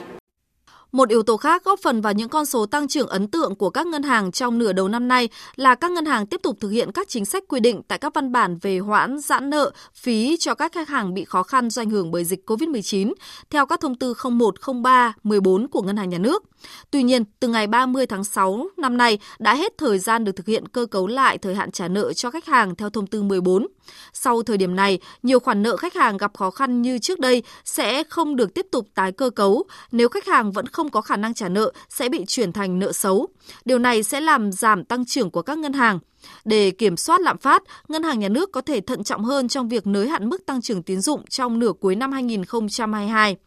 Một 0.96 1.10
yếu 1.10 1.24
tố 1.24 1.38
khác 1.38 1.64
góp 1.64 1.80
phần 1.80 2.02
vào 2.02 2.14
những 2.14 2.30
con 2.30 2.46
số 2.46 2.66
tăng 2.66 2.88
trưởng 2.88 3.08
ấn 3.08 3.28
tượng 3.28 3.56
của 3.56 3.70
các 3.70 3.88
ngân 3.88 4.04
hàng 4.04 4.32
trong 4.32 4.58
nửa 4.58 4.74
đầu 4.74 4.88
năm 4.88 5.08
nay 5.08 5.30
là 5.56 5.76
các 5.76 5.92
ngân 5.92 6.06
hàng 6.06 6.26
tiếp 6.26 6.42
tục 6.44 6.58
thực 6.60 6.70
hiện 6.70 6.92
các 6.92 7.08
chính 7.08 7.26
sách 7.26 7.44
quy 7.48 7.60
định 7.60 7.82
tại 7.88 7.98
các 7.98 8.14
văn 8.14 8.32
bản 8.32 8.58
về 8.62 8.80
hoãn 8.80 9.20
giãn 9.20 9.50
nợ, 9.50 9.72
phí 9.94 10.38
cho 10.40 10.56
các 10.56 10.72
khách 10.74 10.90
hàng 10.90 11.14
bị 11.14 11.26
khó 11.26 11.44
khăn 11.44 11.70
do 11.70 11.82
ảnh 11.82 11.90
hưởng 11.90 12.12
bởi 12.12 12.26
dịch 12.26 12.50
COVID-19 12.50 13.14
theo 13.50 13.66
các 13.66 13.80
thông 13.82 13.96
tư 13.96 14.14
01, 14.32 14.56
03, 14.84 15.14
14 15.24 15.68
của 15.68 15.82
Ngân 15.82 15.98
hàng 15.98 16.10
Nhà 16.10 16.18
nước. 16.18 16.44
Tuy 16.92 17.04
nhiên, 17.04 17.24
từ 17.40 17.48
ngày 17.48 17.68
30 17.68 18.06
tháng 18.06 18.24
6 18.24 18.68
năm 18.78 18.98
nay 18.98 19.20
đã 19.40 19.56
hết 19.56 19.78
thời 19.78 20.00
gian 20.00 20.24
được 20.24 20.32
thực 20.36 20.48
hiện 20.48 20.68
cơ 20.68 20.86
cấu 20.86 21.08
lại 21.08 21.38
thời 21.38 21.56
hạn 21.56 21.72
trả 21.72 21.88
nợ 21.88 22.14
cho 22.14 22.32
khách 22.32 22.46
hàng 22.46 22.76
theo 22.76 22.90
thông 22.90 23.08
tư 23.08 23.24
14. 23.24 23.68
Sau 24.14 24.44
thời 24.44 24.58
điểm 24.58 24.76
này, 24.76 25.00
nhiều 25.24 25.40
khoản 25.40 25.64
nợ 25.64 25.78
khách 25.78 25.94
hàng 25.94 26.18
gặp 26.18 26.38
khó 26.38 26.52
khăn 26.52 26.82
như 26.82 27.00
trước 27.00 27.20
đây 27.20 27.44
sẽ 27.66 28.04
không 28.04 28.36
được 28.36 28.54
tiếp 28.54 28.68
tục 28.72 28.88
tái 28.96 29.12
cơ 29.12 29.30
cấu 29.30 29.64
nếu 29.92 30.10
khách 30.10 30.26
hàng 30.26 30.52
vẫn 30.52 30.68
không 30.68 30.90
có 30.90 31.02
khả 31.02 31.18
năng 31.18 31.34
trả 31.34 31.50
nợ 31.50 31.72
sẽ 31.90 32.10
bị 32.10 32.26
chuyển 32.28 32.52
thành 32.52 32.80
nợ 32.80 32.92
xấu. 32.92 33.28
Điều 33.66 33.80
này 33.80 34.04
sẽ 34.04 34.22
làm 34.22 34.52
giảm 34.52 34.84
tăng 34.84 35.06
trưởng 35.06 35.32
của 35.32 35.42
các 35.42 35.58
ngân 35.58 35.74
hàng. 35.74 36.00
Để 36.46 36.72
kiểm 36.72 36.98
soát 36.98 37.22
lạm 37.22 37.38
phát, 37.38 37.64
Ngân 37.88 38.04
hàng 38.04 38.20
Nhà 38.20 38.30
nước 38.30 38.52
có 38.52 38.62
thể 38.62 38.82
thận 38.82 39.04
trọng 39.04 39.24
hơn 39.24 39.48
trong 39.48 39.70
việc 39.70 39.88
nới 39.88 40.08
hạn 40.08 40.30
mức 40.30 40.46
tăng 40.46 40.62
trưởng 40.62 40.84
tín 40.84 41.02
dụng 41.02 41.26
trong 41.30 41.60
nửa 41.60 41.72
cuối 41.80 41.96
năm 41.96 42.12
2022. 42.12 43.38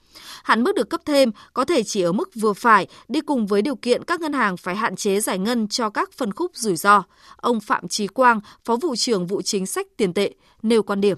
Hạn 0.45 0.65
mức 0.65 0.75
được 0.75 0.91
cấp 0.91 1.01
thêm 1.07 1.31
có 1.53 1.65
thể 1.65 1.83
chỉ 1.83 2.03
ở 2.03 2.13
mức 2.13 2.31
vừa 2.35 2.53
phải, 2.53 2.87
đi 3.09 3.21
cùng 3.21 3.47
với 3.47 3.63
điều 3.63 3.77
kiện 3.77 4.05
các 4.05 4.21
ngân 4.21 4.33
hàng 4.33 4.57
phải 4.57 4.77
hạn 4.77 4.97
chế 4.97 5.21
giải 5.21 5.39
ngân 5.39 5.69
cho 5.69 5.91
các 5.91 6.13
phân 6.13 6.33
khúc 6.33 6.51
rủi 6.55 6.77
ro. 6.77 7.03
Ông 7.37 7.61
Phạm 7.61 7.89
Trí 7.89 8.07
Quang, 8.07 8.41
Phó 8.65 8.77
vụ 8.77 8.97
trưởng 8.97 9.27
vụ 9.27 9.43
chính 9.43 9.67
sách 9.67 9.87
tiền 9.97 10.13
tệ, 10.13 10.31
nêu 10.63 10.83
quan 10.83 11.01
điểm. 11.01 11.17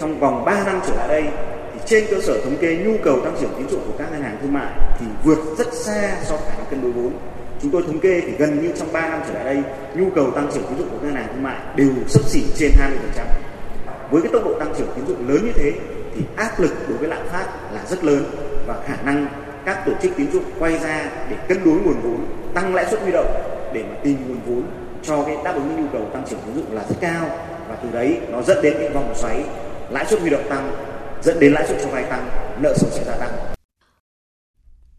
Trong 0.00 0.20
vòng 0.20 0.44
3 0.44 0.64
năm 0.64 0.80
trở 0.86 0.96
lại 0.96 1.08
đây, 1.08 1.24
thì 1.74 1.80
trên 1.86 2.04
cơ 2.10 2.20
sở 2.20 2.40
thống 2.44 2.56
kê 2.60 2.76
nhu 2.76 2.96
cầu 3.04 3.20
tăng 3.24 3.36
trưởng 3.40 3.50
tín 3.58 3.68
dụng 3.68 3.80
của 3.86 3.94
các 3.98 4.12
ngân 4.12 4.22
hàng 4.22 4.38
thương 4.42 4.52
mại 4.52 4.72
thì 4.98 5.06
vượt 5.24 5.38
rất 5.58 5.74
xa 5.74 6.22
so 6.24 6.36
với 6.36 6.46
khả 6.50 6.56
năng 6.56 6.70
cân 6.70 6.82
đối 6.82 6.92
vốn. 6.92 7.12
Chúng 7.62 7.70
tôi 7.70 7.82
thống 7.82 8.00
kê 8.00 8.20
thì 8.20 8.32
gần 8.38 8.62
như 8.62 8.72
trong 8.78 8.92
3 8.92 9.08
năm 9.08 9.20
trở 9.28 9.34
lại 9.34 9.44
đây, 9.44 9.62
nhu 9.96 10.10
cầu 10.14 10.30
tăng 10.30 10.50
trưởng 10.54 10.62
tín 10.68 10.78
dụng 10.78 10.88
của 10.90 10.98
các 10.98 11.06
ngân 11.06 11.14
hàng 11.14 11.28
thương 11.32 11.42
mại 11.42 11.60
đều 11.76 11.88
sấp 12.08 12.28
xỉ 12.28 12.42
trên 12.56 12.70
20%. 13.16 13.26
Với 14.10 14.22
cái 14.22 14.32
tốc 14.32 14.44
độ 14.44 14.58
tăng 14.58 14.74
trưởng 14.78 14.88
tín 14.96 15.06
dụng 15.06 15.28
lớn 15.28 15.38
như 15.44 15.52
thế 15.54 15.72
thì 16.20 16.26
áp 16.36 16.60
lực 16.60 16.72
đối 16.88 16.98
với 16.98 17.08
lạm 17.08 17.26
phát 17.28 17.46
là 17.72 17.84
rất 17.86 18.04
lớn 18.04 18.24
và 18.66 18.82
khả 18.86 19.02
năng 19.02 19.26
các 19.64 19.82
tổ 19.86 19.92
chức 20.02 20.12
tín 20.16 20.32
dụng 20.32 20.44
quay 20.58 20.78
ra 20.78 21.10
để 21.30 21.36
cân 21.48 21.64
đối 21.64 21.74
nguồn 21.74 22.00
vốn, 22.02 22.26
tăng 22.54 22.74
lãi 22.74 22.86
suất 22.90 23.00
huy 23.00 23.12
động 23.12 23.26
để 23.74 23.84
mà 23.88 23.94
tìm 24.04 24.16
nguồn 24.28 24.40
vốn 24.46 24.62
cho 25.02 25.24
cái 25.24 25.36
đáp 25.44 25.52
ứng 25.54 25.76
nhu 25.76 25.88
cầu 25.92 26.10
tăng 26.12 26.24
trưởng 26.30 26.40
tín 26.46 26.54
dụng 26.54 26.72
là 26.72 26.84
rất 26.88 26.96
cao 27.00 27.28
và 27.68 27.76
từ 27.82 27.88
đấy 27.92 28.20
nó 28.28 28.42
dẫn 28.42 28.62
đến 28.62 28.74
cái 28.78 28.88
vòng 28.88 29.12
xoáy 29.16 29.44
lãi 29.90 30.06
suất 30.06 30.20
huy 30.20 30.30
động 30.30 30.46
tăng 30.48 30.70
dẫn 31.22 31.40
đến 31.40 31.52
lãi 31.52 31.66
suất 31.68 31.78
cho 31.82 31.88
vay 31.88 32.04
tăng, 32.04 32.28
nợ 32.62 32.74
xấu 32.76 32.90
sẽ 32.90 33.04
gia 33.04 33.16
tăng. 33.16 33.32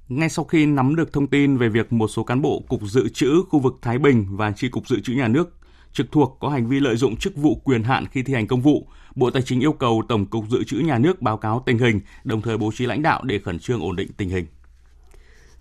Ngay 0.09 0.29
sau 0.29 0.45
khi 0.45 0.65
nắm 0.65 0.95
được 0.95 1.13
thông 1.13 1.27
tin 1.27 1.57
về 1.57 1.69
việc 1.69 1.93
một 1.93 2.07
số 2.07 2.23
cán 2.23 2.41
bộ 2.41 2.63
Cục 2.69 2.81
Dự 2.81 3.09
trữ 3.09 3.43
khu 3.49 3.59
vực 3.59 3.73
Thái 3.81 3.97
Bình 3.97 4.25
và 4.29 4.51
tri 4.51 4.69
cục 4.69 4.87
Dự 4.87 4.99
trữ 5.03 5.13
Nhà 5.13 5.27
nước 5.27 5.60
trực 5.93 6.11
thuộc 6.11 6.37
có 6.39 6.49
hành 6.49 6.67
vi 6.67 6.79
lợi 6.79 6.95
dụng 6.95 7.17
chức 7.17 7.35
vụ 7.35 7.55
quyền 7.55 7.83
hạn 7.83 8.05
khi 8.11 8.23
thi 8.23 8.33
hành 8.33 8.47
công 8.47 8.61
vụ, 8.61 8.87
Bộ 9.15 9.29
Tài 9.29 9.41
chính 9.41 9.59
yêu 9.59 9.73
cầu 9.73 10.03
Tổng 10.09 10.25
cục 10.25 10.45
Dự 10.49 10.63
trữ 10.63 10.77
Nhà 10.77 10.97
nước 10.97 11.21
báo 11.21 11.37
cáo 11.37 11.63
tình 11.65 11.77
hình, 11.77 11.99
đồng 12.23 12.41
thời 12.41 12.57
bố 12.57 12.71
trí 12.75 12.85
lãnh 12.85 13.01
đạo 13.01 13.23
để 13.23 13.39
khẩn 13.39 13.59
trương 13.59 13.81
ổn 13.81 13.95
định 13.95 14.07
tình 14.17 14.29
hình. 14.29 14.45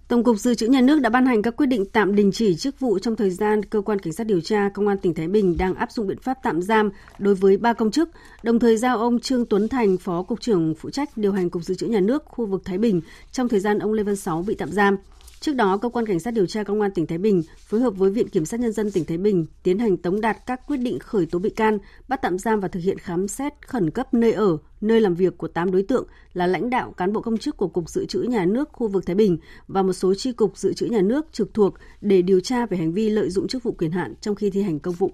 Tổng 0.09 0.25
cục 0.25 0.37
Dự 0.37 0.55
trữ 0.55 0.67
Nhà 0.67 0.81
nước 0.81 1.01
đã 1.01 1.11
ban 1.11 1.27
hành 1.27 1.43
các 1.43 1.57
quyết 1.57 1.67
định 1.67 1.85
tạm 1.93 2.15
đình 2.15 2.33
chỉ 2.33 2.57
chức 2.57 2.81
vụ 2.81 2.99
trong 2.99 3.17
thời 3.17 3.31
gian 3.31 3.65
cơ 3.65 3.81
quan 3.81 3.99
cảnh 3.99 4.13
sát 4.13 4.27
điều 4.27 4.41
tra 4.41 4.69
Công 4.75 4.89
an 4.89 4.99
tỉnh 4.99 5.15
Thái 5.15 5.29
Bình 5.29 5.57
đang 5.57 5.75
áp 5.75 5.93
dụng 5.93 6.07
biện 6.07 6.19
pháp 6.19 6.39
tạm 6.43 6.63
giam 6.63 6.91
đối 7.19 7.35
với 7.35 7.57
ba 7.57 7.73
công 7.73 7.91
chức, 7.91 8.11
đồng 8.43 8.59
thời 8.59 8.77
giao 8.77 8.99
ông 8.99 9.21
Trương 9.21 9.47
Tuấn 9.47 9.69
Thành, 9.69 9.97
Phó 9.97 10.23
Cục 10.23 10.41
trưởng 10.41 10.75
phụ 10.75 10.91
trách 10.91 11.17
điều 11.17 11.33
hành 11.33 11.51
Cục 11.51 11.63
Dự 11.63 11.75
trữ 11.75 11.87
Nhà 11.87 12.01
nước 12.01 12.25
khu 12.27 12.47
vực 12.47 12.63
Thái 12.65 12.79
Bình 12.79 13.01
trong 13.33 13.49
thời 13.49 13.61
gian 13.61 13.79
ông 13.79 13.93
Lê 13.93 14.03
Văn 14.03 14.17
Sáu 14.17 14.43
bị 14.43 14.55
tạm 14.55 14.71
giam. 14.71 14.97
Trước 15.41 15.55
đó, 15.55 15.77
cơ 15.77 15.89
quan 15.89 16.07
cảnh 16.07 16.21
sát 16.21 16.35
điều 16.35 16.47
tra 16.47 16.65
công 16.65 16.81
an 16.81 16.91
tỉnh 16.91 17.07
Thái 17.07 17.19
Bình 17.19 17.43
phối 17.59 17.81
hợp 17.81 17.91
với 17.91 18.11
Viện 18.11 18.29
kiểm 18.29 18.45
sát 18.45 18.61
nhân 18.61 18.73
dân 18.73 18.91
tỉnh 18.91 19.05
Thái 19.05 19.19
Bình 19.19 19.47
tiến 19.63 19.79
hành 19.79 19.97
tống 19.97 20.21
đạt 20.21 20.37
các 20.47 20.67
quyết 20.67 20.77
định 20.77 20.99
khởi 20.99 21.27
tố 21.27 21.39
bị 21.39 21.51
can, 21.51 21.79
bắt 22.09 22.23
tạm 22.23 22.39
giam 22.39 22.61
và 22.61 22.69
thực 22.69 22.81
hiện 22.81 22.99
khám 22.99 23.29
xét 23.29 23.53
khẩn 23.67 23.91
cấp 23.91 24.15
nơi 24.15 24.33
ở, 24.33 24.59
nơi 24.81 25.01
làm 25.01 25.15
việc 25.15 25.39
của 25.39 25.49
8 25.49 25.71
đối 25.71 25.83
tượng 25.83 26.07
là 26.33 26.47
lãnh 26.47 26.71
đạo 26.71 26.93
cán 26.97 27.13
bộ 27.13 27.21
công 27.21 27.39
chức 27.39 27.57
của 27.57 27.69
Cục 27.69 27.91
Dự 27.91 28.07
trữ 28.07 28.21
Nhà 28.23 28.45
nước 28.45 28.69
khu 28.73 28.89
vực 28.89 29.07
Thái 29.07 29.17
Bình 29.17 29.39
và 29.69 29.83
một 29.83 29.93
số 29.93 30.15
chi 30.15 30.33
cục 30.33 30.59
dự 30.59 30.73
trữ 30.73 30.87
nhà 30.87 31.01
nước 31.01 31.27
trực 31.33 31.55
thuộc 31.55 31.75
để 32.01 32.23
điều 32.23 32.41
tra 32.41 32.67
về 32.67 32.77
hành 32.77 32.93
vi 32.93 33.11
lợi 33.11 33.31
dụng 33.31 33.49
chức 33.49 33.63
vụ 33.63 33.73
quyền 33.73 33.91
hạn 33.91 34.15
trong 34.21 34.35
khi 34.35 34.51
thi 34.51 34.63
hành 34.63 34.79
công 34.79 34.95
vụ 34.95 35.13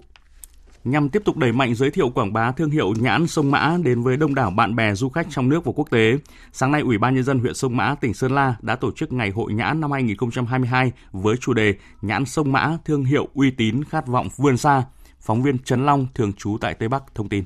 nhằm 0.83 1.09
tiếp 1.09 1.21
tục 1.25 1.37
đẩy 1.37 1.51
mạnh 1.51 1.75
giới 1.75 1.91
thiệu 1.91 2.09
quảng 2.09 2.33
bá 2.33 2.51
thương 2.51 2.69
hiệu 2.69 2.93
nhãn 2.99 3.27
sông 3.27 3.51
Mã 3.51 3.77
đến 3.83 4.03
với 4.03 4.17
đông 4.17 4.35
đảo 4.35 4.51
bạn 4.51 4.75
bè 4.75 4.93
du 4.93 5.09
khách 5.09 5.27
trong 5.29 5.49
nước 5.49 5.65
và 5.65 5.71
quốc 5.75 5.91
tế. 5.91 6.17
Sáng 6.53 6.71
nay, 6.71 6.81
Ủy 6.81 6.97
ban 6.97 7.15
nhân 7.15 7.23
dân 7.23 7.39
huyện 7.39 7.53
Sông 7.53 7.77
Mã, 7.77 7.95
tỉnh 7.95 8.13
Sơn 8.13 8.31
La 8.31 8.55
đã 8.61 8.75
tổ 8.75 8.91
chức 8.91 9.13
ngày 9.13 9.29
hội 9.29 9.53
nhãn 9.53 9.81
năm 9.81 9.91
2022 9.91 10.91
với 11.11 11.37
chủ 11.37 11.53
đề 11.53 11.75
Nhãn 12.01 12.25
sông 12.25 12.51
Mã 12.51 12.77
thương 12.85 13.05
hiệu 13.05 13.27
uy 13.33 13.51
tín 13.51 13.83
khát 13.83 14.07
vọng 14.07 14.27
vươn 14.37 14.57
xa. 14.57 14.83
Phóng 15.19 15.43
viên 15.43 15.59
Trấn 15.59 15.85
Long 15.85 16.07
thường 16.15 16.33
trú 16.33 16.57
tại 16.61 16.73
Tây 16.73 16.89
Bắc 16.89 17.03
thông 17.15 17.29
tin. 17.29 17.43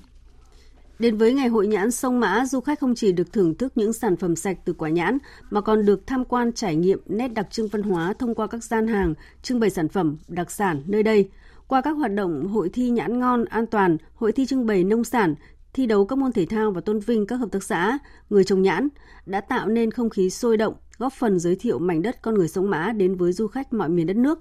Đến 0.99 1.17
với 1.17 1.33
ngày 1.33 1.47
hội 1.47 1.67
nhãn 1.67 1.91
sông 1.91 2.19
Mã, 2.19 2.45
du 2.45 2.59
khách 2.61 2.79
không 2.79 2.95
chỉ 2.95 3.11
được 3.11 3.33
thưởng 3.33 3.55
thức 3.55 3.73
những 3.75 3.93
sản 3.93 4.17
phẩm 4.17 4.35
sạch 4.35 4.57
từ 4.65 4.73
quả 4.73 4.89
nhãn 4.89 5.17
mà 5.49 5.61
còn 5.61 5.85
được 5.85 6.07
tham 6.07 6.25
quan 6.25 6.53
trải 6.53 6.75
nghiệm 6.75 6.99
nét 7.05 7.27
đặc 7.27 7.47
trưng 7.51 7.67
văn 7.67 7.81
hóa 7.81 8.13
thông 8.19 8.35
qua 8.35 8.47
các 8.47 8.63
gian 8.63 8.87
hàng 8.87 9.13
trưng 9.41 9.59
bày 9.59 9.69
sản 9.69 9.87
phẩm 9.87 10.17
đặc 10.27 10.51
sản 10.51 10.83
nơi 10.85 11.03
đây– 11.03 11.29
qua 11.71 11.81
các 11.81 11.91
hoạt 11.91 12.13
động 12.13 12.47
hội 12.47 12.69
thi 12.69 12.89
nhãn 12.89 13.19
ngon 13.19 13.45
an 13.45 13.65
toàn, 13.67 13.97
hội 14.15 14.31
thi 14.31 14.45
trưng 14.45 14.65
bày 14.65 14.83
nông 14.83 15.03
sản, 15.03 15.35
thi 15.73 15.85
đấu 15.85 16.05
các 16.05 16.17
môn 16.17 16.31
thể 16.31 16.45
thao 16.45 16.71
và 16.71 16.81
tôn 16.81 16.99
vinh 16.99 17.27
các 17.27 17.35
hợp 17.35 17.51
tác 17.51 17.63
xã, 17.63 17.97
người 18.29 18.43
trồng 18.43 18.61
nhãn 18.61 18.87
đã 19.25 19.41
tạo 19.41 19.67
nên 19.67 19.91
không 19.91 20.09
khí 20.09 20.29
sôi 20.29 20.57
động, 20.57 20.73
góp 20.97 21.13
phần 21.13 21.39
giới 21.39 21.55
thiệu 21.55 21.79
mảnh 21.79 22.01
đất 22.01 22.21
con 22.21 22.35
người 22.35 22.47
sông 22.47 22.69
Mã 22.69 22.91
đến 22.91 23.15
với 23.15 23.33
du 23.33 23.47
khách 23.47 23.73
mọi 23.73 23.89
miền 23.89 24.07
đất 24.07 24.15
nước. 24.15 24.39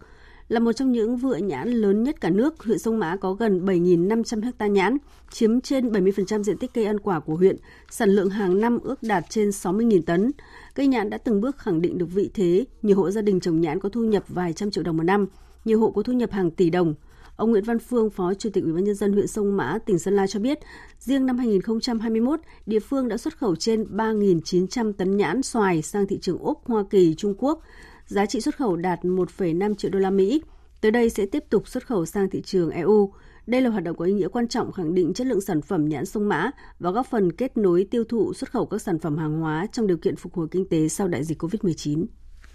Là 0.49 0.61
một 0.61 0.73
trong 0.73 0.93
những 0.93 1.17
vựa 1.17 1.37
nhãn 1.37 1.69
lớn 1.71 2.03
nhất 2.03 2.21
cả 2.21 2.31
nước, 2.31 2.63
huyện 2.63 2.79
Sông 2.79 2.99
Mã 2.99 3.17
có 3.17 3.33
gần 3.33 3.67
7.500 3.67 4.51
ha 4.59 4.67
nhãn, 4.67 4.97
chiếm 5.31 5.61
trên 5.61 5.89
70% 5.93 6.43
diện 6.43 6.57
tích 6.57 6.71
cây 6.75 6.85
ăn 6.85 7.01
quả 7.01 7.21
của 7.21 7.35
huyện, 7.35 7.57
sản 7.91 8.11
lượng 8.11 8.31
hàng 8.31 8.61
năm 8.61 8.79
ước 8.83 9.03
đạt 9.03 9.25
trên 9.29 9.49
60.000 9.49 10.03
tấn. 10.03 10.31
Cây 10.75 10.87
nhãn 10.87 11.11
đã 11.11 11.19
từng 11.19 11.41
bước 11.41 11.59
khẳng 11.59 11.83
định 11.83 11.99
được 11.99 12.09
vị 12.15 12.31
thế, 12.35 12.65
nhiều 12.83 12.97
hộ 12.97 13.11
gia 13.11 13.23
đình 13.23 13.41
trồng 13.41 13.61
nhãn 13.61 13.81
có 13.81 13.89
thu 13.89 14.05
nhập 14.05 14.25
vài 14.29 14.53
trăm 14.53 14.71
triệu 14.71 14.85
đồng 14.85 14.97
một 14.97 15.05
năm, 15.05 15.27
nhiều 15.65 15.81
hộ 15.81 15.91
có 15.91 16.03
thu 16.03 16.13
nhập 16.13 16.31
hàng 16.33 16.51
tỷ 16.51 16.71
đồng– 16.71 16.95
Ông 17.41 17.51
Nguyễn 17.51 17.65
Văn 17.65 17.79
Phương, 17.79 18.11
Phó 18.11 18.35
Chủ 18.35 18.51
tịch 18.53 18.65
Ủy 18.65 18.73
ban 18.73 18.85
nhân 18.85 18.95
dân 18.95 19.13
huyện 19.13 19.27
Sông 19.27 19.57
Mã, 19.57 19.79
tỉnh 19.87 19.99
Sơn 19.99 20.15
La 20.15 20.27
cho 20.27 20.41
biết, 20.41 20.59
riêng 20.99 21.27
năm 21.27 21.39
2021, 21.39 22.41
địa 22.67 22.79
phương 22.81 23.09
đã 23.09 23.17
xuất 23.17 23.39
khẩu 23.39 23.57
trên 23.57 23.85
3.900 23.85 24.93
tấn 24.93 25.17
nhãn 25.17 25.43
xoài 25.43 25.83
sang 25.83 26.07
thị 26.07 26.19
trường 26.23 26.39
Úc, 26.39 26.59
Hoa 26.67 26.85
Kỳ, 26.91 27.15
Trung 27.15 27.35
Quốc. 27.39 27.63
Giá 28.07 28.27
trị 28.27 28.41
xuất 28.41 28.57
khẩu 28.57 28.77
đạt 28.77 29.01
1,5 29.03 29.75
triệu 29.75 29.91
đô 29.91 29.99
la 29.99 30.11
Mỹ. 30.11 30.43
Tới 30.81 30.91
đây 30.91 31.11
sẽ 31.11 31.27
tiếp 31.27 31.45
tục 31.51 31.69
xuất 31.69 31.87
khẩu 31.87 32.07
sang 32.07 32.31
thị 32.31 32.43
trường 32.43 32.71
EU. 32.71 33.13
Đây 33.47 33.63
là 33.63 33.71
hoạt 33.71 33.85
động 33.85 33.97
có 33.97 34.05
ý 34.05 34.13
nghĩa 34.13 34.29
quan 34.29 34.49
trọng 34.49 34.73
khẳng 34.73 34.95
định 34.95 35.15
chất 35.15 35.27
lượng 35.27 35.41
sản 35.41 35.63
phẩm 35.63 35.89
nhãn 35.89 36.07
sông 36.07 36.29
Mã 36.29 36.51
và 36.79 36.91
góp 36.91 37.07
phần 37.07 37.33
kết 37.33 37.57
nối 37.57 37.87
tiêu 37.91 38.05
thụ 38.05 38.35
xuất 38.35 38.51
khẩu 38.53 38.67
các 38.67 38.83
sản 38.83 38.99
phẩm 38.99 39.17
hàng 39.17 39.41
hóa 39.41 39.67
trong 39.73 39.87
điều 39.87 39.97
kiện 39.97 40.17
phục 40.17 40.35
hồi 40.35 40.49
kinh 40.51 40.69
tế 40.69 40.89
sau 40.89 41.09
đại 41.09 41.25
dịch 41.25 41.43
COVID-19. 41.43 42.05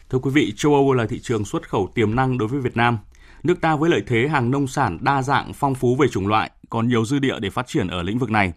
Thưa 0.10 0.20
quý 0.20 0.32
vị, 0.34 0.54
châu 0.56 0.74
Âu 0.74 0.94
là 0.94 1.06
thị 1.06 1.20
trường 1.20 1.46
xuất 1.46 1.70
khẩu 1.70 1.90
tiềm 1.96 2.16
năng 2.16 2.38
đối 2.38 2.48
với 2.48 2.60
Việt 2.60 2.78
Nam. 2.78 2.98
Nước 3.46 3.62
ta 3.62 3.76
với 3.76 3.90
lợi 3.90 4.04
thế 4.08 4.28
hàng 4.28 4.52
nông 4.52 4.68
sản 4.68 4.98
đa 5.02 5.22
dạng, 5.22 5.54
phong 5.54 5.76
phú 5.76 5.96
về 5.96 6.08
chủng 6.08 6.28
loại, 6.28 6.52
còn 6.70 6.88
nhiều 6.88 7.06
dư 7.06 7.20
địa 7.20 7.40
để 7.40 7.50
phát 7.50 7.68
triển 7.68 7.88
ở 7.88 8.04
lĩnh 8.04 8.20
vực 8.20 8.32
này. 8.32 8.54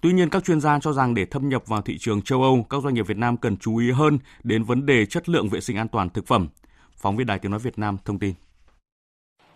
Tuy 0.00 0.12
nhiên, 0.12 0.30
các 0.30 0.44
chuyên 0.44 0.60
gia 0.60 0.78
cho 0.78 0.92
rằng 0.92 1.14
để 1.14 1.24
thâm 1.24 1.48
nhập 1.48 1.62
vào 1.66 1.82
thị 1.82 1.98
trường 1.98 2.22
châu 2.22 2.42
Âu, 2.42 2.66
các 2.70 2.82
doanh 2.82 2.94
nghiệp 2.94 3.06
Việt 3.06 3.16
Nam 3.16 3.36
cần 3.36 3.56
chú 3.56 3.76
ý 3.76 3.90
hơn 3.90 4.18
đến 4.42 4.64
vấn 4.64 4.86
đề 4.86 5.06
chất 5.06 5.28
lượng 5.28 5.48
vệ 5.48 5.60
sinh 5.60 5.76
an 5.76 5.88
toàn 5.88 6.10
thực 6.10 6.26
phẩm. 6.26 6.48
Phóng 6.96 7.16
viên 7.16 7.26
Đài 7.26 7.38
Tiếng 7.38 7.50
Nói 7.50 7.60
Việt 7.60 7.78
Nam 7.78 7.96
thông 8.04 8.18
tin. 8.18 8.34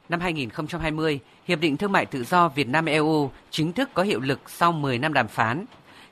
Năm 0.09 0.21
2020, 0.21 1.21
Hiệp 1.45 1.61
định 1.61 1.77
Thương 1.77 1.93
mại 1.93 2.07
Tự 2.07 2.25
do 2.25 2.49
Việt 2.49 2.69
Nam-EU 2.69 3.31
chính 3.51 3.73
thức 3.73 3.91
có 3.95 4.03
hiệu 4.03 4.21
lực 4.21 4.51
sau 4.51 4.73
10 4.73 4.99
năm 4.99 5.13
đàm 5.13 5.29
phán. 5.29 5.65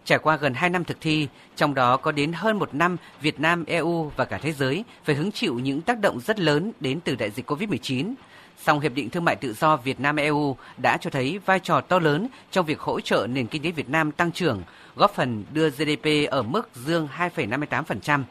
Trải 0.04 0.18
qua 0.18 0.36
gần 0.36 0.54
2 0.54 0.70
năm 0.70 0.84
thực 0.84 1.00
thi, 1.00 1.28
trong 1.56 1.74
đó 1.74 1.96
có 1.96 2.12
đến 2.12 2.32
hơn 2.32 2.58
một 2.58 2.74
năm 2.74 2.96
Việt 3.20 3.40
Nam, 3.40 3.64
EU 3.64 4.12
và 4.16 4.24
cả 4.24 4.38
thế 4.42 4.52
giới 4.52 4.84
phải 5.04 5.14
hứng 5.14 5.32
chịu 5.32 5.58
những 5.58 5.80
tác 5.80 6.00
động 6.00 6.20
rất 6.20 6.40
lớn 6.40 6.72
đến 6.80 7.00
từ 7.00 7.14
đại 7.14 7.30
dịch 7.30 7.50
COVID-19, 7.50 8.14
song 8.62 8.80
Hiệp 8.80 8.94
định 8.94 9.10
Thương 9.10 9.24
mại 9.24 9.36
Tự 9.36 9.52
do 9.52 9.76
Việt 9.76 10.00
Nam-EU 10.00 10.56
đã 10.82 10.96
cho 10.96 11.10
thấy 11.10 11.38
vai 11.46 11.60
trò 11.60 11.80
to 11.80 11.98
lớn 11.98 12.28
trong 12.50 12.66
việc 12.66 12.80
hỗ 12.80 13.00
trợ 13.00 13.26
nền 13.30 13.46
kinh 13.46 13.62
tế 13.62 13.70
Việt 13.70 13.88
Nam 13.88 14.12
tăng 14.12 14.32
trưởng, 14.32 14.62
góp 14.96 15.14
phần 15.14 15.44
đưa 15.52 15.70
GDP 15.70 16.30
ở 16.30 16.42
mức 16.42 16.68
dương 16.74 17.08
2,58%. 17.16 18.22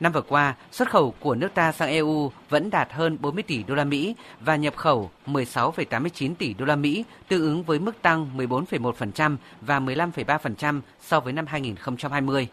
Năm 0.00 0.12
vừa 0.12 0.22
qua, 0.22 0.54
xuất 0.72 0.90
khẩu 0.90 1.14
của 1.20 1.34
nước 1.34 1.54
ta 1.54 1.72
sang 1.72 1.88
EU 1.88 2.32
vẫn 2.48 2.70
đạt 2.70 2.92
hơn 2.92 3.18
40 3.20 3.42
tỷ 3.42 3.62
đô 3.62 3.74
la 3.74 3.84
Mỹ 3.84 4.14
và 4.40 4.56
nhập 4.56 4.76
khẩu 4.76 5.10
16,89 5.26 6.34
tỷ 6.34 6.54
đô 6.54 6.64
la 6.64 6.76
Mỹ, 6.76 7.04
tương 7.28 7.42
ứng 7.42 7.62
với 7.62 7.78
mức 7.78 8.02
tăng 8.02 8.30
14,1% 8.36 9.36
và 9.60 9.80
15,3% 9.80 10.80
so 11.00 11.20
với 11.20 11.32
năm 11.32 11.46
2020. 11.46 12.48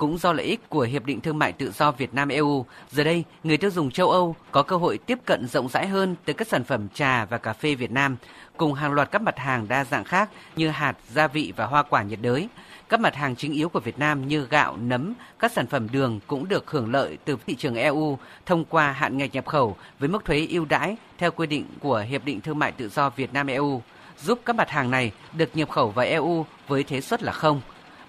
Cũng 0.00 0.18
do 0.18 0.32
lợi 0.32 0.46
ích 0.46 0.68
của 0.68 0.80
Hiệp 0.80 1.04
định 1.04 1.20
Thương 1.20 1.38
mại 1.38 1.52
Tự 1.52 1.70
do 1.70 1.90
Việt 1.90 2.14
Nam-EU, 2.14 2.66
giờ 2.90 3.04
đây 3.04 3.24
người 3.44 3.56
tiêu 3.56 3.70
dùng 3.70 3.90
châu 3.90 4.10
Âu 4.10 4.36
có 4.50 4.62
cơ 4.62 4.76
hội 4.76 4.98
tiếp 4.98 5.18
cận 5.24 5.46
rộng 5.48 5.68
rãi 5.68 5.86
hơn 5.86 6.16
tới 6.24 6.34
các 6.34 6.48
sản 6.48 6.64
phẩm 6.64 6.88
trà 6.94 7.24
và 7.24 7.38
cà 7.38 7.52
phê 7.52 7.74
Việt 7.74 7.90
Nam, 7.90 8.16
cùng 8.56 8.74
hàng 8.74 8.92
loạt 8.92 9.10
các 9.10 9.22
mặt 9.22 9.38
hàng 9.38 9.68
đa 9.68 9.84
dạng 9.84 10.04
khác 10.04 10.30
như 10.56 10.68
hạt, 10.68 10.96
gia 11.08 11.28
vị 11.28 11.52
và 11.56 11.66
hoa 11.66 11.82
quả 11.82 12.02
nhiệt 12.02 12.18
đới. 12.22 12.48
Các 12.88 13.00
mặt 13.00 13.14
hàng 13.14 13.36
chính 13.36 13.52
yếu 13.52 13.68
của 13.68 13.80
Việt 13.80 13.98
Nam 13.98 14.28
như 14.28 14.46
gạo, 14.50 14.76
nấm, 14.76 15.12
các 15.38 15.52
sản 15.52 15.66
phẩm 15.66 15.88
đường 15.92 16.20
cũng 16.26 16.48
được 16.48 16.70
hưởng 16.70 16.92
lợi 16.92 17.18
từ 17.24 17.36
thị 17.46 17.54
trường 17.54 17.74
EU 17.74 18.18
thông 18.46 18.64
qua 18.64 18.92
hạn 18.92 19.18
ngạch 19.18 19.34
nhập 19.34 19.46
khẩu 19.46 19.76
với 19.98 20.08
mức 20.08 20.24
thuế 20.24 20.46
ưu 20.50 20.64
đãi 20.64 20.96
theo 21.18 21.30
quy 21.30 21.46
định 21.46 21.64
của 21.80 22.04
Hiệp 22.08 22.24
định 22.24 22.40
Thương 22.40 22.58
mại 22.58 22.72
Tự 22.72 22.88
do 22.88 23.10
Việt 23.10 23.32
Nam-EU, 23.32 23.82
giúp 24.22 24.40
các 24.44 24.56
mặt 24.56 24.70
hàng 24.70 24.90
này 24.90 25.12
được 25.32 25.56
nhập 25.56 25.70
khẩu 25.70 25.90
vào 25.90 26.06
EU 26.06 26.46
với 26.68 26.84
thuế 26.84 27.00
suất 27.00 27.22
là 27.22 27.32
không. 27.32 27.60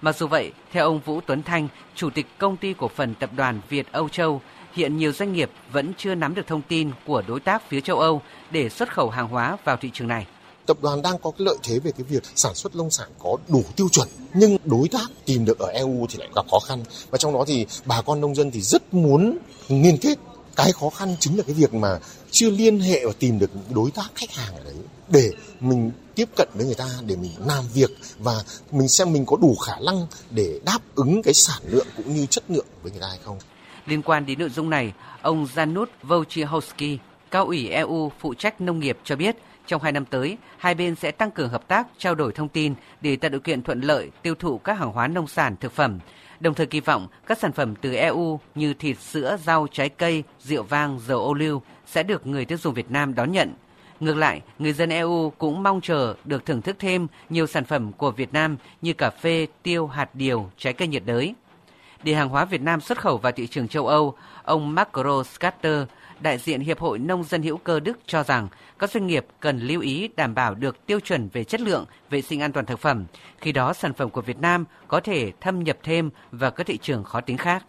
Mặc 0.02 0.16
dù 0.16 0.26
vậy, 0.26 0.52
theo 0.72 0.84
ông 0.84 1.00
Vũ 1.04 1.20
Tuấn 1.26 1.42
Thanh, 1.42 1.68
Chủ 1.94 2.10
tịch 2.10 2.26
Công 2.38 2.56
ty 2.56 2.74
Cổ 2.78 2.90
phần 2.96 3.14
Tập 3.14 3.30
đoàn 3.36 3.60
Việt 3.68 3.86
Âu 3.92 4.08
Châu, 4.08 4.40
hiện 4.72 4.96
nhiều 4.96 5.12
doanh 5.12 5.32
nghiệp 5.32 5.50
vẫn 5.72 5.92
chưa 5.98 6.14
nắm 6.14 6.34
được 6.34 6.46
thông 6.46 6.62
tin 6.62 6.90
của 7.06 7.22
đối 7.28 7.40
tác 7.40 7.68
phía 7.68 7.80
châu 7.80 7.98
Âu 7.98 8.22
để 8.50 8.68
xuất 8.68 8.92
khẩu 8.94 9.10
hàng 9.10 9.28
hóa 9.28 9.56
vào 9.64 9.76
thị 9.76 9.90
trường 9.94 10.08
này. 10.08 10.26
Tập 10.66 10.76
đoàn 10.82 11.02
đang 11.02 11.18
có 11.18 11.30
cái 11.30 11.44
lợi 11.44 11.56
thế 11.62 11.78
về 11.78 11.92
cái 11.92 12.04
việc 12.08 12.22
sản 12.34 12.54
xuất 12.54 12.76
nông 12.76 12.90
sản 12.90 13.08
có 13.18 13.36
đủ 13.48 13.64
tiêu 13.76 13.88
chuẩn 13.88 14.08
nhưng 14.34 14.58
đối 14.64 14.88
tác 14.88 15.10
tìm 15.24 15.44
được 15.44 15.58
ở 15.58 15.68
EU 15.68 16.06
thì 16.10 16.18
lại 16.18 16.28
gặp 16.34 16.46
khó 16.50 16.58
khăn. 16.58 16.84
Và 17.10 17.18
trong 17.18 17.34
đó 17.34 17.44
thì 17.46 17.66
bà 17.84 18.02
con 18.02 18.20
nông 18.20 18.34
dân 18.34 18.50
thì 18.50 18.60
rất 18.60 18.94
muốn 18.94 19.38
liên 19.68 19.98
kết. 20.00 20.18
Cái 20.56 20.72
khó 20.72 20.90
khăn 20.90 21.16
chính 21.20 21.36
là 21.36 21.42
cái 21.46 21.54
việc 21.54 21.74
mà 21.74 21.98
chưa 22.30 22.50
liên 22.50 22.80
hệ 22.80 23.06
và 23.06 23.12
tìm 23.18 23.38
được 23.38 23.50
đối 23.70 23.90
tác 23.90 24.10
khách 24.14 24.30
hàng 24.32 24.54
ở 24.54 24.64
đấy 24.64 24.74
để 25.08 25.30
mình 25.60 25.90
tiếp 26.14 26.28
cận 26.36 26.48
với 26.54 26.66
người 26.66 26.74
ta 26.74 26.88
để 27.06 27.16
mình 27.16 27.30
làm 27.46 27.64
việc 27.74 27.90
và 28.18 28.32
mình 28.70 28.88
xem 28.88 29.12
mình 29.12 29.26
có 29.26 29.36
đủ 29.36 29.56
khả 29.56 29.74
năng 29.86 30.06
để 30.30 30.60
đáp 30.64 30.78
ứng 30.94 31.22
cái 31.22 31.34
sản 31.34 31.62
lượng 31.66 31.86
cũng 31.96 32.14
như 32.14 32.26
chất 32.26 32.44
lượng 32.48 32.66
với 32.82 32.92
người 32.92 33.00
ta 33.00 33.06
hay 33.08 33.18
không. 33.24 33.38
Liên 33.86 34.02
quan 34.02 34.26
đến 34.26 34.38
nội 34.38 34.50
dung 34.50 34.70
này, 34.70 34.92
ông 35.22 35.46
Janusz 35.54 35.86
Wojciechowski, 36.02 36.98
cao 37.30 37.46
ủy 37.46 37.68
EU 37.68 38.12
phụ 38.18 38.34
trách 38.34 38.60
nông 38.60 38.78
nghiệp 38.78 38.98
cho 39.04 39.16
biết, 39.16 39.36
trong 39.66 39.82
hai 39.82 39.92
năm 39.92 40.04
tới, 40.04 40.36
hai 40.58 40.74
bên 40.74 40.94
sẽ 40.94 41.10
tăng 41.10 41.30
cường 41.30 41.48
hợp 41.48 41.68
tác, 41.68 41.86
trao 41.98 42.14
đổi 42.14 42.32
thông 42.32 42.48
tin 42.48 42.74
để 43.00 43.16
tạo 43.16 43.28
điều 43.28 43.40
kiện 43.40 43.62
thuận 43.62 43.80
lợi 43.80 44.10
tiêu 44.22 44.34
thụ 44.34 44.58
các 44.58 44.78
hàng 44.78 44.92
hóa 44.92 45.08
nông 45.08 45.26
sản, 45.26 45.56
thực 45.60 45.72
phẩm, 45.72 45.98
đồng 46.40 46.54
thời 46.54 46.66
kỳ 46.66 46.80
vọng 46.80 47.08
các 47.26 47.38
sản 47.38 47.52
phẩm 47.52 47.74
từ 47.80 47.94
EU 47.94 48.40
như 48.54 48.74
thịt, 48.74 49.00
sữa, 49.00 49.36
rau, 49.44 49.66
trái 49.72 49.88
cây, 49.88 50.24
rượu 50.40 50.62
vang, 50.62 51.00
dầu 51.06 51.20
ô 51.20 51.34
liu 51.34 51.62
sẽ 51.86 52.02
được 52.02 52.26
người 52.26 52.44
tiêu 52.44 52.58
dùng 52.58 52.74
Việt 52.74 52.90
Nam 52.90 53.14
đón 53.14 53.32
nhận. 53.32 53.54
Ngược 54.02 54.16
lại, 54.16 54.42
người 54.58 54.72
dân 54.72 54.90
EU 54.90 55.32
cũng 55.38 55.62
mong 55.62 55.80
chờ 55.80 56.14
được 56.24 56.46
thưởng 56.46 56.62
thức 56.62 56.76
thêm 56.78 57.06
nhiều 57.28 57.46
sản 57.46 57.64
phẩm 57.64 57.92
của 57.92 58.10
Việt 58.10 58.32
Nam 58.32 58.56
như 58.80 58.92
cà 58.92 59.10
phê, 59.10 59.46
tiêu, 59.62 59.86
hạt 59.86 60.14
điều, 60.14 60.50
trái 60.58 60.72
cây 60.72 60.88
nhiệt 60.88 61.02
đới. 61.06 61.34
Để 62.02 62.14
hàng 62.14 62.28
hóa 62.28 62.44
Việt 62.44 62.62
Nam 62.62 62.80
xuất 62.80 63.00
khẩu 63.00 63.18
vào 63.18 63.32
thị 63.32 63.46
trường 63.46 63.68
châu 63.68 63.86
Âu, 63.86 64.14
ông 64.42 64.74
Marco 64.74 65.22
Scatter, 65.24 65.82
đại 66.20 66.38
diện 66.38 66.60
Hiệp 66.60 66.78
hội 66.78 66.98
Nông 66.98 67.24
dân 67.24 67.42
hữu 67.42 67.56
cơ 67.56 67.80
Đức 67.80 67.98
cho 68.06 68.22
rằng 68.22 68.48
các 68.78 68.90
doanh 68.90 69.06
nghiệp 69.06 69.26
cần 69.40 69.58
lưu 69.58 69.80
ý 69.80 70.08
đảm 70.16 70.34
bảo 70.34 70.54
được 70.54 70.86
tiêu 70.86 71.00
chuẩn 71.00 71.28
về 71.32 71.44
chất 71.44 71.60
lượng, 71.60 71.84
vệ 72.10 72.22
sinh 72.22 72.40
an 72.40 72.52
toàn 72.52 72.66
thực 72.66 72.78
phẩm. 72.78 73.04
Khi 73.38 73.52
đó 73.52 73.72
sản 73.72 73.92
phẩm 73.92 74.10
của 74.10 74.20
Việt 74.20 74.40
Nam 74.40 74.64
có 74.88 75.00
thể 75.00 75.32
thâm 75.40 75.64
nhập 75.64 75.78
thêm 75.82 76.10
vào 76.32 76.50
các 76.50 76.66
thị 76.66 76.78
trường 76.78 77.04
khó 77.04 77.20
tính 77.20 77.36
khác. 77.36 77.64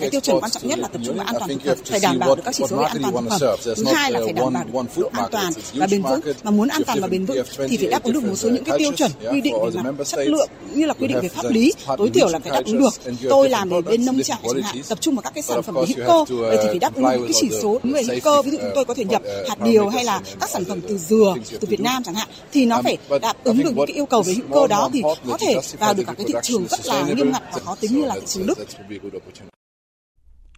Cái 0.00 0.10
tiêu 0.10 0.20
chuẩn 0.20 0.40
quan 0.40 0.50
trọng 0.50 0.68
nhất 0.68 0.78
là 0.78 0.88
tập 0.88 1.00
trung 1.04 1.16
vào 1.16 1.26
an 1.26 1.34
toàn 1.38 1.50
thực 1.50 1.62
phẩm, 1.64 1.78
phải 1.90 2.00
đảm 2.00 2.18
bảo 2.18 2.36
được 2.36 2.42
các 2.44 2.54
chỉ 2.54 2.64
số 2.68 2.76
về 2.76 2.84
an 2.84 2.98
toàn 3.02 3.14
thực 3.14 3.38
phẩm. 3.40 3.74
Thứ 3.76 3.84
hai 3.84 4.12
là 4.12 4.20
phải 4.24 4.32
đảm 4.32 4.52
bảo 4.52 4.84
được 4.96 5.12
an 5.12 5.28
toàn 5.30 5.52
và 5.74 5.86
bền 5.90 6.02
vững. 6.02 6.20
Mà 6.42 6.50
muốn 6.50 6.68
an 6.68 6.82
toàn 6.86 7.00
và 7.00 7.06
bền 7.06 7.24
vững 7.24 7.42
thì 7.68 7.76
phải 7.76 7.86
đáp 7.86 8.02
ứng 8.02 8.14
được 8.14 8.24
một 8.24 8.36
số 8.36 8.50
những 8.50 8.64
cái 8.64 8.78
tiêu 8.78 8.92
chuẩn 8.96 9.10
quy 9.32 9.40
định 9.40 9.54
về 9.62 9.82
mặt 9.82 10.04
chất 10.04 10.28
lượng 10.28 10.48
như 10.74 10.86
là 10.86 10.94
quy 10.94 11.06
định 11.06 11.18
về 11.22 11.28
pháp 11.28 11.50
lý, 11.50 11.72
tối 11.98 12.10
thiểu 12.14 12.28
là 12.28 12.38
phải 12.38 12.52
đáp 12.52 12.62
ứng 12.64 12.78
được. 12.78 12.94
Tôi 13.30 13.48
làm 13.48 13.70
ở 13.70 13.80
bên 13.80 14.04
nông 14.04 14.22
trại 14.22 14.38
chẳng 14.42 14.62
hạn, 14.62 14.76
tập 14.88 14.98
trung 15.00 15.14
vào 15.14 15.22
các 15.22 15.34
cái 15.34 15.42
sản 15.42 15.62
phẩm 15.62 15.74
về 15.74 15.84
hữu 15.96 16.06
cơ, 16.06 16.24
vậy 16.38 16.58
thì 16.62 16.68
phải 16.68 16.78
đáp 16.78 16.94
ứng 16.94 17.04
được 17.04 17.20
cái 17.28 17.32
chỉ 17.40 17.48
số 17.62 17.80
về 17.82 18.02
hữu 18.02 18.20
cơ. 18.24 18.42
Ví 18.42 18.50
dụ 18.50 18.58
chúng 18.58 18.72
tôi 18.74 18.84
có 18.84 18.94
thể 18.94 19.04
nhập 19.04 19.22
hạt 19.48 19.56
điều 19.64 19.88
hay 19.88 20.04
là 20.04 20.20
các 20.40 20.50
sản 20.50 20.64
phẩm 20.64 20.80
từ 20.88 20.98
dừa 20.98 21.34
từ 21.50 21.68
Việt 21.68 21.80
Nam 21.80 22.02
chẳng 22.04 22.14
hạn 22.14 22.28
thì 22.52 22.66
nó 22.66 22.82
phải 22.82 22.98
đáp 23.22 23.34
ứng 23.44 23.58
được 23.58 23.76
những 23.76 23.86
cái 23.86 23.96
yêu 23.96 24.06
cầu 24.06 24.22
về 24.22 24.32
hữu 24.32 24.46
cơ 24.54 24.66
đó 24.66 24.90
thì 24.92 25.02
có 25.28 25.38
thể 25.40 25.54
vào 25.78 25.94
được 25.94 26.04
cả 26.06 26.12
cái 26.18 26.26
thị 26.28 26.34
trường 26.42 26.66
rất 26.70 26.86
là 26.86 27.02
nghiêm 27.02 27.32
ngặt 27.32 27.42
và 27.52 27.60
khó 27.64 27.76
tính 27.80 28.00
như 28.00 28.04
là 28.04 28.14
thị 28.14 28.26
trường 28.26 28.46
Đức. 28.46 28.58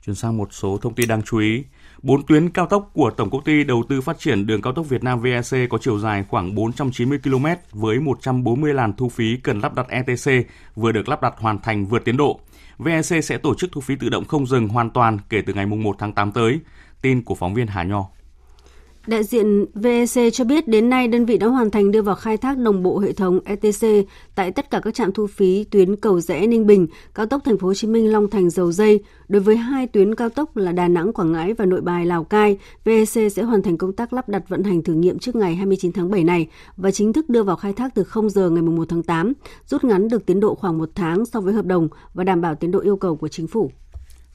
Chuyển 0.06 0.16
sang 0.16 0.36
một 0.36 0.48
số 0.52 0.78
thông 0.78 0.94
tin 0.94 1.08
đáng 1.08 1.22
chú 1.22 1.38
ý. 1.38 1.64
Bốn 2.02 2.26
tuyến 2.26 2.50
cao 2.50 2.66
tốc 2.66 2.90
của 2.92 3.10
Tổng 3.10 3.30
công 3.30 3.44
ty 3.44 3.64
Đầu 3.64 3.84
tư 3.88 4.00
Phát 4.00 4.18
triển 4.18 4.46
Đường 4.46 4.62
cao 4.62 4.72
tốc 4.72 4.88
Việt 4.88 5.02
Nam 5.02 5.20
VEC 5.20 5.70
có 5.70 5.78
chiều 5.80 5.98
dài 5.98 6.24
khoảng 6.28 6.54
490 6.54 7.18
km 7.24 7.46
với 7.72 8.00
140 8.00 8.74
làn 8.74 8.92
thu 8.96 9.08
phí 9.08 9.36
cần 9.36 9.60
lắp 9.60 9.74
đặt 9.74 9.88
ETC 9.88 10.46
vừa 10.74 10.92
được 10.92 11.08
lắp 11.08 11.22
đặt 11.22 11.34
hoàn 11.38 11.58
thành 11.58 11.86
vượt 11.86 12.04
tiến 12.04 12.16
độ. 12.16 12.40
VEC 12.78 13.24
sẽ 13.24 13.38
tổ 13.38 13.54
chức 13.54 13.72
thu 13.72 13.80
phí 13.80 13.96
tự 13.96 14.08
động 14.08 14.24
không 14.24 14.46
dừng 14.46 14.68
hoàn 14.68 14.90
toàn 14.90 15.18
kể 15.28 15.42
từ 15.46 15.54
ngày 15.54 15.66
1 15.66 15.96
tháng 15.98 16.12
8 16.12 16.32
tới. 16.32 16.60
Tin 17.02 17.22
của 17.22 17.34
phóng 17.34 17.54
viên 17.54 17.66
Hà 17.66 17.82
Nho. 17.82 18.19
Đại 19.06 19.24
diện 19.24 19.64
VEC 19.74 20.32
cho 20.32 20.44
biết 20.44 20.68
đến 20.68 20.90
nay 20.90 21.08
đơn 21.08 21.24
vị 21.24 21.38
đã 21.38 21.46
hoàn 21.46 21.70
thành 21.70 21.90
đưa 21.90 22.02
vào 22.02 22.14
khai 22.14 22.36
thác 22.36 22.58
đồng 22.58 22.82
bộ 22.82 22.98
hệ 22.98 23.12
thống 23.12 23.40
ETC 23.44 23.86
tại 24.34 24.50
tất 24.50 24.70
cả 24.70 24.80
các 24.80 24.94
trạm 24.94 25.12
thu 25.12 25.26
phí 25.26 25.64
tuyến 25.64 25.96
cầu 25.96 26.20
rẽ 26.20 26.46
Ninh 26.46 26.66
Bình, 26.66 26.86
cao 27.14 27.26
tốc 27.26 27.42
Thành 27.44 27.58
phố 27.58 27.66
Hồ 27.66 27.74
Chí 27.74 27.88
Minh 27.88 28.12
Long 28.12 28.30
Thành 28.30 28.50
Dầu 28.50 28.72
Dây. 28.72 29.00
Đối 29.28 29.42
với 29.42 29.56
hai 29.56 29.86
tuyến 29.86 30.14
cao 30.14 30.28
tốc 30.28 30.56
là 30.56 30.72
Đà 30.72 30.88
Nẵng 30.88 31.12
Quảng 31.12 31.32
Ngãi 31.32 31.52
và 31.54 31.64
Nội 31.64 31.80
Bài 31.80 32.06
Lào 32.06 32.24
Cai, 32.24 32.58
VEC 32.84 33.32
sẽ 33.32 33.42
hoàn 33.42 33.62
thành 33.62 33.78
công 33.78 33.92
tác 33.92 34.12
lắp 34.12 34.28
đặt 34.28 34.48
vận 34.48 34.62
hành 34.62 34.82
thử 34.82 34.94
nghiệm 34.94 35.18
trước 35.18 35.36
ngày 35.36 35.54
29 35.54 35.92
tháng 35.92 36.10
7 36.10 36.24
này 36.24 36.48
và 36.76 36.90
chính 36.90 37.12
thức 37.12 37.28
đưa 37.28 37.42
vào 37.42 37.56
khai 37.56 37.72
thác 37.72 37.94
từ 37.94 38.04
0 38.04 38.30
giờ 38.30 38.50
ngày 38.50 38.62
1 38.62 38.84
tháng 38.88 39.02
8, 39.02 39.32
rút 39.66 39.84
ngắn 39.84 40.08
được 40.08 40.26
tiến 40.26 40.40
độ 40.40 40.54
khoảng 40.54 40.78
một 40.78 40.90
tháng 40.94 41.26
so 41.26 41.40
với 41.40 41.54
hợp 41.54 41.64
đồng 41.64 41.88
và 42.14 42.24
đảm 42.24 42.40
bảo 42.40 42.54
tiến 42.54 42.70
độ 42.70 42.80
yêu 42.80 42.96
cầu 42.96 43.16
của 43.16 43.28
chính 43.28 43.46
phủ. 43.46 43.70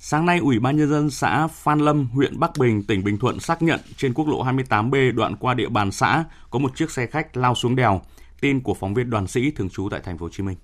Sáng 0.08 0.26
nay, 0.26 0.40
Ủy 0.40 0.60
ban 0.60 0.78
Nhân 0.78 0.90
dân 0.90 1.10
xã 1.10 1.48
Phan 1.48 1.80
Lâm, 1.80 2.08
huyện 2.14 2.40
Bắc 2.40 2.52
Bình, 2.60 2.84
tỉnh 2.84 3.04
Bình 3.04 3.18
Thuận 3.18 3.40
xác 3.40 3.62
nhận 3.62 3.80
trên 3.98 4.14
quốc 4.14 4.28
lộ 4.28 4.44
28B 4.44 5.16
đoạn 5.16 5.36
qua 5.36 5.54
địa 5.54 5.70
bàn 5.70 5.92
xã 5.92 6.24
có 6.50 6.60
một 6.60 6.76
chiếc 6.76 6.92
xe 6.92 7.06
khách 7.06 7.38
lao 7.38 7.56
xuống 7.56 7.76
đèo. 7.76 8.02
Tin 8.42 8.62
của 8.62 8.74
phóng 8.74 8.94
viên 8.94 9.10
đoàn 9.10 9.28
sĩ 9.28 9.52
thường 9.52 9.70
trú 9.70 9.90
tại 9.92 10.00
thành 10.04 10.18
phố 10.18 10.26
Hồ 10.26 10.30
Chí 10.30 10.44
Minh. 10.44 10.58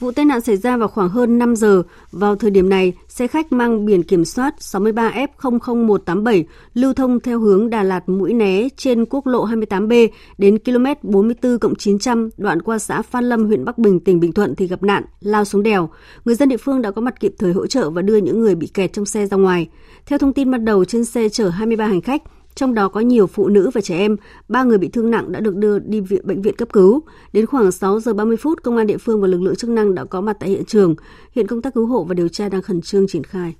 Vụ 0.00 0.10
tai 0.10 0.24
nạn 0.24 0.40
xảy 0.40 0.56
ra 0.56 0.76
vào 0.76 0.88
khoảng 0.88 1.08
hơn 1.08 1.38
5 1.38 1.56
giờ. 1.56 1.82
Vào 2.12 2.36
thời 2.36 2.50
điểm 2.50 2.68
này, 2.68 2.92
xe 3.08 3.26
khách 3.26 3.52
mang 3.52 3.86
biển 3.86 4.02
kiểm 4.02 4.24
soát 4.24 4.54
63F00187 4.58 6.44
lưu 6.74 6.94
thông 6.94 7.20
theo 7.20 7.38
hướng 7.40 7.70
Đà 7.70 7.82
Lạt 7.82 8.08
Mũi 8.08 8.32
Né 8.32 8.68
trên 8.76 9.04
quốc 9.06 9.26
lộ 9.26 9.46
28B 9.46 10.08
đến 10.38 10.58
km 10.58 10.84
44 11.02 11.74
900 11.78 12.30
đoạn 12.36 12.62
qua 12.62 12.78
xã 12.78 13.02
Phan 13.02 13.24
Lâm, 13.24 13.46
huyện 13.46 13.64
Bắc 13.64 13.78
Bình, 13.78 14.00
tỉnh 14.00 14.20
Bình 14.20 14.32
Thuận 14.32 14.54
thì 14.54 14.66
gặp 14.66 14.82
nạn, 14.82 15.04
lao 15.20 15.44
xuống 15.44 15.62
đèo. 15.62 15.90
Người 16.24 16.34
dân 16.34 16.48
địa 16.48 16.56
phương 16.56 16.82
đã 16.82 16.90
có 16.90 17.00
mặt 17.00 17.20
kịp 17.20 17.34
thời 17.38 17.52
hỗ 17.52 17.66
trợ 17.66 17.90
và 17.90 18.02
đưa 18.02 18.16
những 18.16 18.40
người 18.40 18.54
bị 18.54 18.66
kẹt 18.66 18.92
trong 18.92 19.06
xe 19.06 19.26
ra 19.26 19.36
ngoài. 19.36 19.68
Theo 20.06 20.18
thông 20.18 20.32
tin 20.32 20.50
ban 20.50 20.64
đầu, 20.64 20.84
trên 20.84 21.04
xe 21.04 21.28
chở 21.28 21.48
23 21.48 21.86
hành 21.86 22.00
khách, 22.00 22.22
trong 22.54 22.74
đó 22.74 22.88
có 22.88 23.00
nhiều 23.00 23.26
phụ 23.26 23.48
nữ 23.48 23.70
và 23.74 23.80
trẻ 23.80 23.98
em, 23.98 24.16
ba 24.48 24.62
người 24.62 24.78
bị 24.78 24.88
thương 24.88 25.10
nặng 25.10 25.32
đã 25.32 25.40
được 25.40 25.56
đưa 25.56 25.78
đi 25.78 26.00
viện, 26.00 26.26
bệnh 26.26 26.42
viện 26.42 26.56
cấp 26.56 26.68
cứu. 26.72 27.02
Đến 27.32 27.46
khoảng 27.46 27.72
6 27.72 28.00
giờ 28.00 28.14
30 28.14 28.36
phút, 28.36 28.62
công 28.62 28.76
an 28.76 28.86
địa 28.86 28.98
phương 28.98 29.20
và 29.20 29.28
lực 29.28 29.42
lượng 29.42 29.56
chức 29.56 29.70
năng 29.70 29.94
đã 29.94 30.04
có 30.04 30.20
mặt 30.20 30.36
tại 30.40 30.48
hiện 30.48 30.64
trường. 30.64 30.94
Hiện 31.34 31.46
công 31.46 31.62
tác 31.62 31.74
cứu 31.74 31.86
hộ 31.86 32.04
và 32.04 32.14
điều 32.14 32.28
tra 32.28 32.48
đang 32.48 32.62
khẩn 32.62 32.80
trương 32.80 33.08
triển 33.08 33.24
khai. 33.24 33.54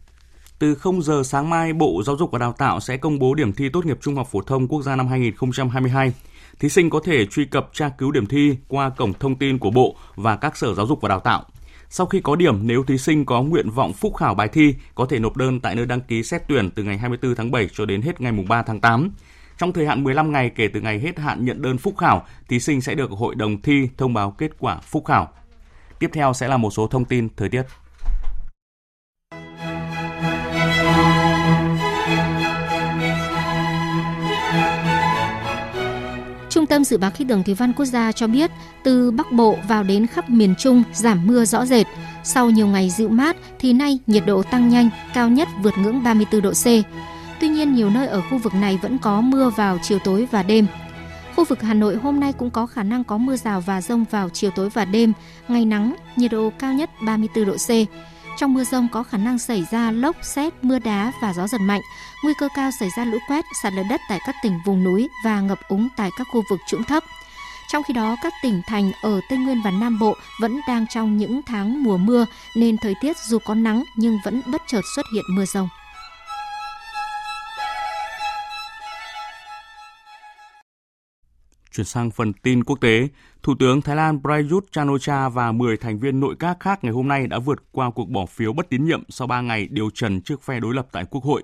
Từ 0.59 0.75
0 0.75 1.03
giờ 1.03 1.23
sáng 1.25 1.51
mai, 1.51 1.73
Bộ 1.73 2.03
Giáo 2.07 2.17
dục 2.17 2.31
và 2.33 2.39
Đào 2.39 2.55
tạo 2.59 2.81
sẽ 2.81 2.97
công 2.97 3.19
bố 3.19 3.35
điểm 3.35 3.53
thi 3.53 3.69
tốt 3.69 3.87
nghiệp 3.87 3.99
trung 4.01 4.17
học 4.17 4.29
phổ 4.31 4.41
thông 4.41 4.69
quốc 4.69 4.83
gia 4.83 4.97
năm 4.97 5.09
2022. 5.09 6.13
Thí 6.61 6.69
sinh 6.69 6.91
có 6.91 7.01
thể 7.05 7.27
truy 7.27 7.45
cập 7.45 7.71
tra 7.73 7.89
cứu 7.89 8.11
điểm 8.11 8.27
thi 8.27 8.57
qua 8.69 8.91
cổng 8.91 9.13
thông 9.13 9.35
tin 9.35 9.59
của 9.59 9.71
Bộ 9.71 9.97
và 10.17 10.37
các 10.37 10.57
sở 10.57 10.75
giáo 10.75 10.87
dục 10.87 10.99
và 11.01 11.09
đào 11.09 11.21
tạo. 11.21 11.45
Sau 11.93 12.07
khi 12.07 12.21
có 12.21 12.37
điểm, 12.37 12.67
nếu 12.67 12.85
thí 12.85 12.99
sinh 12.99 13.25
có 13.25 13.43
nguyện 13.43 13.71
vọng 13.71 13.93
phúc 13.93 14.17
khảo 14.17 14.35
bài 14.35 14.49
thi, 14.49 14.75
có 14.95 15.07
thể 15.07 15.19
nộp 15.19 15.37
đơn 15.37 15.61
tại 15.61 15.75
nơi 15.75 15.87
đăng 15.87 16.01
ký 16.01 16.23
xét 16.23 16.43
tuyển 16.49 16.71
từ 16.71 16.83
ngày 16.83 16.99
24 16.99 17.35
tháng 17.35 17.51
7 17.51 17.69
cho 17.73 17.87
đến 17.87 18.03
hết 18.03 18.21
ngày 18.21 18.33
3 18.49 18.63
tháng 18.63 18.81
8. 18.81 19.11
Trong 19.59 19.73
thời 19.73 19.87
hạn 19.87 20.05
15 20.05 20.33
ngày 20.33 20.51
kể 20.55 20.69
từ 20.69 20.81
ngày 20.81 20.99
hết 20.99 21.19
hạn 21.19 21.45
nhận 21.45 21.63
đơn 21.63 21.79
phúc 21.79 21.95
khảo, 21.99 22.27
thí 22.49 22.61
sinh 22.61 22.81
sẽ 22.81 22.95
được 22.95 23.11
hội 23.11 23.35
đồng 23.35 23.63
thi 23.63 23.89
thông 23.97 24.15
báo 24.15 24.31
kết 24.31 24.51
quả 24.59 24.81
phúc 24.81 25.05
khảo. 25.07 25.29
Tiếp 25.99 26.11
theo 26.13 26.33
sẽ 26.33 26.49
là 26.49 26.57
một 26.57 26.71
số 26.71 26.87
thông 26.87 27.05
tin 27.05 27.29
thời 27.37 27.49
tiết. 27.49 27.63
Tâm 36.71 36.85
Dự 36.85 36.99
báo 36.99 37.11
Khí 37.11 37.25
tượng 37.29 37.43
Thủy 37.43 37.55
văn 37.55 37.73
Quốc 37.73 37.85
gia 37.85 38.13
cho 38.13 38.27
biết, 38.27 38.51
từ 38.83 39.11
Bắc 39.11 39.33
Bộ 39.33 39.57
vào 39.69 39.83
đến 39.83 40.07
khắp 40.07 40.31
miền 40.31 40.55
Trung 40.59 40.83
giảm 40.93 41.27
mưa 41.27 41.45
rõ 41.45 41.67
rệt. 41.67 41.87
Sau 42.25 42.51
nhiều 42.51 42.67
ngày 42.67 42.91
dịu 42.91 43.09
mát 43.09 43.37
thì 43.59 43.73
nay 43.73 43.99
nhiệt 44.07 44.23
độ 44.27 44.43
tăng 44.43 44.69
nhanh, 44.69 44.91
cao 45.15 45.29
nhất 45.29 45.49
vượt 45.63 45.75
ngưỡng 45.79 46.03
34 46.03 46.43
độ 46.43 46.51
C. 46.51 46.65
Tuy 47.41 47.49
nhiên, 47.49 47.75
nhiều 47.75 47.91
nơi 47.91 48.07
ở 48.07 48.21
khu 48.31 48.39
vực 48.39 48.55
này 48.55 48.79
vẫn 48.83 48.99
có 48.99 49.21
mưa 49.21 49.51
vào 49.51 49.79
chiều 49.83 49.99
tối 49.99 50.29
và 50.31 50.43
đêm. 50.43 50.67
Khu 51.37 51.45
vực 51.45 51.63
Hà 51.63 51.75
Nội 51.75 51.97
hôm 51.97 52.21
nay 52.21 52.33
cũng 52.33 52.51
có 52.51 52.67
khả 52.67 52.83
năng 52.83 53.05
có 53.05 53.19
mưa 53.19 53.37
rào 53.37 53.61
và 53.61 53.81
rông 53.81 54.05
vào 54.11 54.29
chiều 54.29 54.51
tối 54.51 54.71
và 54.71 54.85
đêm, 54.85 55.13
ngày 55.49 55.65
nắng, 55.65 55.97
nhiệt 56.17 56.31
độ 56.31 56.53
cao 56.59 56.73
nhất 56.73 56.91
34 57.07 57.45
độ 57.45 57.57
C. 57.57 57.71
Trong 58.41 58.55
mưa 58.55 58.65
rông 58.65 58.89
có 58.89 59.03
khả 59.03 59.19
năng 59.19 59.39
xảy 59.39 59.67
ra 59.71 59.91
lốc, 59.91 60.17
xét, 60.23 60.53
mưa 60.63 60.79
đá 60.79 61.13
và 61.23 61.33
gió 61.33 61.47
giật 61.47 61.61
mạnh. 61.61 61.81
Nguy 62.25 62.35
cơ 62.39 62.49
cao 62.55 62.71
xảy 62.81 62.89
ra 62.97 63.05
lũ 63.05 63.19
quét, 63.29 63.45
sạt 63.63 63.73
lở 63.73 63.83
đất 63.91 64.01
tại 64.09 64.21
các 64.27 64.35
tỉnh 64.43 64.61
vùng 64.65 64.85
núi 64.85 65.09
và 65.25 65.41
ngập 65.41 65.59
úng 65.69 65.89
tại 65.97 66.11
các 66.19 66.27
khu 66.33 66.43
vực 66.51 66.61
trũng 66.69 66.85
thấp. 66.85 67.05
Trong 67.73 67.83
khi 67.83 67.95
đó, 67.95 68.17
các 68.23 68.33
tỉnh 68.43 68.63
thành 68.67 68.93
ở 69.03 69.21
Tây 69.29 69.39
Nguyên 69.39 69.63
và 69.65 69.71
Nam 69.71 69.99
Bộ 69.99 70.17
vẫn 70.41 70.61
đang 70.69 70.87
trong 70.95 71.17
những 71.17 71.41
tháng 71.47 71.83
mùa 71.83 71.97
mưa 71.97 72.27
nên 72.57 72.77
thời 72.79 72.95
tiết 73.01 73.17
dù 73.19 73.39
có 73.39 73.55
nắng 73.55 73.85
nhưng 73.97 74.19
vẫn 74.25 74.43
bất 74.47 74.63
chợt 74.67 74.83
xuất 74.95 75.07
hiện 75.15 75.25
mưa 75.37 75.45
rông. 75.45 75.69
Chuyển 81.73 81.87
sang 81.87 82.11
phần 82.11 82.33
tin 82.33 82.65
quốc 82.65 82.81
tế, 82.81 83.09
Thủ 83.43 83.55
tướng 83.59 83.83
Thái 83.83 83.97
Lan 83.97 84.21
Prayut 84.23 84.73
Chan-o-cha 84.73 85.29
và 85.29 85.53
10 85.53 85.77
thành 85.77 85.99
viên 85.99 86.21
nội 86.21 86.35
các 86.39 86.57
khác 86.61 86.85
ngày 86.85 86.93
hôm 86.93 87.09
nay 87.09 87.27
đã 87.27 87.39
vượt 87.39 87.59
qua 87.73 87.91
cuộc 87.91 88.09
bỏ 88.09 88.27
phiếu 88.27 88.53
bất 88.53 88.69
tín 88.71 88.85
nhiệm 88.85 89.03
sau 89.09 89.27
3 89.27 89.41
ngày 89.41 89.69
điều 89.71 89.91
trần 89.95 90.21
trước 90.21 90.43
phe 90.43 90.61
đối 90.61 90.75
lập 90.75 90.87
tại 90.93 91.05
Quốc 91.11 91.25
hội. 91.25 91.43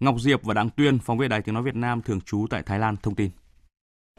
Ngọc 0.00 0.20
Diệp 0.20 0.42
và 0.42 0.54
Đặng 0.54 0.70
Tuyên, 0.70 0.98
phóng 0.98 1.18
viên 1.18 1.28
Đài 1.28 1.42
Tiếng 1.42 1.54
Nói 1.54 1.62
Việt 1.62 1.74
Nam 1.74 2.02
thường 2.02 2.20
trú 2.20 2.46
tại 2.50 2.62
Thái 2.62 2.78
Lan 2.78 2.96
thông 3.02 3.14
tin. 3.14 3.30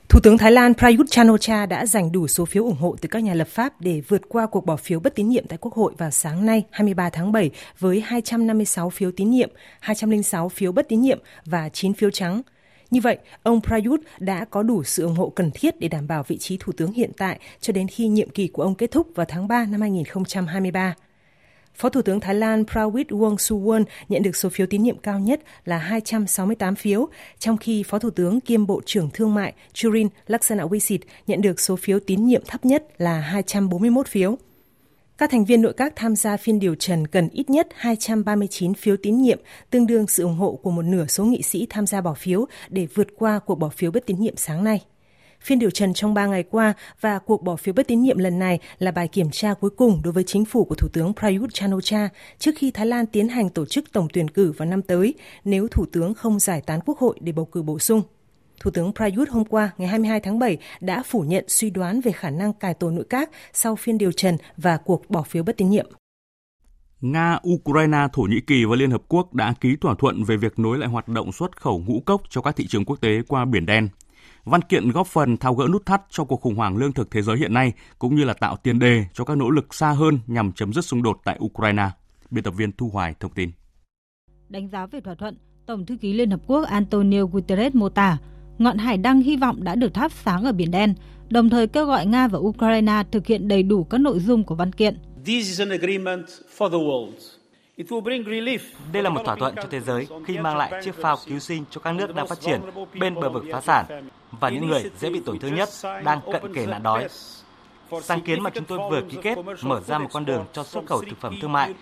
Thủ 0.10 0.20
tướng 0.24 0.38
Thái 0.38 0.52
Lan 0.52 0.74
Prayut 0.74 1.10
Chan-o-cha 1.10 1.65
đã 1.65 1.86
giành 1.86 2.12
đủ 2.12 2.28
số 2.28 2.46
phiếu 2.46 2.63
ủng 2.63 2.78
hộ 2.80 2.96
từ 3.02 3.10
các 3.10 3.24
nhà 3.24 3.34
lập 3.34 3.48
pháp 3.48 3.82
để 3.82 4.02
vượt 4.08 4.22
qua 4.30 4.46
cuộc 4.46 4.65
bỏ 4.65 4.76
phiếu 4.76 5.00
bất 5.00 5.15
tín 5.15 5.30
nhiệm 5.30 5.48
tại 5.48 5.58
Quốc 5.62 5.74
hội 5.74 5.94
vào 5.98 6.12
sáng 6.12 6.46
nay 6.46 6.63
23 6.72 7.10
tháng 7.10 7.32
7 7.32 7.52
với 7.80 8.02
256 8.02 8.89
phiếu 8.89 9.12
tín 9.12 9.32
nhiệm, 9.32 9.50
206 9.80 10.50
phiếu 10.50 10.72
bất 10.72 10.89
tín 10.89 11.02
nhiệm 11.02 11.20
và 11.46 11.70
9 11.70 11.94
phiếu 11.94 12.12
trắng– 12.12 12.41
như 12.91 13.02
vậy, 13.02 13.17
ông 13.43 13.62
Prayut 13.62 14.02
đã 14.19 14.45
có 14.45 14.63
đủ 14.63 14.84
sự 14.84 15.04
ủng 15.04 15.15
hộ 15.15 15.30
cần 15.30 15.52
thiết 15.54 15.80
để 15.80 15.88
đảm 15.88 16.08
bảo 16.08 16.24
vị 16.28 16.38
trí 16.38 16.58
thủ 16.58 16.71
tướng 16.78 16.91
hiện 16.91 17.12
tại 17.17 17.39
cho 17.62 17.74
đến 17.74 17.88
khi 17.88 18.08
nhiệm 18.08 18.30
kỳ 18.30 18.48
của 18.48 18.63
ông 18.63 18.76
kết 18.76 18.91
thúc 18.91 19.08
vào 19.15 19.26
tháng 19.30 19.48
3 19.48 19.65
năm 19.65 19.82
2023. 19.82 20.95
Phó 21.76 21.89
Thủ 21.89 22.02
tướng 22.02 22.19
Thái 22.19 22.36
Lan 22.36 22.63
Prawit 22.63 23.06
Wongsuwon 23.06 23.84
nhận 24.10 24.24
được 24.24 24.36
số 24.36 24.50
phiếu 24.50 24.67
tín 24.67 24.84
nhiệm 24.84 24.98
cao 24.98 25.19
nhất 25.19 25.41
là 25.65 25.78
268 25.78 26.76
phiếu, 26.76 27.08
trong 27.39 27.58
khi 27.58 27.84
Phó 27.84 28.00
Thủ 28.00 28.10
tướng 28.10 28.41
kiêm 28.41 28.67
Bộ 28.67 28.82
trưởng 28.86 29.10
Thương 29.13 29.34
mại 29.34 29.54
Churin 29.74 30.08
Laksanawisit 30.28 31.00
nhận 31.28 31.41
được 31.41 31.60
số 31.60 31.76
phiếu 31.76 32.00
tín 32.00 32.26
nhiệm 32.26 32.43
thấp 32.48 32.65
nhất 32.65 32.84
là 32.98 33.19
241 33.19 34.08
phiếu. 34.08 34.38
Các 35.17 35.30
thành 35.30 35.45
viên 35.45 35.62
nội 35.62 35.73
các 35.73 35.93
tham 35.95 36.15
gia 36.15 36.38
phiên 36.38 36.60
điều 36.60 36.75
trần 36.75 37.08
cần 37.08 37.30
ít 37.30 37.49
nhất 37.49 37.67
239 37.75 38.73
phiếu 38.73 38.95
tín 38.97 39.17
nhiệm, 39.17 39.39
tương 39.69 39.88
đương 39.88 40.08
sự 40.08 40.23
ủng 40.23 40.36
hộ 40.36 40.60
của 40.63 40.71
một 40.71 40.82
nửa 40.82 41.06
số 41.06 41.25
nghị 41.25 41.41
sĩ 41.41 41.67
tham 41.69 41.88
gia 41.88 42.01
bỏ 42.01 42.13
phiếu 42.13 42.45
để 42.69 42.88
vượt 42.93 43.08
qua 43.17 43.39
cuộc 43.39 43.56
bỏ 43.56 43.69
phiếu 43.69 43.91
bất 43.91 44.06
tín 44.06 44.19
nhiệm 44.19 44.36
sáng 44.38 44.63
nay. 44.63 44.82
Phiên 45.41 45.60
điều 45.60 45.69
trần 45.69 45.93
trong 45.93 46.13
3 46.13 46.25
ngày 46.25 46.43
qua 46.43 46.73
và 47.01 47.19
cuộc 47.19 47.43
bỏ 47.43 47.56
phiếu 47.56 47.73
bất 47.73 47.88
tín 47.88 48.01
nhiệm 48.01 48.17
lần 48.17 48.39
này 48.39 48.60
là 48.80 48.91
bài 48.91 49.08
kiểm 49.08 49.30
tra 49.32 49.54
cuối 49.54 49.69
cùng 49.69 50.01
đối 50.04 50.13
với 50.13 50.23
chính 50.23 50.45
phủ 50.45 50.65
của 50.65 50.75
Thủ 50.75 50.88
tướng 50.93 51.13
Prayut 51.13 51.54
Chan-o-cha 51.54 52.10
trước 52.39 52.51
khi 52.58 52.71
Thái 52.71 52.86
Lan 52.86 53.06
tiến 53.06 53.28
hành 53.28 53.49
tổ 53.49 53.65
chức 53.65 53.91
tổng 53.91 54.08
tuyển 54.13 54.28
cử 54.28 54.51
vào 54.58 54.69
năm 54.69 54.82
tới 54.82 55.13
nếu 55.43 55.67
Thủ 55.67 55.86
tướng 55.91 56.13
không 56.13 56.39
giải 56.39 56.62
tán 56.62 56.80
quốc 56.86 56.97
hội 56.97 57.17
để 57.21 57.32
bầu 57.32 57.45
cử 57.45 57.62
bổ 57.62 57.80
sung. 57.80 58.01
Thủ 58.60 58.72
tướng 58.72 58.91
Prayut 58.94 59.30
hôm 59.30 59.46
qua, 59.46 59.72
ngày 59.78 59.88
22 59.88 60.20
tháng 60.20 60.39
7, 60.39 60.58
đã 60.82 61.04
phủ 61.06 61.22
nhận 61.22 61.46
suy 61.48 61.70
đoán 61.70 62.02
về 62.02 62.12
khả 62.12 62.30
năng 62.30 62.54
cải 62.54 62.74
tổ 62.74 62.89
nội 62.89 63.06
các 63.10 63.30
sau 63.53 63.76
phiên 63.76 63.97
điều 63.97 64.12
trần 64.12 64.38
và 64.58 64.78
cuộc 64.78 65.10
bỏ 65.10 65.24
phiếu 65.24 65.43
bất 65.43 65.58
tín 65.58 65.70
nhiệm. 65.70 65.86
Nga, 67.01 67.39
Ukraine, 67.49 68.08
Thổ 68.14 68.22
Nhĩ 68.22 68.39
Kỳ 68.47 68.66
và 68.66 68.76
Liên 68.76 68.91
Hợp 68.91 69.01
Quốc 69.08 69.34
đã 69.34 69.53
ký 69.62 69.76
thỏa 69.82 69.95
thuận 69.99 70.24
về 70.24 70.38
việc 70.38 70.60
nối 70.60 70.78
lại 70.78 70.89
hoạt 70.89 71.08
động 71.08 71.32
xuất 71.32 71.62
khẩu 71.62 71.84
ngũ 71.88 71.99
cốc 72.06 72.22
cho 72.30 72.41
các 72.41 72.56
thị 72.56 72.68
trường 72.68 72.86
quốc 72.86 73.01
tế 73.01 73.22
qua 73.28 73.45
Biển 73.45 73.66
Đen. 73.66 73.89
Văn 74.45 74.62
kiện 74.62 74.91
góp 74.91 75.08
phần 75.08 75.38
tháo 75.38 75.56
gỡ 75.56 75.68
nút 75.72 75.86
thắt 75.86 76.01
cho 76.10 76.24
cuộc 76.24 76.41
khủng 76.41 76.56
hoảng 76.56 76.78
lương 76.78 76.93
thực 76.93 77.12
thế 77.12 77.22
giới 77.22 77.38
hiện 77.38 77.53
nay, 77.53 77.74
cũng 77.99 78.16
như 78.16 78.24
là 78.24 78.34
tạo 78.34 78.58
tiền 78.64 78.80
đề 78.80 79.06
cho 79.14 79.26
các 79.26 79.38
nỗ 79.38 79.49
lực 79.49 79.74
xa 79.74 79.91
hơn 79.91 80.20
nhằm 80.28 80.51
chấm 80.51 80.74
dứt 80.74 80.86
xung 80.86 81.03
đột 81.03 81.22
tại 81.24 81.39
Ukraine. 81.43 81.89
Biên 82.32 82.43
tập 82.43 82.53
viên 82.58 82.72
Thu 82.72 82.89
Hoài 82.89 83.14
thông 83.20 83.34
tin. 83.34 83.51
Đánh 84.49 84.70
giá 84.70 84.86
về 84.86 85.01
thỏa 85.01 85.16
thuận, 85.16 85.38
Tổng 85.66 85.86
thư 85.86 85.97
ký 86.01 86.14
Liên 86.14 86.32
Hợp 86.32 86.39
Quốc 86.47 86.68
Antonio 86.68 87.26
Guterres 87.26 87.76
mô 87.76 87.89
tả 87.89 88.18
ngọn 88.58 88.78
hải 88.78 88.97
đăng 88.97 89.22
hy 89.22 89.36
vọng 89.36 89.64
đã 89.64 89.76
được 89.76 89.93
thắp 89.93 90.12
sáng 90.12 90.43
ở 90.43 90.51
Biển 90.51 90.72
Đen, 90.72 90.93
đồng 91.30 91.49
thời 91.49 91.68
kêu 91.68 91.86
gọi 91.86 92.06
Nga 92.06 92.28
và 92.28 92.39
Ukraine 92.39 93.03
thực 93.12 93.28
hiện 93.28 93.47
đầy 93.47 93.64
đủ 93.64 93.84
các 93.84 93.97
nội 93.97 94.20
dung 94.20 94.43
của 94.43 94.56
văn 94.56 94.72
kiện. 94.72 94.97
Đây 98.93 99.03
là 99.03 99.10
một 99.10 99.22
thỏa 99.26 99.36
thuận 99.36 99.56
cho 99.56 99.68
thế 99.72 99.80
giới 99.80 100.08
khi 100.26 100.38
mang 100.38 100.58
lại 100.58 100.82
chiếc 100.84 100.95
phao 101.01 101.18
cứu 101.28 101.39
sinh 101.39 101.64
cho 101.72 101.82
các 101.82 101.91
nước 101.91 102.16
đang 102.16 102.28
phát 102.28 102.39
triển 102.41 102.62
bên 102.99 103.16
bờ 103.16 103.30
vực 103.30 103.43
phá 103.51 103.62
sản 103.62 103.86
và 104.39 104.49
những 104.49 104.68
người 104.68 104.84
dễ 104.99 105.10
bị 105.10 105.22
tổn 105.26 105.39
thương 105.39 105.56
nhất 105.56 105.70
đang 106.03 106.20
cận 106.32 106.53
kề 106.53 106.66
nạn 106.66 106.84
đói. 106.84 107.08
Sáng 108.02 108.22
kiến 108.22 108.44
mà 108.44 108.50
chúng 108.50 108.66
tôi 108.66 108.80
vừa 108.90 109.02
ký 109.02 109.18
kết 109.22 109.38
mở 109.62 109.82
ra 109.88 109.98
một 109.98 110.08
con 110.14 110.26
đường 110.26 110.46
cho 110.54 110.64
xuất 110.64 110.86
khẩu 110.86 111.02
thực 111.02 111.20
phẩm 111.22 111.36
thương 111.42 111.52
mại 111.52 111.74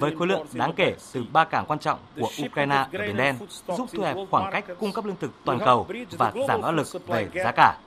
với 0.00 0.16
khối 0.18 0.28
lượng 0.28 0.46
đáng 0.52 0.72
kể 0.76 0.94
từ 1.12 1.24
ba 1.32 1.44
cảng 1.44 1.64
quan 1.66 1.78
trọng 1.78 1.98
của 2.20 2.30
Ukraine 2.46 2.74
ở 2.74 2.88
Biển 2.92 3.16
Đen, 3.16 3.36
giúp 3.78 3.88
thu 3.92 4.02
hẹp 4.02 4.16
khoảng 4.30 4.52
cách 4.52 4.64
cung 4.80 4.92
cấp 4.92 5.04
lương 5.04 5.16
thực 5.20 5.30
toàn 5.44 5.58
cầu 5.64 5.86
và 6.18 6.32
giảm 6.48 6.62
áp 6.62 6.72
lực 6.72 6.86
về 7.06 7.28
giá 7.34 7.52
cả. 7.56 7.78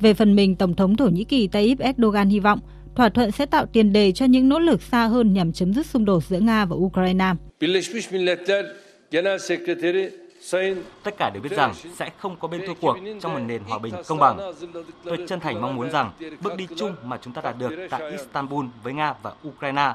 Về 0.00 0.14
phần 0.14 0.36
mình, 0.36 0.56
Tổng 0.56 0.74
thống 0.74 0.96
Thổ 0.96 1.06
Nhĩ 1.06 1.24
Kỳ 1.24 1.46
Tayyip 1.48 1.78
Erdogan 1.78 2.28
hy 2.28 2.40
vọng 2.40 2.60
thỏa 2.96 3.08
thuận 3.08 3.30
sẽ 3.30 3.46
tạo 3.46 3.66
tiền 3.66 3.92
đề 3.92 4.12
cho 4.12 4.26
những 4.26 4.48
nỗ 4.48 4.58
lực 4.58 4.82
xa 4.82 5.06
hơn 5.06 5.32
nhằm 5.32 5.52
chấm 5.52 5.74
dứt 5.74 5.86
xung 5.86 6.04
đột 6.04 6.24
giữa 6.24 6.38
Nga 6.38 6.64
và 6.64 6.76
Ukraine. 6.76 7.32
Tất 11.02 11.14
cả 11.18 11.30
đều 11.34 11.42
biết 11.42 11.52
rằng 11.56 11.74
sẽ 11.96 12.10
không 12.18 12.36
có 12.36 12.48
bên 12.48 12.60
thua 12.66 12.74
cuộc 12.74 12.96
trong 13.20 13.34
một 13.34 13.40
nền 13.46 13.62
hòa 13.62 13.78
bình 13.78 13.94
công 14.06 14.18
bằng. 14.18 14.52
Tôi 15.04 15.18
chân 15.28 15.40
thành 15.40 15.60
mong 15.60 15.76
muốn 15.76 15.90
rằng 15.90 16.10
bước 16.40 16.56
đi 16.56 16.66
chung 16.76 16.94
mà 17.04 17.18
chúng 17.22 17.32
ta 17.32 17.42
đạt 17.42 17.58
được 17.58 17.70
tại 17.90 18.10
Istanbul 18.10 18.66
với 18.82 18.92
Nga 18.92 19.14
và 19.22 19.32
Ukraine 19.48 19.94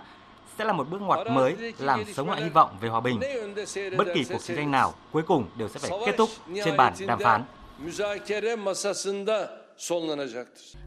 sẽ 0.57 0.65
là 0.65 0.73
một 0.73 0.89
bước 0.89 1.01
ngoặt 1.01 1.27
mới 1.27 1.55
làm 1.79 2.03
sống 2.13 2.29
lại 2.29 2.43
hy 2.43 2.49
vọng 2.49 2.69
về 2.81 2.89
hòa 2.89 3.01
bình. 3.01 3.19
Bất 3.97 4.07
kỳ 4.13 4.23
cuộc 4.23 4.41
chiến 4.43 4.57
tranh 4.57 4.71
nào 4.71 4.93
cuối 5.11 5.23
cùng 5.23 5.45
đều 5.57 5.69
sẽ 5.69 5.79
phải 5.79 5.99
kết 6.05 6.15
thúc 6.17 6.29
trên 6.65 6.77
bàn 6.77 6.93
đàm 7.07 7.19
phán. 7.19 7.43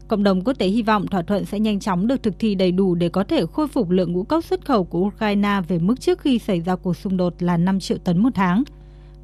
Cộng 0.07 0.23
đồng 0.23 0.41
quốc 0.43 0.53
tế 0.53 0.67
hy 0.67 0.81
vọng 0.81 1.07
thỏa 1.07 1.21
thuận 1.21 1.45
sẽ 1.45 1.59
nhanh 1.59 1.79
chóng 1.79 2.07
được 2.07 2.23
thực 2.23 2.33
thi 2.39 2.55
đầy 2.55 2.71
đủ 2.71 2.95
để 2.95 3.09
có 3.09 3.23
thể 3.23 3.45
khôi 3.53 3.67
phục 3.67 3.89
lượng 3.89 4.13
ngũ 4.13 4.23
cốc 4.23 4.43
xuất 4.43 4.65
khẩu 4.65 4.83
của 4.83 4.99
Ukraine 4.99 5.61
về 5.67 5.79
mức 5.79 5.95
trước 5.99 6.19
khi 6.19 6.39
xảy 6.39 6.61
ra 6.61 6.75
cuộc 6.75 6.97
xung 6.97 7.17
đột 7.17 7.33
là 7.39 7.57
5 7.57 7.79
triệu 7.79 7.97
tấn 7.97 8.23
một 8.23 8.29
tháng. 8.35 8.63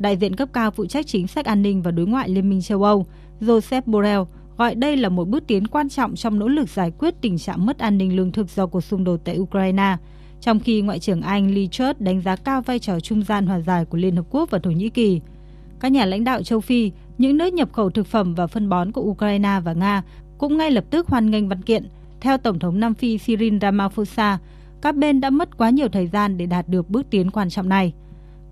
Đại 0.01 0.17
diện 0.17 0.35
cấp 0.35 0.49
cao 0.53 0.71
phụ 0.71 0.85
trách 0.85 1.07
chính 1.07 1.27
sách 1.27 1.45
an 1.45 1.61
ninh 1.61 1.81
và 1.81 1.91
đối 1.91 2.05
ngoại 2.05 2.29
Liên 2.29 2.49
minh 2.49 2.61
châu 2.61 2.83
Âu, 2.83 3.05
Joseph 3.41 3.81
Borrell, 3.85 4.21
gọi 4.57 4.75
đây 4.75 4.97
là 4.97 5.09
một 5.09 5.27
bước 5.27 5.43
tiến 5.47 5.67
quan 5.67 5.89
trọng 5.89 6.15
trong 6.15 6.39
nỗ 6.39 6.47
lực 6.47 6.69
giải 6.69 6.91
quyết 6.99 7.13
tình 7.21 7.37
trạng 7.37 7.65
mất 7.65 7.79
an 7.79 7.97
ninh 7.97 8.15
lương 8.15 8.31
thực 8.31 8.49
do 8.49 8.67
cuộc 8.67 8.81
xung 8.81 9.03
đột 9.03 9.21
tại 9.23 9.39
Ukraine. 9.39 9.97
Trong 10.41 10.59
khi 10.59 10.81
Ngoại 10.81 10.99
trưởng 10.99 11.21
Anh 11.21 11.53
Liz 11.53 11.67
Truss 11.67 11.99
đánh 11.99 12.21
giá 12.21 12.35
cao 12.35 12.61
vai 12.61 12.79
trò 12.79 12.99
trung 12.99 13.23
gian 13.23 13.45
hòa 13.45 13.59
giải 13.59 13.85
của 13.85 13.97
Liên 13.97 14.15
Hợp 14.15 14.25
Quốc 14.29 14.49
và 14.49 14.59
Thổ 14.59 14.71
Nhĩ 14.71 14.89
Kỳ. 14.89 15.21
Các 15.79 15.91
nhà 15.91 16.05
lãnh 16.05 16.23
đạo 16.23 16.43
châu 16.43 16.59
Phi, 16.59 16.91
những 17.17 17.37
nước 17.37 17.53
nhập 17.53 17.73
khẩu 17.73 17.89
thực 17.89 18.07
phẩm 18.07 18.35
và 18.35 18.47
phân 18.47 18.69
bón 18.69 18.91
của 18.91 19.01
Ukraine 19.01 19.59
và 19.63 19.73
Nga 19.73 20.03
cũng 20.37 20.57
ngay 20.57 20.71
lập 20.71 20.83
tức 20.89 21.07
hoan 21.07 21.31
nghênh 21.31 21.49
văn 21.49 21.61
kiện. 21.61 21.87
Theo 22.21 22.37
Tổng 22.37 22.59
thống 22.59 22.79
Nam 22.79 22.93
Phi 22.93 23.17
Cyril 23.17 23.57
Ramaphosa, 23.61 24.39
các 24.81 24.95
bên 24.95 25.21
đã 25.21 25.29
mất 25.29 25.57
quá 25.57 25.69
nhiều 25.69 25.87
thời 25.87 26.07
gian 26.07 26.37
để 26.37 26.45
đạt 26.45 26.67
được 26.67 26.89
bước 26.89 27.09
tiến 27.09 27.31
quan 27.31 27.49
trọng 27.49 27.69
này. 27.69 27.93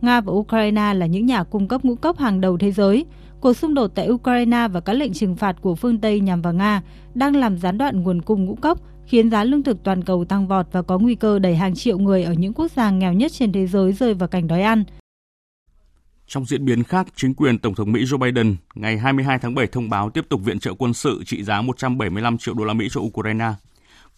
Nga 0.02 0.22
và 0.22 0.34
Ukraine 0.34 0.94
là 0.94 1.06
những 1.06 1.26
nhà 1.26 1.44
cung 1.44 1.68
cấp 1.68 1.86
ngũ 1.86 1.96
cốc 1.96 2.18
hàng 2.18 2.42
đầu 2.42 2.58
thế 2.58 2.72
giới. 2.72 3.06
Cuộc 3.42 3.54
xung 3.54 3.74
đột 3.74 3.92
tại 3.96 4.10
Ukraine 4.10 4.68
và 4.68 4.80
các 4.80 4.94
lệnh 4.94 5.14
trừng 5.14 5.36
phạt 5.36 5.56
của 5.62 5.76
phương 5.76 5.98
Tây 5.98 6.20
nhằm 6.20 6.42
vào 6.42 6.54
Nga 6.54 6.82
đang 7.14 7.36
làm 7.36 7.58
gián 7.58 7.78
đoạn 7.78 8.04
nguồn 8.04 8.22
cung 8.22 8.46
ngũ 8.46 8.56
cốc, 8.56 8.80
khiến 9.06 9.30
giá 9.30 9.44
lương 9.44 9.64
thực 9.64 9.84
toàn 9.84 10.04
cầu 10.04 10.26
tăng 10.26 10.48
vọt 10.48 10.66
và 10.72 10.82
có 10.82 11.00
nguy 11.00 11.16
cơ 11.16 11.40
đẩy 11.40 11.56
hàng 11.56 11.76
triệu 11.76 11.98
người 11.98 12.24
ở 12.24 12.34
những 12.34 12.54
quốc 12.54 12.72
gia 12.72 12.92
nghèo 12.92 13.14
nhất 13.14 13.32
trên 13.32 13.52
thế 13.52 13.68
giới 13.68 13.94
rơi 13.94 14.14
vào 14.14 14.30
cảnh 14.30 14.48
đói 14.48 14.62
ăn. 14.62 14.84
Trong 16.28 16.46
diễn 16.46 16.66
biến 16.66 16.84
khác, 16.84 17.08
chính 17.16 17.34
quyền 17.34 17.60
Tổng 17.60 17.76
thống 17.76 17.92
Mỹ 17.92 18.04
Joe 18.04 18.18
Biden 18.18 18.56
ngày 18.76 18.98
22 18.98 19.40
tháng 19.40 19.56
7 19.56 19.68
thông 19.68 19.90
báo 19.90 20.10
tiếp 20.10 20.26
tục 20.30 20.42
viện 20.44 20.60
trợ 20.60 20.74
quân 20.78 20.94
sự 20.94 21.24
trị 21.26 21.44
giá 21.44 21.62
175 21.62 22.38
triệu 22.38 22.54
đô 22.54 22.64
la 22.66 22.74
Mỹ 22.74 22.88
cho 22.92 23.02
Ukraine. 23.02 23.46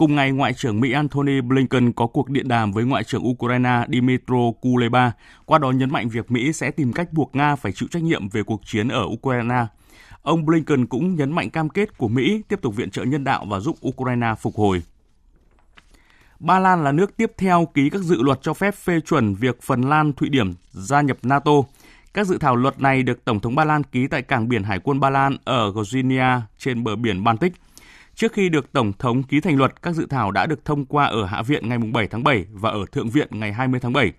Cùng 0.02 0.16
ngày, 0.16 0.32
Ngoại 0.32 0.54
trưởng 0.54 0.80
Mỹ 0.80 0.92
Antony 0.92 1.42
Blinken 1.42 1.92
có 1.92 2.08
cuộc 2.08 2.30
điện 2.30 2.48
đàm 2.48 2.72
với 2.72 2.86
Ngoại 2.86 3.04
trưởng 3.04 3.28
Ukraine 3.28 3.86
Dmytro 3.88 4.52
Kuleba, 4.62 5.12
qua 5.46 5.60
đó 5.60 5.72
nhấn 5.72 5.92
mạnh 5.92 6.10
việc 6.10 6.32
Mỹ 6.32 6.54
sẽ 6.54 6.72
tìm 6.72 6.94
cách 6.94 7.14
buộc 7.14 7.36
Nga 7.36 7.56
phải 7.56 7.72
chịu 7.72 7.90
trách 7.92 8.04
nhiệm 8.04 8.30
về 8.30 8.44
cuộc 8.44 8.62
chiến 8.66 8.88
ở 8.88 9.04
Ukraine. 9.06 9.66
Ông 10.22 10.46
Blinken 10.46 10.86
cũng 10.86 11.16
nhấn 11.16 11.32
mạnh 11.32 11.50
cam 11.50 11.70
kết 11.70 11.98
của 11.98 12.08
Mỹ 12.08 12.42
tiếp 12.48 12.60
tục 12.62 12.76
viện 12.76 12.92
trợ 12.92 13.04
nhân 13.04 13.24
đạo 13.24 13.46
và 13.50 13.60
giúp 13.60 13.76
Ukraine 13.88 14.34
phục 14.40 14.56
hồi. 14.56 14.84
Ba 16.40 16.60
Lan 16.60 16.84
là 16.84 16.92
nước 16.92 17.18
tiếp 17.18 17.32
theo 17.38 17.68
ký 17.74 17.90
các 17.90 18.02
dự 18.02 18.22
luật 18.22 18.40
cho 18.42 18.54
phép 18.54 18.76
phê 18.76 19.00
chuẩn 19.00 19.36
việc 19.36 19.62
Phần 19.62 19.82
Lan, 19.82 20.14
Thụy 20.14 20.30
Điển 20.30 20.54
gia 20.72 21.02
nhập 21.02 21.18
NATO. 21.24 21.52
Các 22.14 22.28
dự 22.28 22.38
thảo 22.38 22.56
luật 22.56 22.82
này 22.82 23.04
được 23.04 23.26
Tổng 23.26 23.40
thống 23.40 23.56
Ba 23.56 23.66
Lan 23.66 23.84
ký 23.84 24.08
tại 24.08 24.22
cảng 24.22 24.50
biển 24.50 24.64
Hải 24.64 24.80
quân 24.80 25.00
Ba 25.00 25.10
Lan 25.10 25.38
ở 25.44 25.72
Virginia 25.72 26.42
trên 26.58 26.84
bờ 26.84 26.96
biển 26.96 27.24
Baltic. 27.24 27.54
Trước 28.22 28.34
khi 28.34 28.50
được 28.50 28.74
Tổng 28.74 28.94
thống 29.00 29.24
ký 29.24 29.42
thành 29.42 29.58
luật, 29.58 29.82
các 29.82 29.96
dự 29.96 30.08
thảo 30.10 30.32
đã 30.32 30.46
được 30.46 30.66
thông 30.66 30.86
qua 30.86 31.06
ở 31.06 31.26
Hạ 31.26 31.42
viện 31.42 31.70
ngày 31.70 31.78
7 31.78 32.08
tháng 32.08 32.24
7 32.24 32.46
và 32.52 32.70
ở 32.70 32.86
Thượng 32.92 33.10
viện 33.10 33.28
ngày 33.32 33.54
20 33.54 33.80
tháng 33.80 33.94
7. 33.94 34.14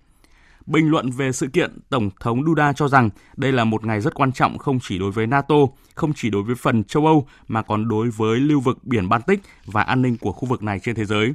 Bình 0.65 0.89
luận 0.89 1.11
về 1.11 1.31
sự 1.31 1.47
kiện, 1.47 1.79
Tổng 1.89 2.09
thống 2.19 2.45
Duda 2.45 2.73
cho 2.73 2.87
rằng 2.87 3.09
đây 3.35 3.51
là 3.51 3.63
một 3.63 3.85
ngày 3.85 4.01
rất 4.01 4.15
quan 4.15 4.31
trọng 4.31 4.57
không 4.57 4.79
chỉ 4.81 4.99
đối 4.99 5.11
với 5.11 5.27
NATO, 5.27 5.55
không 5.95 6.13
chỉ 6.15 6.29
đối 6.29 6.43
với 6.43 6.55
phần 6.55 6.83
châu 6.83 7.05
Âu 7.05 7.27
mà 7.47 7.61
còn 7.61 7.87
đối 7.87 8.09
với 8.09 8.39
lưu 8.39 8.59
vực 8.59 8.83
biển 8.83 9.09
Baltic 9.09 9.39
và 9.65 9.81
an 9.81 10.01
ninh 10.01 10.17
của 10.17 10.31
khu 10.31 10.47
vực 10.47 10.63
này 10.63 10.79
trên 10.79 10.95
thế 10.95 11.05
giới. 11.05 11.33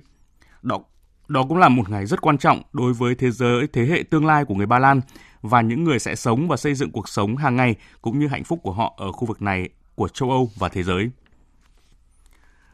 Đó, 0.63 0.81
đó 1.29 1.45
cũng 1.49 1.59
là 1.59 1.69
một 1.69 1.91
ngày 1.91 2.07
rất 2.07 2.21
quan 2.21 2.39
trọng 2.39 2.63
đối 2.73 2.93
với 2.93 3.15
thế 3.15 3.31
giới 3.31 3.67
thế 3.73 3.87
hệ 3.87 4.03
tương 4.11 4.27
lai 4.27 4.45
của 4.45 4.55
người 4.55 4.67
Ba 4.67 4.79
Lan 4.79 5.01
và 5.43 5.61
những 5.61 5.85
người 5.85 5.99
sẽ 5.99 6.15
sống 6.15 6.49
và 6.49 6.57
xây 6.57 6.75
dựng 6.75 6.91
cuộc 6.91 7.09
sống 7.09 7.37
hàng 7.37 7.57
ngày 7.57 7.77
cũng 8.03 8.19
như 8.19 8.27
hạnh 8.27 8.45
phúc 8.45 8.61
của 8.63 8.73
họ 8.73 8.95
ở 8.97 9.13
khu 9.13 9.27
vực 9.27 9.43
này 9.43 9.69
của 9.95 10.09
châu 10.09 10.31
Âu 10.31 10.51
và 10.59 10.69
thế 10.69 10.83
giới. 10.83 11.11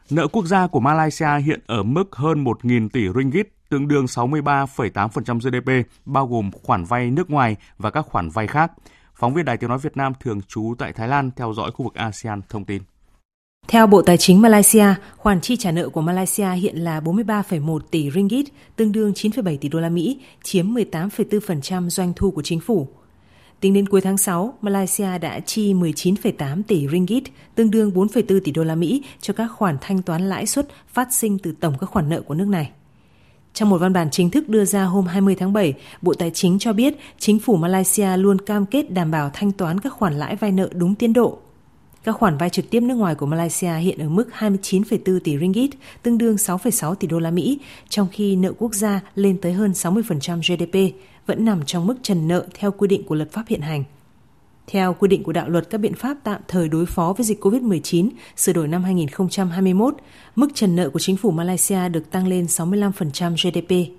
Nợ 0.09 0.27
quốc 0.27 0.45
gia 0.45 0.67
của 0.67 0.79
Malaysia 0.79 1.39
hiện 1.45 1.59
ở 1.67 1.83
mức 1.83 2.15
hơn 2.15 2.43
1.000 2.43 2.89
tỷ 2.89 3.01
ringgit, 3.15 3.47
tương 3.69 3.87
đương 3.87 4.05
63,8% 4.05 5.39
GDP, 5.39 5.89
bao 6.05 6.27
gồm 6.27 6.51
khoản 6.63 6.83
vay 6.83 7.11
nước 7.11 7.29
ngoài 7.29 7.55
và 7.77 7.91
các 7.91 8.05
khoản 8.05 8.29
vay 8.29 8.47
khác. 8.47 8.71
Phóng 9.15 9.33
viên 9.33 9.45
Đài 9.45 9.57
Tiếng 9.57 9.69
Nói 9.69 9.79
Việt 9.79 9.97
Nam 9.97 10.13
thường 10.19 10.41
trú 10.47 10.73
tại 10.77 10.93
Thái 10.93 11.07
Lan 11.07 11.31
theo 11.35 11.53
dõi 11.53 11.71
khu 11.71 11.83
vực 11.83 11.93
ASEAN 11.93 12.41
thông 12.49 12.65
tin. 12.65 12.81
Theo 13.67 13.87
Bộ 13.87 14.01
Tài 14.01 14.17
chính 14.17 14.41
Malaysia, 14.41 14.85
khoản 15.17 15.41
chi 15.41 15.55
trả 15.55 15.71
nợ 15.71 15.89
của 15.89 16.01
Malaysia 16.01 16.49
hiện 16.51 16.75
là 16.75 16.99
43,1 16.99 17.79
tỷ 17.91 18.11
ringgit, 18.11 18.45
tương 18.75 18.91
đương 18.91 19.11
9,7 19.11 19.57
tỷ 19.57 19.69
đô 19.69 19.79
la 19.79 19.89
Mỹ, 19.89 20.21
chiếm 20.43 20.73
18,4% 20.73 21.89
doanh 21.89 22.13
thu 22.15 22.31
của 22.31 22.41
chính 22.41 22.59
phủ. 22.59 22.87
Tính 23.65 23.73
đến 23.73 23.87
cuối 23.87 24.01
tháng 24.01 24.17
6, 24.17 24.53
Malaysia 24.61 25.17
đã 25.17 25.39
chi 25.39 25.73
19,8 25.73 26.61
tỷ 26.67 26.87
ringgit, 26.87 27.23
tương 27.55 27.71
đương 27.71 27.91
4,4 27.91 28.39
tỷ 28.39 28.51
đô 28.51 28.63
la 28.63 28.75
Mỹ 28.75 29.03
cho 29.21 29.33
các 29.33 29.47
khoản 29.47 29.77
thanh 29.81 30.01
toán 30.01 30.29
lãi 30.29 30.45
suất 30.45 30.67
phát 30.93 31.13
sinh 31.13 31.37
từ 31.39 31.51
tổng 31.59 31.73
các 31.79 31.89
khoản 31.89 32.09
nợ 32.09 32.21
của 32.21 32.33
nước 32.33 32.47
này. 32.47 32.71
Trong 33.53 33.69
một 33.69 33.77
văn 33.77 33.93
bản 33.93 34.11
chính 34.11 34.29
thức 34.29 34.49
đưa 34.49 34.65
ra 34.65 34.83
hôm 34.83 35.05
20 35.05 35.35
tháng 35.35 35.53
7, 35.53 35.73
Bộ 36.01 36.13
Tài 36.13 36.31
chính 36.33 36.59
cho 36.59 36.73
biết 36.73 36.95
chính 37.19 37.39
phủ 37.39 37.55
Malaysia 37.55 38.17
luôn 38.17 38.41
cam 38.41 38.65
kết 38.65 38.91
đảm 38.91 39.11
bảo 39.11 39.29
thanh 39.33 39.51
toán 39.51 39.79
các 39.79 39.93
khoản 39.93 40.13
lãi 40.13 40.35
vay 40.35 40.51
nợ 40.51 40.69
đúng 40.73 40.95
tiến 40.95 41.13
độ. 41.13 41.37
Các 42.03 42.15
khoản 42.15 42.37
vay 42.37 42.49
trực 42.49 42.69
tiếp 42.69 42.79
nước 42.79 42.95
ngoài 42.95 43.15
của 43.15 43.25
Malaysia 43.25 43.73
hiện 43.73 43.99
ở 43.99 44.09
mức 44.09 44.29
29,4 44.39 45.19
tỷ 45.19 45.37
ringgit, 45.37 45.69
tương 46.03 46.17
đương 46.17 46.35
6,6 46.35 46.95
tỷ 46.95 47.07
đô 47.07 47.19
la 47.19 47.31
Mỹ, 47.31 47.59
trong 47.89 48.07
khi 48.11 48.35
nợ 48.35 48.53
quốc 48.57 48.73
gia 48.73 49.01
lên 49.15 49.37
tới 49.41 49.53
hơn 49.53 49.71
60% 49.71 50.39
GDP, 50.39 50.95
vẫn 51.25 51.45
nằm 51.45 51.65
trong 51.65 51.87
mức 51.87 51.95
trần 52.01 52.27
nợ 52.27 52.45
theo 52.53 52.71
quy 52.71 52.87
định 52.87 53.03
của 53.03 53.15
luật 53.15 53.31
pháp 53.31 53.43
hiện 53.47 53.61
hành. 53.61 53.83
Theo 54.67 54.93
quy 54.93 55.07
định 55.07 55.23
của 55.23 55.33
đạo 55.33 55.49
luật 55.49 55.69
các 55.69 55.77
biện 55.77 55.93
pháp 55.93 56.17
tạm 56.23 56.41
thời 56.47 56.69
đối 56.69 56.85
phó 56.85 57.13
với 57.17 57.25
dịch 57.25 57.43
COVID-19 57.43 58.09
sửa 58.35 58.53
đổi 58.53 58.67
năm 58.67 58.83
2021, 58.83 59.95
mức 60.35 60.47
trần 60.53 60.75
nợ 60.75 60.89
của 60.89 60.99
chính 60.99 61.17
phủ 61.17 61.31
Malaysia 61.31 61.89
được 61.89 62.11
tăng 62.11 62.27
lên 62.27 62.45
65% 62.45 62.91
GDP. 63.31 63.91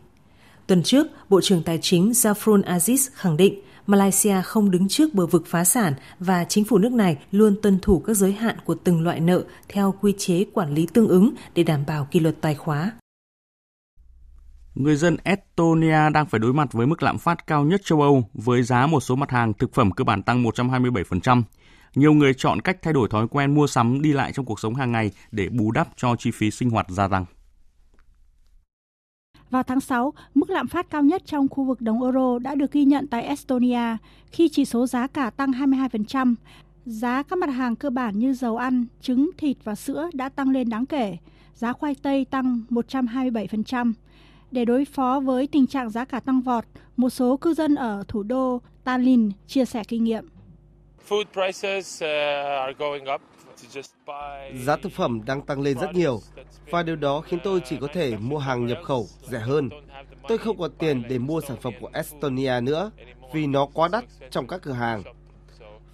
Tuần 0.67 0.83
trước, 0.83 1.07
Bộ 1.29 1.41
trưởng 1.41 1.63
Tài 1.63 1.79
chính 1.83 2.11
Zafrul 2.11 2.63
Aziz 2.63 3.09
khẳng 3.15 3.37
định 3.37 3.61
Malaysia 3.87 4.43
không 4.43 4.71
đứng 4.71 4.89
trước 4.89 5.15
bờ 5.15 5.27
vực 5.27 5.47
phá 5.47 5.65
sản 5.65 5.95
và 6.21 6.45
chính 6.45 6.65
phủ 6.65 6.79
nước 6.79 6.93
này 6.93 7.17
luôn 7.31 7.57
tuân 7.63 7.79
thủ 7.83 7.99
các 7.99 8.15
giới 8.15 8.33
hạn 8.33 8.57
của 8.65 8.75
từng 8.75 9.03
loại 9.03 9.21
nợ 9.21 9.45
theo 9.69 9.95
quy 10.01 10.15
chế 10.19 10.45
quản 10.53 10.75
lý 10.75 10.87
tương 10.93 11.09
ứng 11.09 11.35
để 11.55 11.63
đảm 11.63 11.85
bảo 11.87 12.09
kỷ 12.11 12.21
luật 12.21 12.41
tài 12.41 12.55
khóa. 12.55 12.93
Người 14.77 14.97
dân 14.97 15.17
Estonia 15.25 16.11
đang 16.11 16.27
phải 16.27 16.39
đối 16.39 16.53
mặt 16.53 16.73
với 16.73 16.87
mức 16.87 17.03
lạm 17.03 17.19
phát 17.19 17.47
cao 17.47 17.65
nhất 17.65 17.81
châu 17.85 18.03
Âu 18.03 18.29
với 18.35 18.63
giá 18.63 18.87
một 18.87 19.01
số 19.01 19.17
mặt 19.17 19.31
hàng 19.31 19.53
thực 19.55 19.75
phẩm 19.75 19.91
cơ 19.91 20.05
bản 20.05 20.23
tăng 20.23 20.45
127%. 20.45 21.43
Nhiều 21.95 22.13
người 22.13 22.35
chọn 22.35 22.61
cách 22.61 22.79
thay 22.83 22.93
đổi 22.93 23.09
thói 23.09 23.29
quen 23.29 23.55
mua 23.55 23.67
sắm 23.67 24.03
đi 24.03 24.13
lại 24.13 24.33
trong 24.33 24.45
cuộc 24.45 24.61
sống 24.61 24.75
hàng 24.75 24.93
ngày 24.93 25.11
để 25.31 25.49
bù 25.49 25.71
đắp 25.71 25.89
cho 25.97 26.17
chi 26.17 26.31
phí 26.31 26.51
sinh 26.51 26.71
hoạt 26.71 26.87
gia 26.89 27.09
tăng. 27.09 27.25
Vào 29.51 29.63
tháng 29.63 29.81
6, 29.81 30.13
mức 30.35 30.51
lạm 30.51 30.69
phát 30.69 30.91
cao 30.91 31.03
nhất 31.03 31.23
trong 31.27 31.49
khu 31.49 31.65
vực 31.65 31.81
đồng 31.81 32.03
euro 32.03 32.39
đã 32.39 32.55
được 32.55 32.73
ghi 32.73 32.85
nhận 32.85 33.07
tại 33.07 33.23
Estonia 33.23 33.97
khi 34.33 34.49
chỉ 34.53 34.65
số 34.65 34.87
giá 34.87 35.07
cả 35.07 35.31
tăng 35.31 35.51
22%. 35.51 36.35
Giá 36.85 37.23
các 37.23 37.39
mặt 37.39 37.51
hàng 37.51 37.77
cơ 37.77 37.91
bản 37.91 38.19
như 38.19 38.35
dầu 38.35 38.57
ăn, 38.57 38.87
trứng, 39.01 39.31
thịt 39.39 39.57
và 39.65 39.75
sữa 39.75 40.11
đã 40.13 40.29
tăng 40.29 40.51
lên 40.51 40.69
đáng 40.69 40.87
kể. 40.87 41.17
Giá 41.55 41.73
khoai 41.73 41.95
tây 41.95 42.25
tăng 42.25 42.61
127%. 42.71 43.93
Để 44.57 44.65
đối 44.65 44.85
phó 44.85 45.21
với 45.21 45.47
tình 45.47 45.67
trạng 45.67 45.91
giá 45.91 46.05
cả 46.05 46.21
tăng 46.21 46.41
vọt, 46.41 46.65
một 46.97 47.11
số 47.11 47.37
cư 47.37 47.55
dân 47.55 47.75
ở 47.75 48.05
thủ 48.09 48.23
đô 48.23 48.61
Tallinn 48.85 49.31
chia 49.47 49.65
sẻ 49.65 49.83
kinh 49.89 50.05
nghiệm. 50.05 50.29
Uh, 51.15 51.27
giá 54.55 54.77
thực 54.77 54.93
phẩm 54.93 55.21
đang 55.27 55.43
tăng 55.43 55.61
lên 55.61 55.79
rất 55.79 55.95
nhiều 55.95 56.21
và 56.71 56.83
điều 56.83 56.97
đó 56.97 57.21
khiến 57.21 57.41
tôi 57.45 57.61
chỉ 57.65 57.77
có 57.81 57.89
thể 57.95 58.17
mua 58.17 58.39
hàng 58.39 58.67
nhập 58.67 58.79
khẩu 58.85 59.07
rẻ 59.31 59.39
hơn. 59.39 59.69
Tôi 60.29 60.39
không 60.39 60.59
có 60.59 60.69
tiền 60.69 61.03
để 61.09 61.19
mua 61.19 61.41
sản 61.41 61.57
phẩm 61.63 61.73
của 61.81 61.91
Estonia 61.93 62.61
nữa 62.63 62.91
vì 63.33 63.47
nó 63.47 63.67
quá 63.67 63.89
đắt 63.93 64.05
trong 64.31 64.47
các 64.47 64.63
cửa 64.63 64.73
hàng. 64.73 65.03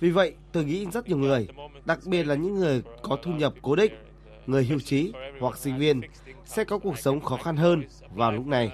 Vì 0.00 0.10
vậy, 0.10 0.34
tôi 0.52 0.64
nghĩ 0.64 0.86
rất 0.92 1.08
nhiều 1.08 1.18
người, 1.18 1.48
đặc 1.84 1.98
biệt 2.06 2.26
là 2.26 2.34
những 2.34 2.54
người 2.54 2.82
có 3.02 3.16
thu 3.22 3.30
nhập 3.32 3.54
cố 3.62 3.76
định, 3.76 3.92
người 4.46 4.64
hưu 4.64 4.80
trí 4.80 5.12
hoặc 5.42 5.58
sinh 5.58 5.78
viên 5.78 6.00
sẽ 6.44 6.64
có 6.64 6.78
cuộc 6.78 6.98
sống 6.98 7.20
khó 7.20 7.36
khăn 7.36 7.56
hơn 7.56 7.82
vào 8.14 8.32
lúc 8.32 8.46
này. 8.46 8.70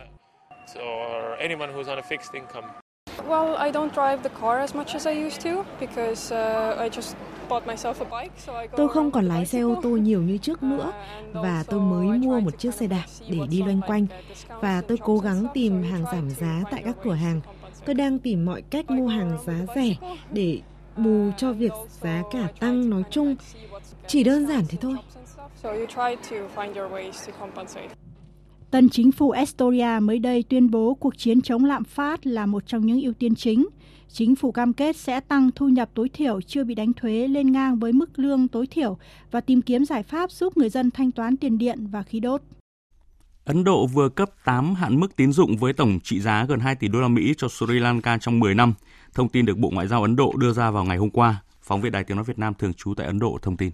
Well, 3.29 3.64
I 3.64 3.71
don't 3.73 3.91
drive 3.91 4.16
the 4.23 4.31
car 4.41 4.59
as 4.59 4.75
much 4.75 4.89
as 4.89 5.07
I 5.07 5.27
used 5.27 5.45
to 5.45 5.64
because 5.81 6.35
uh, 6.35 6.79
I 6.79 6.89
just 6.89 7.14
Tôi 8.77 8.89
không 8.89 9.11
còn 9.11 9.25
lái 9.25 9.47
xe 9.47 9.61
ô 9.61 9.81
tô 9.83 9.89
nhiều 9.89 10.23
như 10.23 10.39
trước 10.39 10.62
nữa 10.62 10.93
và 11.33 11.64
tôi 11.66 11.81
mới 11.81 12.19
mua 12.19 12.41
một 12.41 12.59
chiếc 12.59 12.75
xe 12.75 12.87
đạp 12.87 13.05
để 13.29 13.39
đi 13.51 13.62
loanh 13.62 13.81
quanh 13.87 14.07
và 14.61 14.83
tôi 14.89 14.99
cố 15.03 15.19
gắng 15.19 15.47
tìm 15.55 15.83
hàng 15.83 16.05
giảm 16.12 16.31
giá 16.31 16.62
tại 16.71 16.83
các 16.85 16.97
cửa 17.05 17.14
hàng. 17.14 17.41
Tôi 17.85 17.95
đang 17.95 18.19
tìm 18.19 18.45
mọi 18.45 18.62
cách 18.62 18.91
mua 18.91 19.09
hàng 19.09 19.39
giá 19.47 19.75
rẻ 19.75 19.95
để 20.31 20.61
bù 20.97 21.31
cho 21.37 21.53
việc 21.53 21.73
giá 22.01 22.23
cả 22.33 22.49
tăng 22.61 22.91
nói 22.91 23.03
chung. 23.11 23.37
Chỉ 24.07 24.25
đơn 24.25 24.47
giản 24.47 24.64
thế 24.69 24.79
thôi. 24.81 24.97
Tân 28.71 28.89
chính 28.89 29.13
phủ 29.13 29.31
Estonia 29.31 30.01
mới 30.03 30.19
đây 30.19 30.45
tuyên 30.49 30.71
bố 30.71 30.95
cuộc 30.95 31.19
chiến 31.19 31.41
chống 31.41 31.65
lạm 31.65 31.85
phát 31.85 32.27
là 32.27 32.47
một 32.47 32.67
trong 32.67 32.87
những 32.87 33.01
ưu 33.01 33.13
tiên 33.13 33.35
chính. 33.35 33.67
Chính 34.09 34.37
phủ 34.37 34.53
cam 34.53 34.73
kết 34.73 34.97
sẽ 34.97 35.21
tăng 35.21 35.51
thu 35.55 35.69
nhập 35.69 35.91
tối 35.95 36.09
thiểu 36.09 36.41
chưa 36.41 36.65
bị 36.65 36.75
đánh 36.75 36.93
thuế 36.93 37.29
lên 37.29 37.53
ngang 37.53 37.79
với 37.79 37.93
mức 37.93 38.19
lương 38.19 38.49
tối 38.49 38.67
thiểu 38.67 38.99
và 39.31 39.41
tìm 39.41 39.63
kiếm 39.63 39.85
giải 39.85 40.03
pháp 40.03 40.31
giúp 40.31 40.57
người 40.57 40.69
dân 40.69 40.91
thanh 40.91 41.13
toán 41.13 41.37
tiền 41.37 41.59
điện 41.59 41.87
và 41.87 42.03
khí 42.03 42.21
đốt. 42.21 42.43
Ấn 43.45 43.65
Độ 43.65 43.87
vừa 43.87 44.09
cấp 44.09 44.31
8 44.45 44.75
hạn 44.75 45.01
mức 45.01 45.17
tín 45.17 45.33
dụng 45.33 45.57
với 45.57 45.73
tổng 45.73 45.99
trị 46.05 46.21
giá 46.21 46.45
gần 46.49 46.61
2 46.61 46.75
tỷ 46.75 46.89
đô 46.89 47.01
la 47.01 47.09
Mỹ 47.09 47.35
cho 47.37 47.49
Sri 47.49 47.79
Lanka 47.79 48.19
trong 48.19 48.41
10 48.41 48.55
năm. 48.55 48.75
Thông 49.15 49.29
tin 49.29 49.47
được 49.47 49.59
Bộ 49.59 49.71
Ngoại 49.71 49.89
giao 49.89 50.03
Ấn 50.03 50.17
Độ 50.17 50.33
đưa 50.37 50.53
ra 50.53 50.71
vào 50.71 50.85
ngày 50.85 50.97
hôm 50.97 51.11
qua. 51.11 51.43
Phóng 51.63 51.81
viên 51.81 51.93
Đài 51.93 52.05
Tiếng 52.05 52.17
nói 52.17 52.25
Việt 52.25 52.39
Nam 52.39 52.55
thường 52.55 52.75
trú 52.75 52.95
tại 52.95 53.07
Ấn 53.07 53.19
Độ 53.19 53.39
thông 53.43 53.57
tin. 53.57 53.71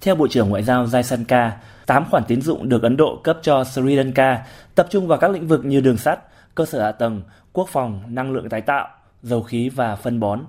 Theo 0.00 0.14
Bộ 0.14 0.28
trưởng 0.28 0.48
Ngoại 0.48 0.62
giao 0.62 0.86
Jaisankar, 0.86 1.50
8 1.86 2.04
khoản 2.10 2.24
tín 2.28 2.42
dụng 2.42 2.68
được 2.68 2.82
Ấn 2.82 2.96
Độ 2.96 3.20
cấp 3.24 3.38
cho 3.42 3.64
Sri 3.64 3.94
Lanka 3.94 4.46
tập 4.74 4.86
trung 4.90 5.06
vào 5.06 5.18
các 5.18 5.30
lĩnh 5.30 5.46
vực 5.46 5.64
như 5.64 5.80
đường 5.80 5.96
sắt, 5.96 6.20
cơ 6.54 6.64
sở 6.64 6.82
hạ 6.82 6.92
tầng, 6.92 7.22
quốc 7.52 7.68
phòng, 7.68 8.02
năng 8.08 8.32
lượng 8.32 8.48
tái 8.48 8.60
tạo, 8.60 8.88
dầu 9.22 9.42
khí 9.42 9.68
và 9.68 9.96
phân 9.96 10.20
bón. 10.20 10.40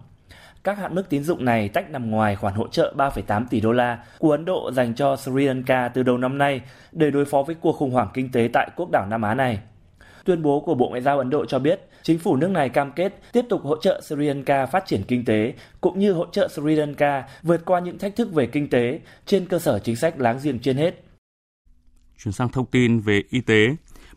Các 0.64 0.78
hạn 0.78 0.96
mức 0.96 1.10
tín 1.10 1.24
dụng 1.24 1.46
này 1.46 1.70
tách 1.70 1.90
nằm 1.90 2.12
ngoài 2.12 2.36
khoản 2.36 2.54
hỗ 2.54 2.68
trợ 2.68 2.94
3,8 2.98 3.46
tỷ 3.50 3.62
đô 3.62 3.72
la 3.72 4.00
của 4.20 4.32
Ấn 4.32 4.46
Độ 4.46 4.72
dành 4.72 4.96
cho 4.96 5.16
Sri 5.16 5.46
Lanka 5.46 5.88
từ 5.88 6.04
đầu 6.04 6.18
năm 6.18 6.38
nay 6.38 6.62
để 6.92 7.12
đối 7.12 7.26
phó 7.26 7.44
với 7.44 7.56
cuộc 7.56 7.76
khủng 7.76 7.92
hoảng 7.92 8.10
kinh 8.14 8.32
tế 8.32 8.50
tại 8.54 8.70
quốc 8.76 8.90
đảo 8.92 9.06
Nam 9.10 9.22
Á 9.22 9.34
này. 9.34 9.60
Tuyên 10.28 10.42
bố 10.42 10.60
của 10.60 10.76
Bộ 10.76 10.90
Ngoại 10.90 11.02
giao 11.02 11.18
Ấn 11.18 11.30
Độ 11.30 11.46
cho 11.46 11.60
biết, 11.60 11.90
chính 12.04 12.20
phủ 12.20 12.36
nước 12.36 12.50
này 12.50 12.70
cam 12.70 12.92
kết 12.92 13.22
tiếp 13.34 13.46
tục 13.50 13.62
hỗ 13.64 13.78
trợ 13.82 14.02
Sri 14.06 14.16
Lanka 14.16 14.66
phát 14.66 14.84
triển 14.86 15.02
kinh 15.08 15.26
tế, 15.26 15.54
cũng 15.82 16.00
như 16.00 16.12
hỗ 16.12 16.26
trợ 16.32 16.48
Sri 16.48 16.76
Lanka 16.76 17.24
vượt 17.44 17.66
qua 17.66 17.80
những 17.80 17.98
thách 17.98 18.16
thức 18.16 18.34
về 18.34 18.48
kinh 18.48 18.70
tế 18.70 19.00
trên 19.26 19.46
cơ 19.46 19.60
sở 19.60 19.80
chính 19.80 19.96
sách 19.96 20.20
láng 20.20 20.40
giềng 20.44 20.60
trên 20.60 20.78
hết. 20.78 21.04
Chuyển 22.24 22.32
sang 22.32 22.50
thông 22.50 22.66
tin 22.66 23.00
về 23.00 23.24
y 23.30 23.42
tế. 23.42 23.68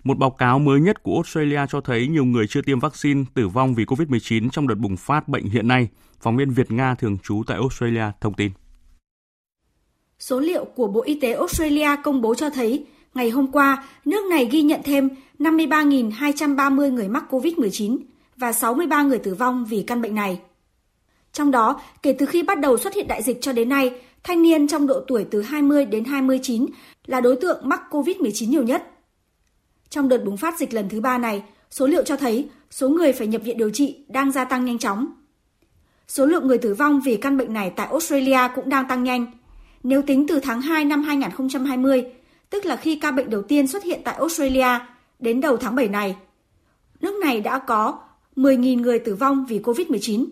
Một 0.05 0.19
báo 0.19 0.31
cáo 0.31 0.59
mới 0.59 0.81
nhất 0.81 1.03
của 1.03 1.15
Australia 1.15 1.61
cho 1.71 1.81
thấy 1.81 2.07
nhiều 2.07 2.25
người 2.25 2.47
chưa 2.47 2.63
tiêm 2.63 2.81
vaccine 2.81 3.25
tử 3.35 3.49
vong 3.49 3.75
vì 3.75 3.85
COVID-19 3.85 4.51
trong 4.51 4.69
đợt 4.69 4.75
bùng 4.75 4.97
phát 4.97 5.29
bệnh 5.29 5.45
hiện 5.45 5.69
nay. 5.69 5.89
Phóng 6.21 6.37
viên 6.37 6.51
Việt 6.51 6.71
Nga 6.71 6.95
thường 6.95 7.19
trú 7.23 7.43
tại 7.47 7.57
Australia 7.57 8.05
thông 8.21 8.35
tin. 8.35 8.51
Số 10.19 10.41
liệu 10.41 10.65
của 10.65 10.87
Bộ 10.87 11.03
Y 11.03 11.21
tế 11.21 11.33
Australia 11.33 11.89
công 12.05 12.21
bố 12.21 12.35
cho 12.35 12.51
thấy 12.51 12.87
Ngày 13.15 13.31
hôm 13.31 13.53
qua, 13.53 13.85
nước 14.05 14.27
này 14.31 14.49
ghi 14.51 14.63
nhận 14.63 14.81
thêm 14.85 15.09
53.230 15.39 16.93
người 16.93 17.09
mắc 17.09 17.25
COVID-19 17.31 17.99
và 18.37 18.53
63 18.53 19.03
người 19.03 19.19
tử 19.19 19.35
vong 19.35 19.65
vì 19.65 19.85
căn 19.87 20.03
bệnh 20.03 20.15
này. 20.15 20.41
Trong 21.33 21.51
đó, 21.51 21.81
kể 22.03 22.13
từ 22.13 22.27
khi 22.27 22.43
bắt 22.43 22.61
đầu 22.61 22.79
xuất 22.79 22.95
hiện 22.95 23.09
đại 23.09 23.23
dịch 23.23 23.39
cho 23.41 23.53
đến 23.53 23.69
nay, 23.69 24.01
thanh 24.23 24.43
niên 24.43 24.69
trong 24.69 24.87
độ 24.87 25.01
tuổi 25.09 25.27
từ 25.31 25.43
20 25.43 25.85
đến 25.85 26.05
29 26.05 26.67
là 27.07 27.21
đối 27.21 27.37
tượng 27.37 27.69
mắc 27.69 27.83
COVID-19 27.91 28.49
nhiều 28.49 28.63
nhất. 28.63 28.91
Trong 29.89 30.09
đợt 30.09 30.25
bùng 30.25 30.37
phát 30.37 30.59
dịch 30.59 30.75
lần 30.75 30.89
thứ 30.89 31.01
ba 31.01 31.19
này, 31.19 31.43
số 31.71 31.87
liệu 31.87 32.03
cho 32.03 32.17
thấy 32.17 32.49
số 32.71 32.89
người 32.89 33.13
phải 33.13 33.27
nhập 33.27 33.43
viện 33.45 33.59
điều 33.59 33.71
trị 33.71 34.05
đang 34.09 34.33
gia 34.33 34.45
tăng 34.45 34.65
nhanh 34.65 34.79
chóng. 34.79 35.07
Số 36.09 36.27
lượng 36.27 36.47
người 36.47 36.59
tử 36.59 36.75
vong 36.75 37.01
vì 37.01 37.17
căn 37.17 37.39
bệnh 37.39 37.53
này 37.53 37.73
tại 37.77 37.87
Australia 37.87 38.49
cũng 38.55 38.69
đang 38.69 38.89
tăng 38.89 39.05
nhanh. 39.05 39.27
Nếu 39.83 40.03
tính 40.03 40.27
từ 40.29 40.41
tháng 40.41 40.61
2 40.61 40.85
năm 40.85 41.03
2020, 41.03 42.05
tức 42.51 42.67
là 42.67 42.77
khi 42.77 42.97
ca 42.97 43.11
bệnh 43.11 43.31
đầu 43.31 43.43
tiên 43.43 43.67
xuất 43.67 43.83
hiện 43.83 44.01
tại 44.05 44.15
Australia 44.15 44.79
đến 45.19 45.41
đầu 45.41 45.57
tháng 45.57 45.75
7 45.75 45.89
này. 45.89 46.17
Nước 47.01 47.15
này 47.23 47.41
đã 47.41 47.59
có 47.59 47.99
10.000 48.37 48.81
người 48.81 48.99
tử 48.99 49.15
vong 49.15 49.47
vì 49.49 49.59
COVID-19. 49.59 50.27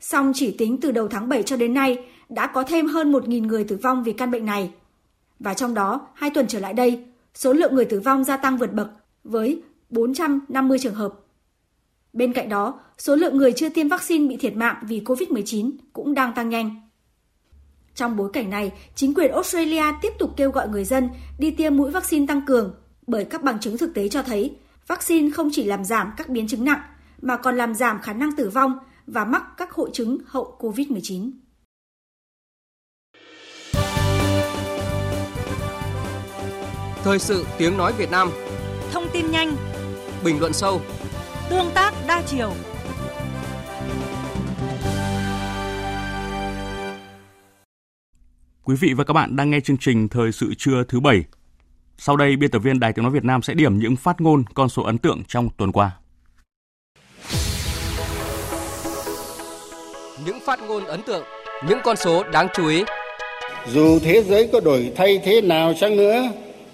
Song 0.00 0.32
chỉ 0.34 0.54
tính 0.58 0.80
từ 0.80 0.92
đầu 0.92 1.08
tháng 1.08 1.28
7 1.28 1.42
cho 1.42 1.56
đến 1.56 1.74
nay 1.74 2.04
đã 2.28 2.46
có 2.46 2.62
thêm 2.62 2.86
hơn 2.86 3.12
1.000 3.12 3.46
người 3.46 3.64
tử 3.64 3.78
vong 3.82 4.02
vì 4.04 4.12
căn 4.12 4.30
bệnh 4.30 4.46
này. 4.46 4.70
Và 5.38 5.54
trong 5.54 5.74
đó, 5.74 6.06
hai 6.14 6.30
tuần 6.30 6.46
trở 6.48 6.60
lại 6.60 6.72
đây, 6.72 7.04
số 7.34 7.52
lượng 7.52 7.74
người 7.74 7.84
tử 7.84 8.00
vong 8.00 8.24
gia 8.24 8.36
tăng 8.36 8.58
vượt 8.58 8.72
bậc 8.72 8.90
với 9.24 9.62
450 9.90 10.78
trường 10.78 10.94
hợp. 10.94 11.12
Bên 12.12 12.32
cạnh 12.32 12.48
đó, 12.48 12.80
số 12.98 13.16
lượng 13.16 13.36
người 13.36 13.52
chưa 13.52 13.68
tiêm 13.68 13.88
vaccine 13.88 14.28
bị 14.28 14.36
thiệt 14.36 14.56
mạng 14.56 14.76
vì 14.88 15.00
COVID-19 15.00 15.70
cũng 15.92 16.14
đang 16.14 16.32
tăng 16.34 16.48
nhanh. 16.48 16.81
Trong 17.94 18.16
bối 18.16 18.30
cảnh 18.32 18.50
này, 18.50 18.72
chính 18.94 19.14
quyền 19.14 19.32
Australia 19.32 19.84
tiếp 20.02 20.12
tục 20.18 20.30
kêu 20.36 20.50
gọi 20.50 20.68
người 20.68 20.84
dân 20.84 21.08
đi 21.38 21.50
tiêm 21.50 21.76
mũi 21.76 21.90
vaccine 21.90 22.26
tăng 22.26 22.46
cường 22.46 22.74
bởi 23.06 23.24
các 23.24 23.42
bằng 23.42 23.60
chứng 23.60 23.78
thực 23.78 23.94
tế 23.94 24.08
cho 24.08 24.22
thấy 24.22 24.56
vaccine 24.86 25.30
không 25.30 25.48
chỉ 25.52 25.64
làm 25.64 25.84
giảm 25.84 26.12
các 26.16 26.28
biến 26.28 26.48
chứng 26.48 26.64
nặng 26.64 26.80
mà 27.22 27.36
còn 27.36 27.56
làm 27.56 27.74
giảm 27.74 28.00
khả 28.02 28.12
năng 28.12 28.36
tử 28.36 28.48
vong 28.48 28.78
và 29.06 29.24
mắc 29.24 29.42
các 29.56 29.72
hội 29.72 29.90
chứng 29.92 30.18
hậu 30.26 30.56
COVID-19. 30.60 31.30
Thời 37.04 37.18
sự 37.18 37.46
tiếng 37.58 37.76
nói 37.76 37.92
Việt 37.98 38.10
Nam. 38.10 38.30
Thông 38.92 39.06
tin 39.12 39.30
nhanh. 39.30 39.56
Bình 40.24 40.40
luận 40.40 40.52
sâu. 40.52 40.80
Tương 41.50 41.70
tác 41.74 41.94
đa 42.08 42.22
chiều 42.26 42.52
Quý 48.64 48.76
vị 48.80 48.92
và 48.94 49.04
các 49.04 49.12
bạn 49.12 49.36
đang 49.36 49.50
nghe 49.50 49.60
chương 49.60 49.76
trình 49.76 50.08
Thời 50.08 50.32
sự 50.32 50.54
trưa 50.58 50.84
thứ 50.88 51.00
bảy. 51.00 51.24
Sau 51.98 52.16
đây, 52.16 52.36
biên 52.36 52.50
tập 52.50 52.58
viên 52.58 52.80
Đài 52.80 52.92
Tiếng 52.92 53.02
Nói 53.02 53.12
Việt 53.12 53.24
Nam 53.24 53.42
sẽ 53.42 53.54
điểm 53.54 53.78
những 53.78 53.96
phát 53.96 54.20
ngôn 54.20 54.44
con 54.54 54.68
số 54.68 54.82
ấn 54.82 54.98
tượng 54.98 55.22
trong 55.28 55.48
tuần 55.56 55.72
qua. 55.72 55.90
Những 60.26 60.38
phát 60.46 60.60
ngôn 60.68 60.84
ấn 60.84 61.02
tượng, 61.02 61.24
những 61.68 61.78
con 61.84 61.96
số 61.96 62.22
đáng 62.32 62.48
chú 62.54 62.66
ý. 62.66 62.84
Dù 63.68 63.98
thế 63.98 64.22
giới 64.22 64.48
có 64.52 64.60
đổi 64.60 64.92
thay 64.96 65.20
thế 65.24 65.40
nào 65.40 65.74
chăng 65.80 65.96
nữa, 65.96 66.32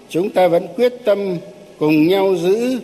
chúng 0.08 0.30
ta 0.30 0.48
vẫn 0.48 0.66
quyết 0.76 0.92
tâm 1.04 1.18
cùng 1.78 2.06
nhau 2.06 2.36
giữ 2.36 2.80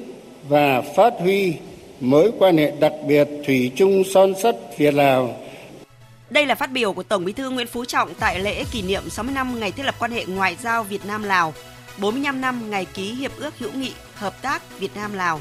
và 0.48 0.82
phát 0.96 1.12
huy 1.18 1.54
mối 2.00 2.32
quan 2.38 2.56
hệ 2.56 2.72
đặc 2.80 2.92
biệt 3.08 3.28
thủy 3.46 3.72
chung 3.76 4.02
son 4.14 4.34
sắt 4.42 4.54
Việt 4.78 4.94
Lào 4.94 5.36
đây 6.30 6.46
là 6.46 6.54
phát 6.54 6.72
biểu 6.72 6.92
của 6.92 7.02
Tổng 7.02 7.24
Bí 7.24 7.32
thư 7.32 7.50
Nguyễn 7.50 7.66
Phú 7.66 7.84
Trọng 7.84 8.14
tại 8.14 8.40
lễ 8.40 8.64
kỷ 8.64 8.82
niệm 8.82 9.10
60 9.10 9.34
năm 9.34 9.60
ngày 9.60 9.72
thiết 9.72 9.82
lập 9.82 9.94
quan 9.98 10.10
hệ 10.10 10.24
ngoại 10.24 10.56
giao 10.62 10.84
Việt 10.84 11.06
Nam 11.06 11.22
Lào, 11.22 11.54
45 11.98 12.40
năm 12.40 12.70
ngày 12.70 12.84
ký 12.84 13.14
hiệp 13.14 13.36
ước 13.36 13.58
hữu 13.58 13.72
nghị 13.72 13.92
hợp 14.14 14.42
tác 14.42 14.78
Việt 14.78 14.96
Nam 14.96 15.12
Lào. 15.12 15.40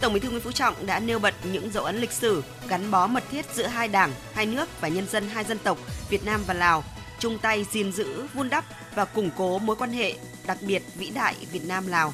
Tổng 0.00 0.12
Bí 0.12 0.20
thư 0.20 0.30
Nguyễn 0.30 0.42
Phú 0.42 0.52
Trọng 0.52 0.86
đã 0.86 0.98
nêu 0.98 1.18
bật 1.18 1.34
những 1.52 1.70
dấu 1.70 1.84
ấn 1.84 2.00
lịch 2.00 2.12
sử 2.12 2.42
gắn 2.68 2.90
bó 2.90 3.06
mật 3.06 3.24
thiết 3.30 3.44
giữa 3.54 3.66
hai 3.66 3.88
đảng, 3.88 4.12
hai 4.34 4.46
nước 4.46 4.80
và 4.80 4.88
nhân 4.88 5.06
dân 5.10 5.28
hai 5.28 5.44
dân 5.44 5.58
tộc 5.58 5.78
Việt 6.08 6.24
Nam 6.24 6.40
và 6.46 6.54
Lào, 6.54 6.84
chung 7.18 7.38
tay 7.38 7.66
gìn 7.72 7.92
giữ, 7.92 8.26
vun 8.34 8.50
đắp 8.50 8.64
và 8.94 9.04
củng 9.04 9.30
cố 9.36 9.58
mối 9.58 9.76
quan 9.76 9.92
hệ 9.92 10.14
đặc 10.46 10.58
biệt 10.60 10.82
vĩ 10.94 11.10
đại 11.10 11.34
Việt 11.52 11.64
Nam 11.66 11.86
Lào. 11.86 12.12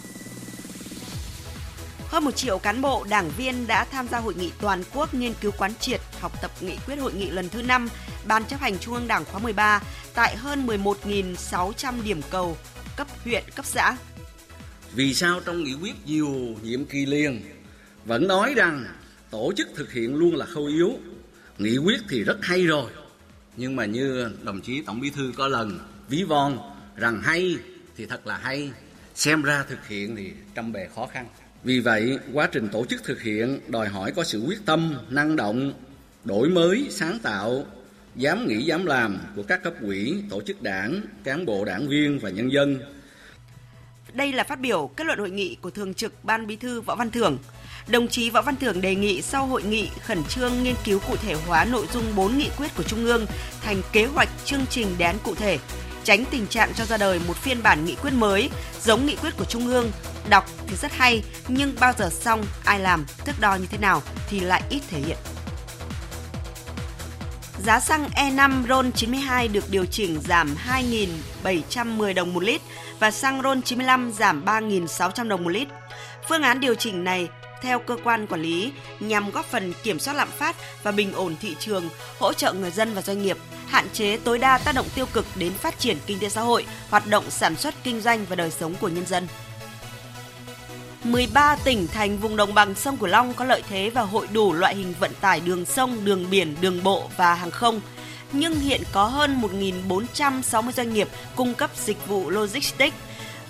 Hơn 2.09 2.25
một 2.25 2.37
triệu 2.37 2.59
cán 2.59 2.81
bộ, 2.81 3.05
đảng 3.09 3.31
viên 3.37 3.67
đã 3.67 3.85
tham 3.85 4.09
gia 4.09 4.19
hội 4.19 4.35
nghị 4.35 4.51
toàn 4.61 4.83
quốc 4.95 5.15
nghiên 5.15 5.33
cứu 5.41 5.53
quán 5.59 5.73
triệt, 5.81 6.01
học 6.21 6.33
tập 6.43 6.51
nghị 6.61 6.77
quyết 6.87 6.97
hội 6.97 7.13
nghị 7.13 7.31
lần 7.31 7.49
thứ 7.49 7.63
5 7.63 7.89
Ban 8.27 8.45
chấp 8.45 8.61
hành 8.61 8.79
Trung 8.79 8.95
ương 8.95 9.09
Đảng 9.09 9.25
khóa 9.25 9.41
13 9.41 9.83
tại 10.15 10.37
hơn 10.37 10.67
11.600 10.67 12.03
điểm 12.03 12.21
cầu 12.31 12.57
cấp 12.97 13.07
huyện, 13.25 13.45
cấp 13.55 13.65
xã. 13.67 13.97
Vì 14.95 15.15
sao 15.15 15.41
trong 15.41 15.65
nghị 15.65 15.75
quyết 15.75 16.07
nhiều 16.07 16.57
nhiệm 16.63 16.85
kỳ 16.85 17.07
liền 17.07 17.43
vẫn 18.05 18.29
nói 18.29 18.55
rằng 18.55 18.85
tổ 19.31 19.53
chức 19.57 19.69
thực 19.77 19.93
hiện 19.93 20.15
luôn 20.15 20.37
là 20.37 20.47
khâu 20.47 20.67
yếu, 20.67 20.93
nghị 21.59 21.79
quyết 21.79 22.01
thì 22.09 22.25
rất 22.25 22.39
hay 22.43 22.67
rồi. 22.67 22.91
Nhưng 23.57 23.77
mà 23.77 23.85
như 23.85 24.31
đồng 24.43 24.61
chí 24.61 24.83
Tổng 24.83 25.01
Bí 25.01 25.11
thư 25.11 25.33
có 25.37 25.49
lần 25.49 25.79
ví 26.09 26.23
von 26.23 26.59
rằng 26.97 27.23
hay 27.23 27.57
thì 27.97 28.07
thật 28.07 28.27
là 28.27 28.37
hay, 28.37 28.71
xem 29.15 29.43
ra 29.43 29.65
thực 29.69 29.89
hiện 29.89 30.17
thì 30.17 30.33
trăm 30.55 30.73
bề 30.73 30.89
khó 30.95 31.07
khăn. 31.07 31.27
Vì 31.65 31.81
vậy, 31.81 32.19
quá 32.33 32.49
trình 32.53 32.69
tổ 32.69 32.85
chức 32.87 33.05
thực 33.05 33.23
hiện 33.23 33.61
đòi 33.69 33.89
hỏi 33.89 34.13
có 34.13 34.25
sự 34.25 34.43
quyết 34.47 34.59
tâm, 34.67 34.95
năng 35.11 35.37
động, 35.37 35.73
đổi 36.25 36.49
mới, 36.49 36.87
sáng 36.91 37.19
tạo, 37.19 37.65
dám 38.17 38.47
nghĩ 38.47 38.63
dám 38.63 38.87
làm 38.87 39.19
của 39.37 39.43
các 39.43 39.63
cấp 39.63 39.75
quỹ, 39.87 40.15
tổ 40.31 40.41
chức 40.41 40.63
đảng, 40.63 41.01
cán 41.25 41.47
bộ 41.47 41.65
đảng 41.65 41.89
viên 41.89 42.19
và 42.19 42.31
nhân 42.31 42.53
dân. 42.53 42.81
Đây 44.13 44.33
là 44.33 44.45
phát 44.45 44.61
biểu 44.61 44.91
kết 44.97 45.07
luận 45.07 45.19
hội 45.19 45.31
nghị 45.31 45.57
của 45.61 45.71
Thường 45.71 45.95
trực 45.95 46.25
Ban 46.25 46.47
Bí 46.47 46.57
thư 46.57 46.81
Võ 46.81 46.95
Văn 46.95 47.11
Thưởng. 47.11 47.39
Đồng 47.89 48.09
chí 48.09 48.31
Võ 48.31 48.43
Văn 48.43 48.57
Thưởng 48.57 48.81
đề 48.81 48.95
nghị 48.95 49.23
sau 49.23 49.47
hội 49.47 49.63
nghị 49.63 49.89
khẩn 50.03 50.25
trương 50.25 50.63
nghiên 50.63 50.75
cứu 50.85 50.99
cụ 51.09 51.17
thể 51.17 51.35
hóa 51.35 51.65
nội 51.65 51.87
dung 51.93 52.05
4 52.17 52.39
nghị 52.39 52.51
quyết 52.59 52.69
của 52.77 52.83
Trung 52.83 53.05
ương 53.05 53.27
thành 53.63 53.83
kế 53.93 54.05
hoạch 54.05 54.29
chương 54.45 54.67
trình 54.71 54.87
đề 54.99 55.07
án 55.07 55.17
cụ 55.25 55.35
thể, 55.35 55.59
tránh 56.09 56.25
tình 56.31 56.47
trạng 56.47 56.75
cho 56.75 56.85
ra 56.85 56.97
đời 56.97 57.21
một 57.29 57.37
phiên 57.37 57.63
bản 57.63 57.85
nghị 57.85 57.95
quyết 57.95 58.11
mới 58.11 58.51
giống 58.83 59.07
nghị 59.07 59.17
quyết 59.17 59.31
của 59.39 59.45
Trung 59.45 59.67
ương, 59.67 59.91
đọc 60.29 60.51
thì 60.67 60.77
rất 60.77 60.93
hay 60.93 61.23
nhưng 61.49 61.75
bao 61.81 61.93
giờ 61.99 62.11
xong 62.11 62.45
ai 62.65 62.81
làm, 62.81 63.05
thước 63.25 63.33
đo 63.41 63.55
như 63.55 63.67
thế 63.71 63.79
nào 63.79 64.03
thì 64.29 64.41
lại 64.41 64.63
ít 64.71 64.81
thể 64.91 65.01
hiện. 65.01 65.17
Giá 67.65 67.81
xăng 67.81 68.09
E5 68.09 68.67
RON 68.69 68.93
92 68.93 69.49
được 69.49 69.65
điều 69.71 69.85
chỉnh 69.85 70.21
giảm 70.21 70.55
2.710 71.45 72.15
đồng 72.15 72.35
một 72.35 72.43
lít 72.43 72.61
và 72.99 73.11
xăng 73.11 73.43
RON 73.43 73.63
95 73.63 74.13
giảm 74.13 74.45
3.600 74.45 75.29
đồng 75.29 75.45
một 75.45 75.51
lít. 75.51 75.69
Phương 76.29 76.43
án 76.43 76.61
điều 76.61 76.75
chỉnh 76.75 77.05
này 77.05 77.29
theo 77.63 77.79
cơ 77.79 77.97
quan 78.05 78.27
quản 78.27 78.43
lý 78.43 78.73
nhằm 79.01 79.31
góp 79.31 79.47
phần 79.47 79.73
kiểm 79.83 79.99
soát 79.99 80.15
lạm 80.15 80.29
phát 80.31 80.57
và 80.83 80.93
bình 80.93 81.13
ổn 81.13 81.35
thị 81.41 81.57
trường, 81.59 81.89
hỗ 82.19 82.33
trợ 82.33 82.53
người 82.53 82.71
dân 82.71 82.95
và 82.95 83.03
doanh 83.03 83.23
nghiệp, 83.23 83.37
hạn 83.69 83.87
chế 83.93 84.17
tối 84.17 84.39
đa 84.39 84.59
tác 84.59 84.75
động 84.75 84.87
tiêu 84.95 85.07
cực 85.13 85.27
đến 85.37 85.53
phát 85.53 85.79
triển 85.79 85.97
kinh 86.07 86.19
tế 86.19 86.29
xã 86.29 86.41
hội, 86.41 86.67
hoạt 86.91 87.07
động 87.07 87.31
sản 87.31 87.57
xuất 87.57 87.75
kinh 87.85 88.01
doanh 88.01 88.27
và 88.29 88.37
đời 88.37 88.51
sống 88.51 88.75
của 88.81 88.89
nhân 88.89 89.07
dân. 89.07 89.29
13 91.05 91.57
tỉnh 91.65 91.87
thành 91.87 92.19
vùng 92.19 92.37
đồng 92.37 92.55
bằng 92.55 92.75
sông 92.75 92.97
Cửu 92.97 93.09
Long 93.09 93.35
có 93.35 93.45
lợi 93.45 93.63
thế 93.69 93.91
và 93.91 94.03
hội 94.03 94.29
đủ 94.33 94.53
loại 94.53 94.75
hình 94.77 94.95
vận 95.01 95.13
tải 95.21 95.41
đường 95.41 95.65
sông, 95.65 96.05
đường 96.05 96.31
biển, 96.31 96.57
đường 96.61 96.83
bộ 96.83 97.11
và 97.17 97.35
hàng 97.35 97.51
không. 97.51 97.81
Nhưng 98.33 98.61
hiện 98.61 98.83
có 98.93 99.05
hơn 99.05 99.41
1.460 99.89 100.73
doanh 100.73 100.95
nghiệp 100.95 101.09
cung 101.37 101.55
cấp 101.55 101.71
dịch 101.77 102.07
vụ 102.07 102.31
logistics. 102.31 102.97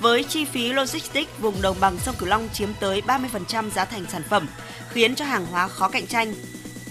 Với 0.00 0.24
chi 0.24 0.44
phí 0.44 0.72
logistics, 0.72 1.38
vùng 1.38 1.62
đồng 1.62 1.76
bằng 1.80 1.98
sông 1.98 2.14
Cửu 2.18 2.28
Long 2.28 2.48
chiếm 2.52 2.68
tới 2.80 3.02
30% 3.06 3.70
giá 3.70 3.84
thành 3.84 4.04
sản 4.12 4.22
phẩm, 4.30 4.46
khiến 4.90 5.14
cho 5.14 5.24
hàng 5.24 5.46
hóa 5.46 5.68
khó 5.68 5.88
cạnh 5.88 6.06
tranh. 6.06 6.34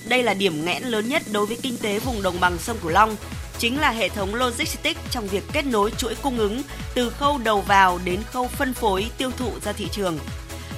Đây 0.10 0.24
là 0.24 0.34
điểm 0.34 0.66
nghẽn 0.66 0.84
lớn 0.84 1.10
nhất 1.10 1.24
đối 1.32 1.45
với 1.45 1.58
kinh 1.62 1.78
tế 1.78 1.99
vùng 1.99 2.22
đồng 2.22 2.39
bằng 2.39 2.58
sông 2.58 2.78
Cửu 2.82 2.91
Long, 2.91 3.16
chính 3.58 3.80
là 3.80 3.91
hệ 3.91 4.10
thống 4.10 4.36
logistics 4.36 4.99
trong 5.12 5.28
việc 5.28 5.43
kết 5.53 5.66
nối 5.66 5.91
chuỗi 5.97 6.16
cung 6.16 6.38
ứng 6.38 6.62
từ 6.93 7.10
khâu 7.10 7.38
đầu 7.38 7.62
vào 7.62 7.99
đến 8.03 8.24
khâu 8.32 8.47
phân 8.47 8.74
phối 8.74 9.10
tiêu 9.18 9.32
thụ 9.38 9.51
ra 9.64 9.72
thị 9.72 9.88
trường. 9.91 10.20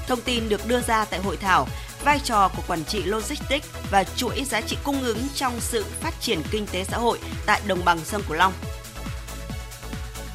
Thông 0.07 0.21
tin 0.21 0.49
được 0.49 0.67
đưa 0.67 0.81
ra 0.81 1.05
tại 1.05 1.19
hội 1.19 1.37
thảo 1.37 1.67
vai 2.03 2.19
trò 2.23 2.47
của 2.47 2.63
quản 2.67 2.83
trị 2.83 3.03
logistics 3.03 3.67
và 3.91 4.03
chuỗi 4.03 4.43
giá 4.43 4.61
trị 4.61 4.77
cung 4.83 5.03
ứng 5.03 5.27
trong 5.35 5.59
sự 5.59 5.85
phát 5.99 6.21
triển 6.21 6.41
kinh 6.51 6.67
tế 6.67 6.83
xã 6.83 6.97
hội 6.97 7.19
tại 7.45 7.61
đồng 7.67 7.85
bằng 7.85 7.99
sông 8.05 8.21
Cửu 8.27 8.37
Long. 8.37 8.53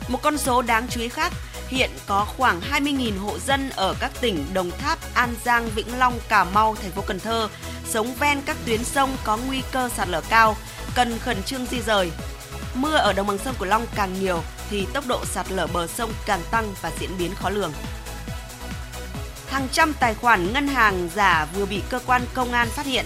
Một 0.08 0.18
con 0.22 0.38
số 0.38 0.62
đáng 0.62 0.86
chú 0.90 1.00
ý 1.00 1.08
khác, 1.08 1.32
hiện 1.68 1.90
có 2.06 2.26
khoảng 2.36 2.60
20.000 2.60 3.18
hộ 3.18 3.38
dân 3.38 3.70
ở 3.70 3.94
các 4.00 4.12
tỉnh 4.20 4.46
Đồng 4.54 4.70
Tháp, 4.70 4.98
An 5.14 5.34
Giang, 5.44 5.68
Vĩnh 5.74 5.98
Long, 5.98 6.18
Cà 6.28 6.44
Mau, 6.44 6.74
thành 6.82 6.90
phố 6.90 7.02
Cần 7.06 7.20
Thơ 7.20 7.48
sống 7.88 8.14
ven 8.14 8.40
các 8.46 8.56
tuyến 8.66 8.84
sông 8.84 9.16
có 9.24 9.36
nguy 9.36 9.62
cơ 9.72 9.88
sạt 9.88 10.08
lở 10.08 10.20
cao, 10.28 10.56
cần 10.94 11.18
khẩn 11.18 11.42
trương 11.42 11.66
di 11.66 11.80
rời. 11.80 12.10
Mưa 12.74 12.96
ở 12.96 13.12
đồng 13.12 13.26
bằng 13.26 13.38
sông 13.38 13.54
Cửu 13.58 13.68
Long 13.68 13.86
càng 13.94 14.20
nhiều 14.20 14.42
thì 14.70 14.86
tốc 14.92 15.04
độ 15.06 15.24
sạt 15.24 15.52
lở 15.52 15.66
bờ 15.66 15.86
sông 15.86 16.12
càng 16.26 16.40
tăng 16.50 16.74
và 16.82 16.90
diễn 17.00 17.10
biến 17.18 17.34
khó 17.34 17.50
lường 17.50 17.72
hàng 19.54 19.68
trăm 19.72 19.92
tài 20.00 20.14
khoản 20.14 20.52
ngân 20.52 20.68
hàng 20.68 21.08
giả 21.14 21.46
vừa 21.54 21.66
bị 21.66 21.82
cơ 21.90 21.98
quan 22.06 22.22
công 22.34 22.52
an 22.52 22.68
phát 22.68 22.86
hiện. 22.86 23.04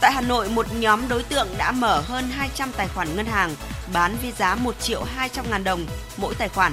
Tại 0.00 0.12
Hà 0.12 0.20
Nội, 0.20 0.48
một 0.48 0.66
nhóm 0.74 1.08
đối 1.08 1.22
tượng 1.22 1.48
đã 1.58 1.72
mở 1.72 2.00
hơn 2.00 2.24
200 2.30 2.72
tài 2.76 2.88
khoản 2.88 3.16
ngân 3.16 3.26
hàng 3.26 3.54
bán 3.92 4.16
với 4.22 4.32
giá 4.32 4.54
1 4.54 4.80
triệu 4.80 5.02
200 5.02 5.44
ngàn 5.50 5.64
đồng 5.64 5.86
mỗi 6.16 6.34
tài 6.34 6.48
khoản. 6.48 6.72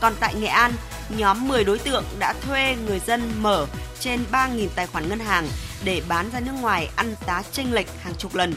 Còn 0.00 0.12
tại 0.20 0.34
Nghệ 0.34 0.46
An, 0.46 0.72
nhóm 1.16 1.48
10 1.48 1.64
đối 1.64 1.78
tượng 1.78 2.04
đã 2.18 2.34
thuê 2.42 2.76
người 2.86 2.98
dân 2.98 3.32
mở 3.40 3.66
trên 4.00 4.20
3.000 4.32 4.68
tài 4.74 4.86
khoản 4.86 5.08
ngân 5.08 5.18
hàng 5.18 5.48
để 5.84 6.02
bán 6.08 6.30
ra 6.32 6.40
nước 6.40 6.52
ngoài 6.60 6.90
ăn 6.96 7.14
tá 7.26 7.42
chênh 7.52 7.72
lệch 7.72 8.02
hàng 8.02 8.14
chục 8.14 8.34
lần. 8.34 8.54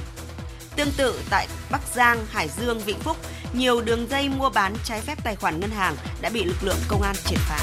Tương 0.75 0.91
tự 0.97 1.19
tại 1.29 1.47
Bắc 1.71 1.81
Giang, 1.93 2.25
Hải 2.29 2.49
Dương, 2.49 2.79
Vĩnh 2.79 2.99
Phúc, 2.99 3.17
nhiều 3.53 3.81
đường 3.81 4.07
dây 4.09 4.29
mua 4.29 4.49
bán 4.49 4.73
trái 4.83 5.01
phép 5.01 5.23
tài 5.23 5.35
khoản 5.35 5.59
ngân 5.59 5.69
hàng 5.69 5.95
đã 6.21 6.29
bị 6.33 6.43
lực 6.43 6.63
lượng 6.63 6.79
công 6.87 7.01
an 7.01 7.15
triệt 7.25 7.39
phá. 7.39 7.59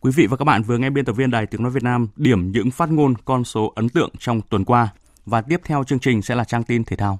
Quý 0.00 0.12
vị 0.16 0.26
và 0.26 0.36
các 0.36 0.44
bạn 0.44 0.62
vừa 0.62 0.78
nghe 0.78 0.90
biên 0.90 1.04
tập 1.04 1.12
viên 1.12 1.30
Đài 1.30 1.46
Tiếng 1.46 1.62
Nói 1.62 1.72
Việt 1.72 1.82
Nam 1.82 2.08
điểm 2.16 2.52
những 2.52 2.70
phát 2.70 2.90
ngôn 2.90 3.14
con 3.24 3.44
số 3.44 3.72
ấn 3.76 3.88
tượng 3.88 4.10
trong 4.18 4.40
tuần 4.42 4.64
qua. 4.64 4.88
Và 5.26 5.40
tiếp 5.40 5.60
theo 5.64 5.84
chương 5.84 5.98
trình 5.98 6.22
sẽ 6.22 6.34
là 6.34 6.44
trang 6.44 6.64
tin 6.64 6.84
thể 6.84 6.96
thao. 6.96 7.18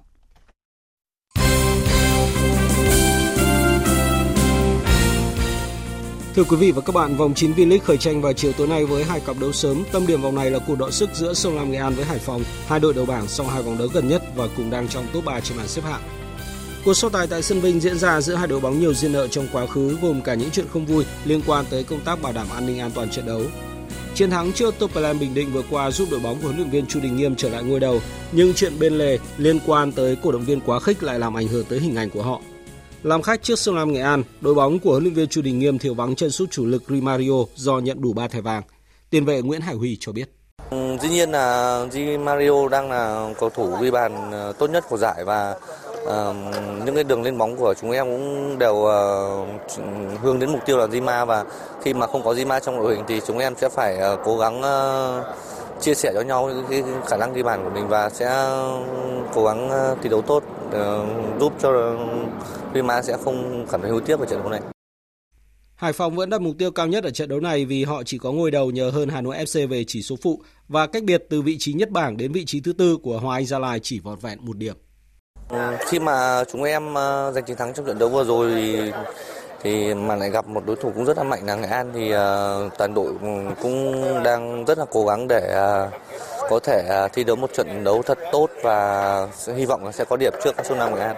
Thưa 6.34 6.44
quý 6.44 6.56
vị 6.56 6.72
và 6.72 6.80
các 6.80 6.94
bạn, 6.94 7.16
vòng 7.16 7.34
9 7.34 7.52
V-League 7.52 7.78
khởi 7.84 7.96
tranh 7.96 8.22
vào 8.22 8.32
chiều 8.32 8.52
tối 8.52 8.68
nay 8.68 8.84
với 8.84 9.04
hai 9.04 9.20
cặp 9.20 9.36
đấu 9.40 9.52
sớm. 9.52 9.84
Tâm 9.92 10.06
điểm 10.06 10.22
vòng 10.22 10.34
này 10.34 10.50
là 10.50 10.58
cuộc 10.66 10.78
đọ 10.78 10.90
sức 10.90 11.10
giữa 11.14 11.34
Sông 11.34 11.56
Lam 11.56 11.70
Nghệ 11.70 11.78
An 11.78 11.94
với 11.94 12.04
Hải 12.04 12.18
Phòng, 12.18 12.42
hai 12.66 12.80
đội 12.80 12.94
đầu 12.94 13.06
bảng 13.06 13.26
sau 13.26 13.46
hai 13.46 13.62
vòng 13.62 13.78
đấu 13.78 13.88
gần 13.92 14.08
nhất 14.08 14.22
và 14.34 14.48
cùng 14.56 14.70
đang 14.70 14.88
trong 14.88 15.06
top 15.12 15.24
3 15.24 15.40
trên 15.40 15.58
bảng 15.58 15.68
xếp 15.68 15.82
hạng. 15.84 16.02
Cuộc 16.84 16.94
so 16.94 17.08
tài 17.08 17.26
tại 17.26 17.42
sân 17.42 17.60
Vinh 17.60 17.80
diễn 17.80 17.98
ra 17.98 18.20
giữa 18.20 18.34
hai 18.34 18.46
đội 18.46 18.60
bóng 18.60 18.80
nhiều 18.80 18.94
duyên 18.94 19.12
nợ 19.12 19.28
trong 19.28 19.48
quá 19.52 19.66
khứ 19.66 19.98
gồm 20.02 20.20
cả 20.22 20.34
những 20.34 20.50
chuyện 20.50 20.66
không 20.72 20.86
vui 20.86 21.04
liên 21.24 21.42
quan 21.46 21.64
tới 21.70 21.84
công 21.84 22.00
tác 22.04 22.22
bảo 22.22 22.32
đảm 22.32 22.46
an 22.54 22.66
ninh 22.66 22.78
an 22.78 22.90
toàn 22.94 23.10
trận 23.10 23.26
đấu. 23.26 23.42
Chiến 24.14 24.30
thắng 24.30 24.52
trước 24.52 24.74
Topelem 24.78 25.18
Bình 25.18 25.34
Định 25.34 25.52
vừa 25.52 25.62
qua 25.70 25.90
giúp 25.90 26.08
đội 26.10 26.20
bóng 26.20 26.36
của 26.36 26.42
huấn 26.42 26.56
luyện 26.56 26.70
viên 26.70 26.86
Chu 26.86 27.00
Đình 27.00 27.16
Nghiêm 27.16 27.36
trở 27.36 27.48
lại 27.48 27.62
ngôi 27.62 27.80
đầu, 27.80 28.00
nhưng 28.32 28.54
chuyện 28.54 28.78
bên 28.78 28.98
lề 28.98 29.18
liên 29.36 29.58
quan 29.66 29.92
tới 29.92 30.16
cổ 30.22 30.32
động 30.32 30.44
viên 30.44 30.60
quá 30.60 30.80
khích 30.80 31.02
lại 31.02 31.18
làm 31.18 31.36
ảnh 31.36 31.48
hưởng 31.48 31.64
tới 31.68 31.80
hình 31.80 31.96
ảnh 31.96 32.10
của 32.10 32.22
họ. 32.22 32.40
Làm 33.02 33.22
khách 33.22 33.42
trước 33.42 33.58
Sông 33.58 33.76
Lam 33.76 33.92
Nghệ 33.92 34.00
An, 34.00 34.22
đội 34.40 34.54
bóng 34.54 34.78
của 34.78 34.90
huấn 34.90 35.02
luyện 35.02 35.14
viên 35.14 35.28
Chu 35.28 35.42
Đình 35.42 35.58
Nghiêm 35.58 35.78
thiếu 35.78 35.94
vắng 35.94 36.14
chân 36.14 36.30
sút 36.30 36.50
chủ 36.50 36.66
lực 36.66 36.82
Rimario 36.88 37.44
do 37.54 37.78
nhận 37.78 38.00
đủ 38.02 38.12
3 38.12 38.28
thẻ 38.28 38.40
vàng. 38.40 38.62
Tiền 39.10 39.24
vệ 39.24 39.42
Nguyễn 39.42 39.60
Hải 39.60 39.74
Huy 39.74 39.96
cho 40.00 40.12
biết. 40.12 40.30
Dĩ 41.02 41.08
nhiên 41.08 41.30
là 41.30 41.86
Di 41.92 42.16
Mario 42.16 42.68
đang 42.68 42.90
là 42.90 43.34
cầu 43.40 43.50
thủ 43.50 43.76
ghi 43.80 43.90
bàn 43.90 44.30
ờ, 44.32 44.52
tốt 44.58 44.70
nhất 44.70 44.84
của 44.88 44.96
giải 44.96 45.24
và 45.24 45.56
uh, 46.06 46.36
những 46.84 46.94
cái 46.94 47.04
đường 47.04 47.22
lên 47.22 47.38
bóng 47.38 47.56
của 47.56 47.74
chúng 47.80 47.90
em 47.90 48.06
cũng 48.06 48.58
đều 48.58 48.74
uh, 48.74 50.20
hướng 50.22 50.38
đến 50.38 50.50
mục 50.50 50.60
tiêu 50.66 50.78
là 50.78 50.86
Zima 50.86 51.26
và 51.26 51.44
khi 51.82 51.94
mà 51.94 52.06
không 52.06 52.22
có 52.24 52.32
Zima 52.32 52.60
trong 52.60 52.82
đội 52.82 52.94
hình 52.94 53.04
thì 53.08 53.20
chúng 53.26 53.38
em 53.38 53.54
sẽ 53.56 53.68
phải 53.68 53.98
uh, 54.12 54.20
cố 54.24 54.38
gắng 54.38 54.58
uh, 54.58 55.24
chia 55.80 55.94
sẻ 55.94 56.10
cho 56.14 56.20
nhau 56.20 56.50
cái 56.70 56.82
khả 57.06 57.16
năng 57.16 57.32
ghi 57.32 57.42
bàn 57.42 57.64
của 57.64 57.70
mình 57.70 57.88
và 57.88 58.10
sẽ 58.10 58.26
cố 59.34 59.44
gắng 59.44 59.70
uh, 59.92 59.98
thi 60.02 60.08
đấu 60.08 60.22
tốt 60.22 60.42
uh, 60.66 61.40
giúp 61.40 61.52
cho 61.62 61.96
Zima 62.74 63.02
sẽ 63.02 63.16
không 63.24 63.66
cảm 63.70 63.82
thấy 63.82 63.90
hối 63.90 64.00
tiếc 64.00 64.20
ở 64.20 64.26
trận 64.26 64.40
đấu 64.42 64.50
này. 64.50 64.60
Hải 65.76 65.92
Phòng 65.92 66.16
vẫn 66.16 66.30
đặt 66.30 66.40
mục 66.40 66.58
tiêu 66.58 66.70
cao 66.70 66.86
nhất 66.86 67.04
ở 67.04 67.10
trận 67.10 67.28
đấu 67.28 67.40
này 67.40 67.64
vì 67.64 67.84
họ 67.84 68.02
chỉ 68.02 68.18
có 68.18 68.32
ngôi 68.32 68.50
đầu 68.50 68.70
nhờ 68.70 68.90
hơn 68.90 69.08
Hà 69.08 69.20
Nội 69.20 69.36
FC 69.36 69.68
về 69.68 69.84
chỉ 69.84 70.02
số 70.02 70.16
phụ 70.22 70.42
và 70.68 70.86
cách 70.86 71.04
biệt 71.04 71.24
từ 71.30 71.42
vị 71.42 71.56
trí 71.58 71.72
nhất 71.72 71.90
bảng 71.90 72.16
đến 72.16 72.32
vị 72.32 72.44
trí 72.44 72.60
thứ 72.60 72.72
tư 72.72 72.96
của 73.02 73.18
Hoàng 73.18 73.34
Anh 73.34 73.46
Gia 73.46 73.58
Lai 73.58 73.80
chỉ 73.80 74.00
vỏn 74.00 74.18
vẹn 74.18 74.38
một 74.42 74.56
điểm. 74.56 74.76
Ừ, 75.48 75.58
khi 75.88 75.98
mà 75.98 76.44
chúng 76.52 76.62
em 76.62 76.94
ờ, 76.94 77.32
giành 77.34 77.44
chiến 77.44 77.56
thắng 77.56 77.74
trong 77.74 77.86
trận 77.86 77.98
đấu 77.98 78.08
vừa 78.08 78.24
rồi 78.24 78.50
thì, 78.54 78.92
thì 79.62 79.94
mà 79.94 80.16
lại 80.16 80.30
gặp 80.30 80.46
một 80.46 80.66
đối 80.66 80.76
thủ 80.76 80.92
cũng 80.94 81.04
rất 81.04 81.16
là 81.16 81.22
mạnh 81.22 81.46
là 81.46 81.54
Nghệ 81.54 81.68
An 81.68 81.90
thì 81.94 82.04
uh, 82.04 82.78
toàn 82.78 82.94
đội 82.94 83.12
cũng 83.62 84.04
đang 84.24 84.64
rất 84.64 84.78
là 84.78 84.84
cố 84.90 85.06
gắng 85.06 85.28
để 85.28 85.54
uh, 85.86 85.92
có 86.50 86.60
thể 86.64 87.04
uh, 87.04 87.12
thi 87.12 87.24
đấu 87.24 87.36
một 87.36 87.52
trận 87.52 87.84
đấu 87.84 88.02
thật 88.02 88.18
tốt 88.32 88.50
và 88.62 89.28
hy 89.56 89.66
vọng 89.66 89.84
là 89.84 89.92
sẽ 89.92 90.04
có 90.04 90.16
điểm 90.16 90.32
trước 90.44 90.56
các 90.56 90.66
Sông 90.66 90.78
Nam 90.78 90.94
Nghệ 90.94 91.00
An. 91.00 91.16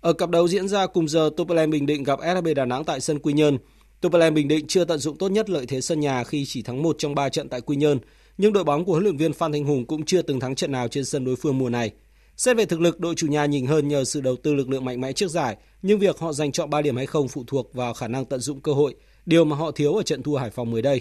Ở 0.00 0.12
cặp 0.12 0.30
đấu 0.30 0.48
diễn 0.48 0.68
ra 0.68 0.86
cùng 0.86 1.08
giờ 1.08 1.30
Topelem 1.36 1.70
Bình 1.70 1.86
Định 1.86 2.02
gặp 2.02 2.18
SHB 2.22 2.48
Đà 2.56 2.64
Nẵng 2.64 2.84
tại 2.84 3.00
sân 3.00 3.18
Quy 3.18 3.32
Nhơn. 3.32 3.58
Topelem 4.00 4.34
Bình 4.34 4.48
Định 4.48 4.66
chưa 4.66 4.84
tận 4.84 4.98
dụng 4.98 5.18
tốt 5.18 5.28
nhất 5.28 5.50
lợi 5.50 5.66
thế 5.66 5.80
sân 5.80 6.00
nhà 6.00 6.24
khi 6.24 6.44
chỉ 6.46 6.62
thắng 6.62 6.82
một 6.82 6.96
trong 6.98 7.14
ba 7.14 7.28
trận 7.28 7.48
tại 7.48 7.60
Quy 7.60 7.76
Nhơn, 7.76 7.98
nhưng 8.38 8.52
đội 8.52 8.64
bóng 8.64 8.84
của 8.84 8.92
huấn 8.92 9.04
luyện 9.04 9.16
viên 9.16 9.32
Phan 9.32 9.52
Thanh 9.52 9.64
Hùng 9.64 9.86
cũng 9.86 10.04
chưa 10.04 10.22
từng 10.22 10.40
thắng 10.40 10.54
trận 10.54 10.72
nào 10.72 10.88
trên 10.88 11.04
sân 11.04 11.24
đối 11.24 11.36
phương 11.36 11.58
mùa 11.58 11.68
này. 11.68 11.92
Xét 12.36 12.56
về 12.56 12.66
thực 12.66 12.80
lực, 12.80 13.00
đội 13.00 13.14
chủ 13.14 13.26
nhà 13.26 13.46
nhỉnh 13.46 13.66
hơn 13.66 13.88
nhờ 13.88 14.04
sự 14.04 14.20
đầu 14.20 14.36
tư 14.36 14.54
lực 14.54 14.68
lượng 14.68 14.84
mạnh 14.84 15.00
mẽ 15.00 15.12
trước 15.12 15.30
giải, 15.30 15.56
nhưng 15.82 15.98
việc 15.98 16.18
họ 16.18 16.32
giành 16.32 16.52
chọn 16.52 16.70
3 16.70 16.82
điểm 16.82 16.96
hay 16.96 17.06
không 17.06 17.28
phụ 17.28 17.44
thuộc 17.46 17.74
vào 17.74 17.94
khả 17.94 18.08
năng 18.08 18.24
tận 18.24 18.40
dụng 18.40 18.60
cơ 18.60 18.72
hội, 18.72 18.94
điều 19.26 19.44
mà 19.44 19.56
họ 19.56 19.70
thiếu 19.70 19.94
ở 19.94 20.02
trận 20.02 20.22
thua 20.22 20.36
Hải 20.36 20.50
Phòng 20.50 20.70
mới 20.70 20.82
đây. 20.82 21.00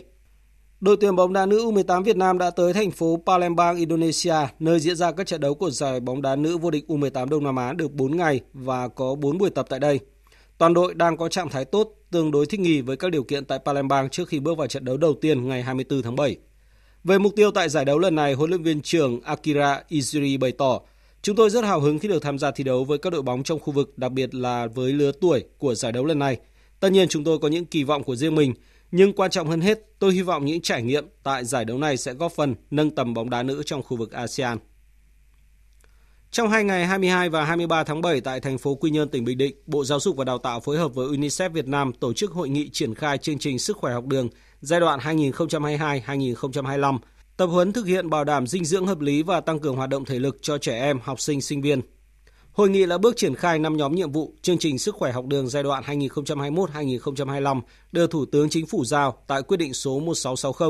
Đội 0.81 0.97
tuyển 1.01 1.15
bóng 1.15 1.33
đá 1.33 1.45
nữ 1.45 1.57
U18 1.57 2.03
Việt 2.03 2.17
Nam 2.17 2.37
đã 2.37 2.49
tới 2.49 2.73
thành 2.73 2.91
phố 2.91 3.21
Palembang, 3.25 3.77
Indonesia, 3.77 4.35
nơi 4.59 4.79
diễn 4.79 4.95
ra 4.95 5.11
các 5.11 5.27
trận 5.27 5.41
đấu 5.41 5.53
của 5.53 5.69
giải 5.69 5.99
bóng 5.99 6.21
đá 6.21 6.35
nữ 6.35 6.57
vô 6.57 6.71
địch 6.71 6.85
U18 6.87 7.29
Đông 7.29 7.43
Nam 7.43 7.55
Á 7.55 7.73
được 7.73 7.93
4 7.93 8.17
ngày 8.17 8.41
và 8.53 8.87
có 8.87 9.15
4 9.15 9.37
buổi 9.37 9.49
tập 9.49 9.65
tại 9.69 9.79
đây. 9.79 9.99
Toàn 10.57 10.73
đội 10.73 10.93
đang 10.93 11.17
có 11.17 11.29
trạng 11.29 11.49
thái 11.49 11.65
tốt, 11.65 11.91
tương 12.11 12.31
đối 12.31 12.45
thích 12.45 12.59
nghi 12.59 12.81
với 12.81 12.97
các 12.97 13.11
điều 13.11 13.23
kiện 13.23 13.45
tại 13.45 13.59
Palembang 13.65 14.09
trước 14.09 14.27
khi 14.27 14.39
bước 14.39 14.57
vào 14.57 14.67
trận 14.67 14.85
đấu 14.85 14.97
đầu 14.97 15.13
tiên 15.21 15.47
ngày 15.47 15.63
24 15.63 16.01
tháng 16.01 16.15
7. 16.15 16.37
Về 17.03 17.17
mục 17.17 17.33
tiêu 17.35 17.51
tại 17.51 17.69
giải 17.69 17.85
đấu 17.85 17.99
lần 17.99 18.15
này, 18.15 18.33
huấn 18.33 18.49
luyện 18.49 18.63
viên 18.63 18.81
trưởng 18.81 19.21
Akira 19.21 19.81
Izuri 19.89 20.39
bày 20.39 20.51
tỏ 20.51 20.81
Chúng 21.25 21.35
tôi 21.35 21.49
rất 21.49 21.63
hào 21.63 21.79
hứng 21.79 21.99
khi 21.99 22.07
được 22.07 22.21
tham 22.21 22.39
gia 22.39 22.51
thi 22.51 22.63
đấu 22.63 22.83
với 22.83 22.97
các 22.97 23.09
đội 23.09 23.21
bóng 23.21 23.43
trong 23.43 23.59
khu 23.59 23.73
vực, 23.73 23.97
đặc 23.97 24.11
biệt 24.11 24.35
là 24.35 24.67
với 24.67 24.93
lứa 24.93 25.11
tuổi 25.21 25.43
của 25.57 25.75
giải 25.75 25.91
đấu 25.91 26.05
lần 26.05 26.19
này. 26.19 26.37
Tất 26.79 26.91
nhiên 26.91 27.07
chúng 27.07 27.23
tôi 27.23 27.39
có 27.39 27.47
những 27.47 27.65
kỳ 27.65 27.83
vọng 27.83 28.03
của 28.03 28.15
riêng 28.15 28.35
mình, 28.35 28.53
nhưng 28.91 29.13
quan 29.13 29.31
trọng 29.31 29.47
hơn 29.47 29.61
hết, 29.61 29.79
tôi 29.99 30.13
hy 30.13 30.21
vọng 30.21 30.45
những 30.45 30.61
trải 30.61 30.83
nghiệm 30.83 31.05
tại 31.23 31.45
giải 31.45 31.65
đấu 31.65 31.77
này 31.77 31.97
sẽ 31.97 32.13
góp 32.13 32.31
phần 32.31 32.55
nâng 32.71 32.95
tầm 32.95 33.13
bóng 33.13 33.29
đá 33.29 33.43
nữ 33.43 33.63
trong 33.65 33.83
khu 33.83 33.97
vực 33.97 34.11
ASEAN. 34.11 34.57
Trong 36.31 36.49
hai 36.49 36.63
ngày 36.63 36.85
22 36.85 37.29
và 37.29 37.45
23 37.45 37.83
tháng 37.83 38.01
7 38.01 38.21
tại 38.21 38.39
thành 38.39 38.57
phố 38.57 38.75
Quy 38.75 38.89
Nhơn, 38.89 39.09
tỉnh 39.09 39.25
Bình 39.25 39.37
Định, 39.37 39.55
Bộ 39.65 39.85
Giáo 39.85 39.99
dục 39.99 40.17
và 40.17 40.25
Đào 40.25 40.37
tạo 40.37 40.59
phối 40.59 40.77
hợp 40.77 40.93
với 40.93 41.07
UNICEF 41.07 41.49
Việt 41.49 41.67
Nam 41.67 41.93
tổ 41.93 42.13
chức 42.13 42.31
hội 42.31 42.49
nghị 42.49 42.69
triển 42.69 42.95
khai 42.95 43.17
chương 43.17 43.39
trình 43.39 43.59
sức 43.59 43.77
khỏe 43.77 43.93
học 43.93 44.05
đường 44.05 44.29
giai 44.61 44.79
đoạn 44.79 44.99
2022-2025, 44.99 46.97
tập 47.37 47.47
huấn 47.47 47.73
thực 47.73 47.85
hiện 47.85 48.09
bảo 48.09 48.23
đảm 48.23 48.47
dinh 48.47 48.65
dưỡng 48.65 48.87
hợp 48.87 48.99
lý 48.99 49.23
và 49.23 49.41
tăng 49.41 49.59
cường 49.59 49.75
hoạt 49.75 49.89
động 49.89 50.05
thể 50.05 50.19
lực 50.19 50.37
cho 50.41 50.57
trẻ 50.57 50.79
em, 50.79 50.99
học 51.03 51.19
sinh, 51.19 51.41
sinh 51.41 51.61
viên. 51.61 51.81
Hội 52.51 52.69
nghị 52.69 52.85
là 52.85 52.97
bước 52.97 53.17
triển 53.17 53.35
khai 53.35 53.59
5 53.59 53.77
nhóm 53.77 53.95
nhiệm 53.95 54.11
vụ 54.11 54.33
chương 54.41 54.57
trình 54.57 54.79
sức 54.79 54.95
khỏe 54.95 55.11
học 55.11 55.25
đường 55.25 55.47
giai 55.47 55.63
đoạn 55.63 55.83
2021-2025 55.83 57.61
được 57.91 58.11
Thủ 58.11 58.25
tướng 58.25 58.49
Chính 58.49 58.65
phủ 58.65 58.85
giao 58.85 59.17
tại 59.27 59.41
quyết 59.41 59.57
định 59.57 59.73
số 59.73 59.99
1660 59.99 60.69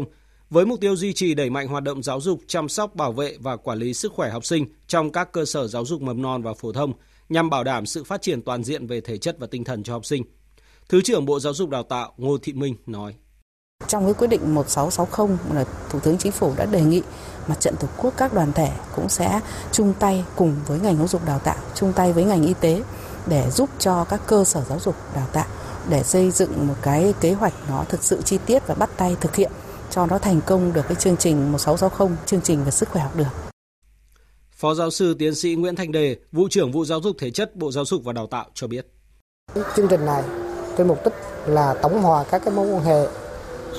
với 0.50 0.66
mục 0.66 0.82
tiêu 0.82 0.96
duy 0.96 1.14
trì 1.14 1.34
đẩy 1.34 1.50
mạnh 1.50 1.68
hoạt 1.68 1.84
động 1.84 2.04
giáo 2.04 2.22
dục, 2.22 2.40
chăm 2.48 2.70
sóc, 2.70 2.96
bảo 2.96 3.12
vệ 3.12 3.38
và 3.40 3.58
quản 3.58 3.78
lý 3.78 3.94
sức 3.94 4.14
khỏe 4.14 4.30
học 4.30 4.46
sinh 4.46 4.66
trong 4.88 5.12
các 5.12 5.32
cơ 5.32 5.46
sở 5.46 5.68
giáo 5.68 5.86
dục 5.86 6.02
mầm 6.02 6.22
non 6.22 6.42
và 6.42 6.54
phổ 6.54 6.72
thông 6.72 6.94
nhằm 7.30 7.50
bảo 7.50 7.64
đảm 7.64 7.86
sự 7.86 8.04
phát 8.04 8.22
triển 8.22 8.42
toàn 8.42 8.64
diện 8.64 8.88
về 8.88 9.02
thể 9.02 9.18
chất 9.18 9.36
và 9.40 9.48
tinh 9.48 9.64
thần 9.64 9.84
cho 9.84 9.94
học 9.94 10.06
sinh. 10.06 10.24
Thứ 10.90 11.02
trưởng 11.02 11.26
Bộ 11.26 11.40
Giáo 11.40 11.54
dục 11.54 11.70
Đào 11.70 11.84
tạo 11.84 12.14
Ngô 12.18 12.38
Thị 12.38 12.54
Minh 12.54 12.76
nói. 12.86 13.16
Trong 13.96 14.06
cái 14.06 14.14
quyết 14.14 14.28
định 14.28 14.56
1660 14.56 15.38
là 15.54 15.66
Thủ 15.90 16.00
tướng 16.00 16.18
Chính 16.18 16.32
phủ 16.32 16.54
đã 16.58 16.66
đề 16.66 16.82
nghị 16.82 17.02
mặt 17.48 17.60
trận 17.60 17.76
Tổ 17.80 17.88
quốc 17.98 18.14
các 18.18 18.34
đoàn 18.34 18.54
thể 18.54 18.72
cũng 18.96 19.10
sẽ 19.10 19.40
chung 19.72 19.94
tay 20.00 20.26
cùng 20.36 20.56
với 20.68 20.80
ngành 20.80 20.98
giáo 20.98 21.08
dục 21.08 21.26
đào 21.26 21.40
tạo, 21.40 21.56
chung 21.76 21.94
tay 21.94 22.14
với 22.14 22.24
ngành 22.24 22.44
y 22.44 22.54
tế 22.54 22.82
để 23.28 23.52
giúp 23.52 23.70
cho 23.80 24.04
các 24.04 24.22
cơ 24.28 24.44
sở 24.44 24.64
giáo 24.70 24.80
dục 24.80 24.96
đào 25.16 25.28
tạo 25.34 25.46
để 25.90 26.04
xây 26.04 26.32
dựng 26.32 26.68
một 26.68 26.74
cái 26.82 27.14
kế 27.22 27.34
hoạch 27.34 27.54
nó 27.70 27.86
thực 27.90 28.04
sự 28.04 28.22
chi 28.22 28.38
tiết 28.46 28.68
và 28.68 28.76
bắt 28.76 28.90
tay 28.98 29.16
thực 29.22 29.36
hiện 29.36 29.52
cho 29.92 30.06
nó 30.06 30.18
thành 30.18 30.42
công 30.46 30.74
được 30.74 30.86
cái 30.88 30.96
chương 30.96 31.18
trình 31.18 31.52
1660, 31.52 32.18
chương 32.26 32.42
trình 32.42 32.64
về 32.64 32.72
sức 32.72 32.90
khỏe 32.90 33.04
học 33.04 33.16
đường. 33.16 33.28
Phó 34.52 34.74
giáo 34.74 34.92
sư 34.92 35.16
tiến 35.20 35.36
sĩ 35.36 35.56
Nguyễn 35.56 35.76
Thành 35.76 35.92
Đề, 35.92 36.18
vụ 36.32 36.48
trưởng 36.50 36.72
vụ 36.72 36.86
giáo 36.86 37.02
dục 37.02 37.16
thể 37.20 37.32
chất 37.32 37.56
Bộ 37.56 37.72
Giáo 37.72 37.86
dục 37.86 38.04
và 38.04 38.14
Đào 38.14 38.28
tạo 38.28 38.46
cho 38.54 38.68
biết. 38.68 38.88
Chương 39.76 39.88
trình 39.90 40.06
này 40.06 40.24
cái 40.78 40.86
mục 40.86 41.06
đích 41.06 41.14
là 41.46 41.74
tổng 41.82 42.02
hòa 42.02 42.24
các 42.24 42.42
cái 42.46 42.54
mối 42.54 42.68
quan 42.68 42.84
hệ 42.84 43.08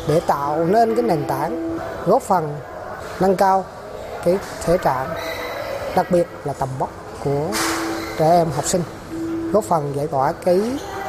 để 0.09 0.21
tạo 0.21 0.65
nên 0.65 0.95
cái 0.95 1.05
nền 1.05 1.25
tảng 1.29 1.79
góp 2.07 2.23
phần 2.23 2.55
nâng 3.21 3.37
cao 3.37 3.65
cái 4.25 4.39
thể 4.65 4.79
trạng 4.79 5.09
đặc 5.97 6.11
biệt 6.11 6.27
là 6.45 6.53
tầm 6.53 6.69
vóc 6.79 6.91
của 7.25 7.49
trẻ 8.19 8.31
em 8.31 8.49
học 8.51 8.65
sinh 8.65 8.83
góp 9.53 9.65
phần 9.65 9.93
giải 9.97 10.07
tỏa 10.07 10.33
cái 10.33 10.61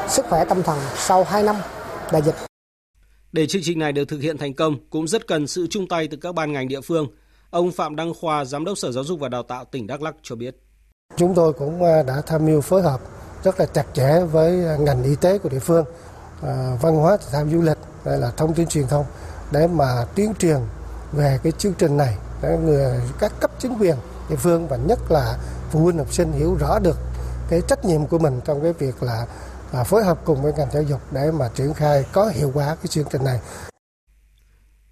sức 0.07 0.25
khỏe 0.29 0.45
tâm 0.45 0.63
thần 0.63 0.79
sau 0.95 1.23
2 1.23 1.43
năm 1.43 1.55
đại 2.11 2.21
dịch 2.21 2.35
để 3.37 3.47
chương 3.47 3.61
trình 3.65 3.79
này 3.79 3.91
được 3.91 4.05
thực 4.05 4.21
hiện 4.21 4.37
thành 4.37 4.53
công 4.53 4.75
cũng 4.89 5.07
rất 5.07 5.27
cần 5.27 5.47
sự 5.47 5.67
chung 5.69 5.87
tay 5.87 6.07
từ 6.11 6.17
các 6.17 6.35
ban 6.35 6.53
ngành 6.53 6.67
địa 6.67 6.81
phương. 6.81 7.07
Ông 7.49 7.71
Phạm 7.71 7.95
Đăng 7.95 8.13
Khoa, 8.13 8.45
Giám 8.45 8.65
đốc 8.65 8.77
Sở 8.77 8.91
Giáo 8.91 9.03
dục 9.03 9.19
và 9.19 9.29
Đào 9.29 9.43
tạo 9.43 9.65
tỉnh 9.65 9.87
Đắk 9.87 10.01
Lắk 10.01 10.15
cho 10.23 10.35
biết. 10.35 10.55
Chúng 11.17 11.35
tôi 11.35 11.53
cũng 11.53 11.83
à, 11.83 12.03
đã 12.03 12.21
tham 12.27 12.45
mưu 12.45 12.61
phối 12.61 12.81
hợp 12.81 13.01
rất 13.43 13.59
là 13.59 13.65
chặt 13.65 13.85
chẽ 13.93 14.19
với 14.31 14.65
à, 14.65 14.77
ngành 14.79 15.03
y 15.03 15.15
tế 15.15 15.37
của 15.37 15.49
địa 15.49 15.59
phương, 15.59 15.85
à, 16.41 16.77
văn 16.81 16.95
hóa 16.95 17.17
thể 17.17 17.25
thao 17.31 17.47
du 17.51 17.61
lịch, 17.61 17.77
đây 18.07 18.17
là 18.17 18.31
thông 18.37 18.53
tin 18.53 18.67
truyền 18.67 18.87
thông 18.87 19.05
để 19.51 19.67
mà 19.67 20.05
tuyên 20.15 20.33
truyền 20.39 20.57
về 21.11 21.39
cái 21.43 21.51
chương 21.51 21.73
trình 21.73 21.97
này 21.97 22.17
để 22.41 22.57
người 22.57 23.01
các 23.19 23.33
cấp 23.39 23.51
chính 23.59 23.77
quyền 23.79 23.95
địa 24.29 24.35
phương 24.35 24.67
và 24.67 24.77
nhất 24.77 24.99
là 25.09 25.37
phụ 25.71 25.79
huynh 25.79 25.97
học 25.97 26.13
sinh 26.13 26.31
hiểu 26.31 26.57
rõ 26.59 26.79
được 26.79 26.97
cái 27.49 27.61
trách 27.67 27.85
nhiệm 27.85 28.05
của 28.05 28.19
mình 28.19 28.39
trong 28.45 28.61
cái 28.63 28.73
việc 28.73 29.03
là 29.03 29.27
và 29.71 29.83
phối 29.83 30.03
hợp 30.03 30.21
cùng 30.25 30.41
với 30.41 30.53
ngành 30.57 30.71
giáo 30.73 30.83
dục 30.83 31.01
để 31.11 31.31
mà 31.31 31.49
triển 31.55 31.73
khai 31.73 32.05
có 32.11 32.31
hiệu 32.35 32.51
quả 32.53 32.65
cái 32.75 32.87
chương 32.87 33.05
trình 33.11 33.23
này. 33.23 33.39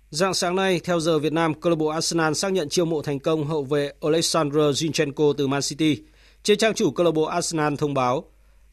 Dạng 0.09 0.33
sáng 0.33 0.55
nay, 0.55 0.81
theo 0.83 0.99
giờ 0.99 1.19
Việt 1.19 1.33
Nam, 1.33 1.53
câu 1.61 1.69
lạc 1.69 1.75
bộ 1.75 1.87
Arsenal 1.87 2.33
xác 2.33 2.53
nhận 2.53 2.69
chiêu 2.69 2.85
mộ 2.85 3.01
thành 3.01 3.19
công 3.19 3.47
hậu 3.47 3.63
vệ 3.63 3.91
Alexander 4.01 4.61
Zinchenko 4.61 5.33
từ 5.33 5.47
Man 5.47 5.61
City. 5.61 6.03
Trên 6.43 6.57
trang 6.57 6.73
chủ 6.73 6.91
câu 6.91 7.05
lạc 7.05 7.11
bộ 7.11 7.23
Arsenal 7.23 7.73
thông 7.75 7.93
báo, 7.93 8.23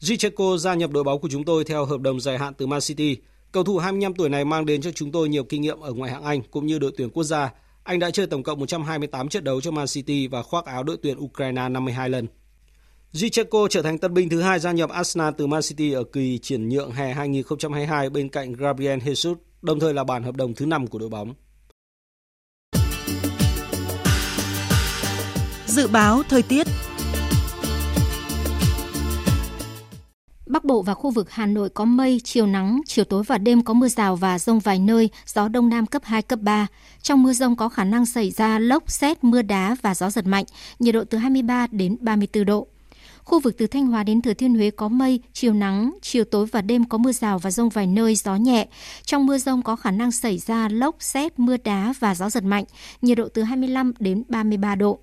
Zinchenko 0.01 0.57
gia 0.57 0.73
nhập 0.73 0.91
đội 0.91 1.03
bóng 1.03 1.21
của 1.21 1.29
chúng 1.31 1.45
tôi 1.45 1.63
theo 1.63 1.85
hợp 1.85 2.01
đồng 2.01 2.19
dài 2.19 2.37
hạn 2.37 2.53
từ 2.53 2.67
Man 2.67 2.79
City. 2.81 3.17
Cầu 3.53 3.63
thủ 3.63 3.77
25 3.77 4.13
tuổi 4.13 4.29
này 4.29 4.45
mang 4.45 4.65
đến 4.65 4.81
cho 4.81 4.91
chúng 4.91 5.11
tôi 5.11 5.29
nhiều 5.29 5.43
kinh 5.43 5.61
nghiệm 5.61 5.79
ở 5.79 5.93
ngoại 5.93 6.11
hạng 6.11 6.23
Anh 6.23 6.41
cũng 6.51 6.65
như 6.65 6.79
đội 6.79 6.91
tuyển 6.97 7.09
quốc 7.09 7.23
gia. 7.23 7.51
Anh 7.83 7.99
đã 7.99 8.11
chơi 8.11 8.27
tổng 8.27 8.43
cộng 8.43 8.59
128 8.59 9.29
trận 9.29 9.43
đấu 9.43 9.61
cho 9.61 9.71
Man 9.71 9.87
City 9.87 10.27
và 10.27 10.43
khoác 10.43 10.65
áo 10.65 10.83
đội 10.83 10.97
tuyển 11.01 11.17
Ukraine 11.19 11.69
52 11.69 12.09
lần. 12.09 12.27
Zicheko 13.13 13.67
trở 13.67 13.81
thành 13.81 13.97
tân 13.97 14.13
binh 14.13 14.29
thứ 14.29 14.41
hai 14.41 14.59
gia 14.59 14.71
nhập 14.71 14.89
Arsenal 14.89 15.33
từ 15.37 15.47
Man 15.47 15.61
City 15.61 15.91
ở 15.91 16.03
kỳ 16.03 16.37
chuyển 16.37 16.69
nhượng 16.69 16.91
hè 16.91 17.13
2022 17.13 18.09
bên 18.09 18.29
cạnh 18.29 18.53
Gabriel 18.53 18.99
Jesus, 18.99 19.35
đồng 19.61 19.79
thời 19.79 19.93
là 19.93 20.03
bản 20.03 20.23
hợp 20.23 20.35
đồng 20.35 20.53
thứ 20.53 20.65
5 20.65 20.87
của 20.87 20.99
đội 20.99 21.09
bóng. 21.09 21.33
Dự 25.65 25.87
báo 25.87 26.23
thời 26.29 26.41
tiết 26.41 26.67
Bắc 30.53 30.65
Bộ 30.65 30.81
và 30.81 30.93
khu 30.93 31.11
vực 31.11 31.31
Hà 31.31 31.45
Nội 31.45 31.69
có 31.69 31.85
mây, 31.85 32.21
chiều 32.23 32.47
nắng, 32.47 32.81
chiều 32.85 33.05
tối 33.05 33.23
và 33.23 33.37
đêm 33.37 33.61
có 33.61 33.73
mưa 33.73 33.87
rào 33.87 34.15
và 34.15 34.39
rông 34.39 34.59
vài 34.59 34.79
nơi, 34.79 35.09
gió 35.25 35.47
đông 35.47 35.69
nam 35.69 35.85
cấp 35.85 36.01
2, 36.05 36.21
cấp 36.21 36.39
3. 36.41 36.67
Trong 37.01 37.23
mưa 37.23 37.33
rông 37.33 37.55
có 37.55 37.69
khả 37.69 37.83
năng 37.83 38.05
xảy 38.05 38.31
ra 38.31 38.59
lốc, 38.59 38.91
xét, 38.91 39.23
mưa 39.23 39.41
đá 39.41 39.75
và 39.81 39.95
gió 39.95 40.09
giật 40.09 40.25
mạnh, 40.25 40.45
nhiệt 40.79 40.95
độ 40.95 41.03
từ 41.03 41.17
23 41.17 41.67
đến 41.71 41.97
34 41.99 42.45
độ. 42.45 42.67
Khu 43.23 43.39
vực 43.39 43.57
từ 43.57 43.67
Thanh 43.67 43.87
Hóa 43.87 44.03
đến 44.03 44.21
Thừa 44.21 44.33
Thiên 44.33 44.55
Huế 44.55 44.71
có 44.71 44.87
mây, 44.87 45.19
chiều 45.33 45.53
nắng, 45.53 45.93
chiều 46.01 46.23
tối 46.23 46.45
và 46.45 46.61
đêm 46.61 46.85
có 46.85 46.97
mưa 46.97 47.11
rào 47.11 47.39
và 47.39 47.51
rông 47.51 47.69
vài 47.69 47.87
nơi, 47.87 48.15
gió 48.15 48.35
nhẹ. 48.35 48.67
Trong 49.03 49.25
mưa 49.25 49.37
rông 49.37 49.61
có 49.61 49.75
khả 49.75 49.91
năng 49.91 50.11
xảy 50.11 50.37
ra 50.37 50.69
lốc, 50.69 50.95
xét, 50.99 51.39
mưa 51.39 51.57
đá 51.63 51.93
và 51.99 52.15
gió 52.15 52.29
giật 52.29 52.43
mạnh, 52.43 52.65
nhiệt 53.01 53.17
độ 53.17 53.27
từ 53.33 53.43
25 53.43 53.93
đến 53.99 54.23
33 54.27 54.75
độ. 54.75 54.99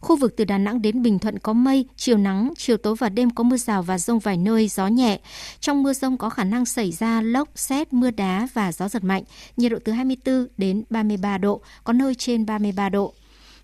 Khu 0.00 0.16
vực 0.16 0.36
từ 0.36 0.44
Đà 0.44 0.58
Nẵng 0.58 0.82
đến 0.82 1.02
Bình 1.02 1.18
Thuận 1.18 1.38
có 1.38 1.52
mây, 1.52 1.86
chiều 1.96 2.16
nắng, 2.16 2.52
chiều 2.56 2.76
tối 2.76 2.94
và 2.98 3.08
đêm 3.08 3.30
có 3.30 3.44
mưa 3.44 3.56
rào 3.56 3.82
và 3.82 3.98
rông 3.98 4.18
vài 4.18 4.36
nơi, 4.36 4.68
gió 4.68 4.86
nhẹ. 4.86 5.20
Trong 5.60 5.82
mưa 5.82 5.92
rông 5.92 6.16
có 6.16 6.30
khả 6.30 6.44
năng 6.44 6.66
xảy 6.66 6.92
ra 6.92 7.20
lốc, 7.20 7.48
xét, 7.54 7.92
mưa 7.92 8.10
đá 8.10 8.48
và 8.54 8.72
gió 8.72 8.88
giật 8.88 9.04
mạnh, 9.04 9.22
nhiệt 9.56 9.72
độ 9.72 9.78
từ 9.84 9.92
24 9.92 10.46
đến 10.56 10.84
33 10.90 11.38
độ, 11.38 11.60
có 11.84 11.92
nơi 11.92 12.14
trên 12.14 12.46
33 12.46 12.88
độ. 12.88 13.14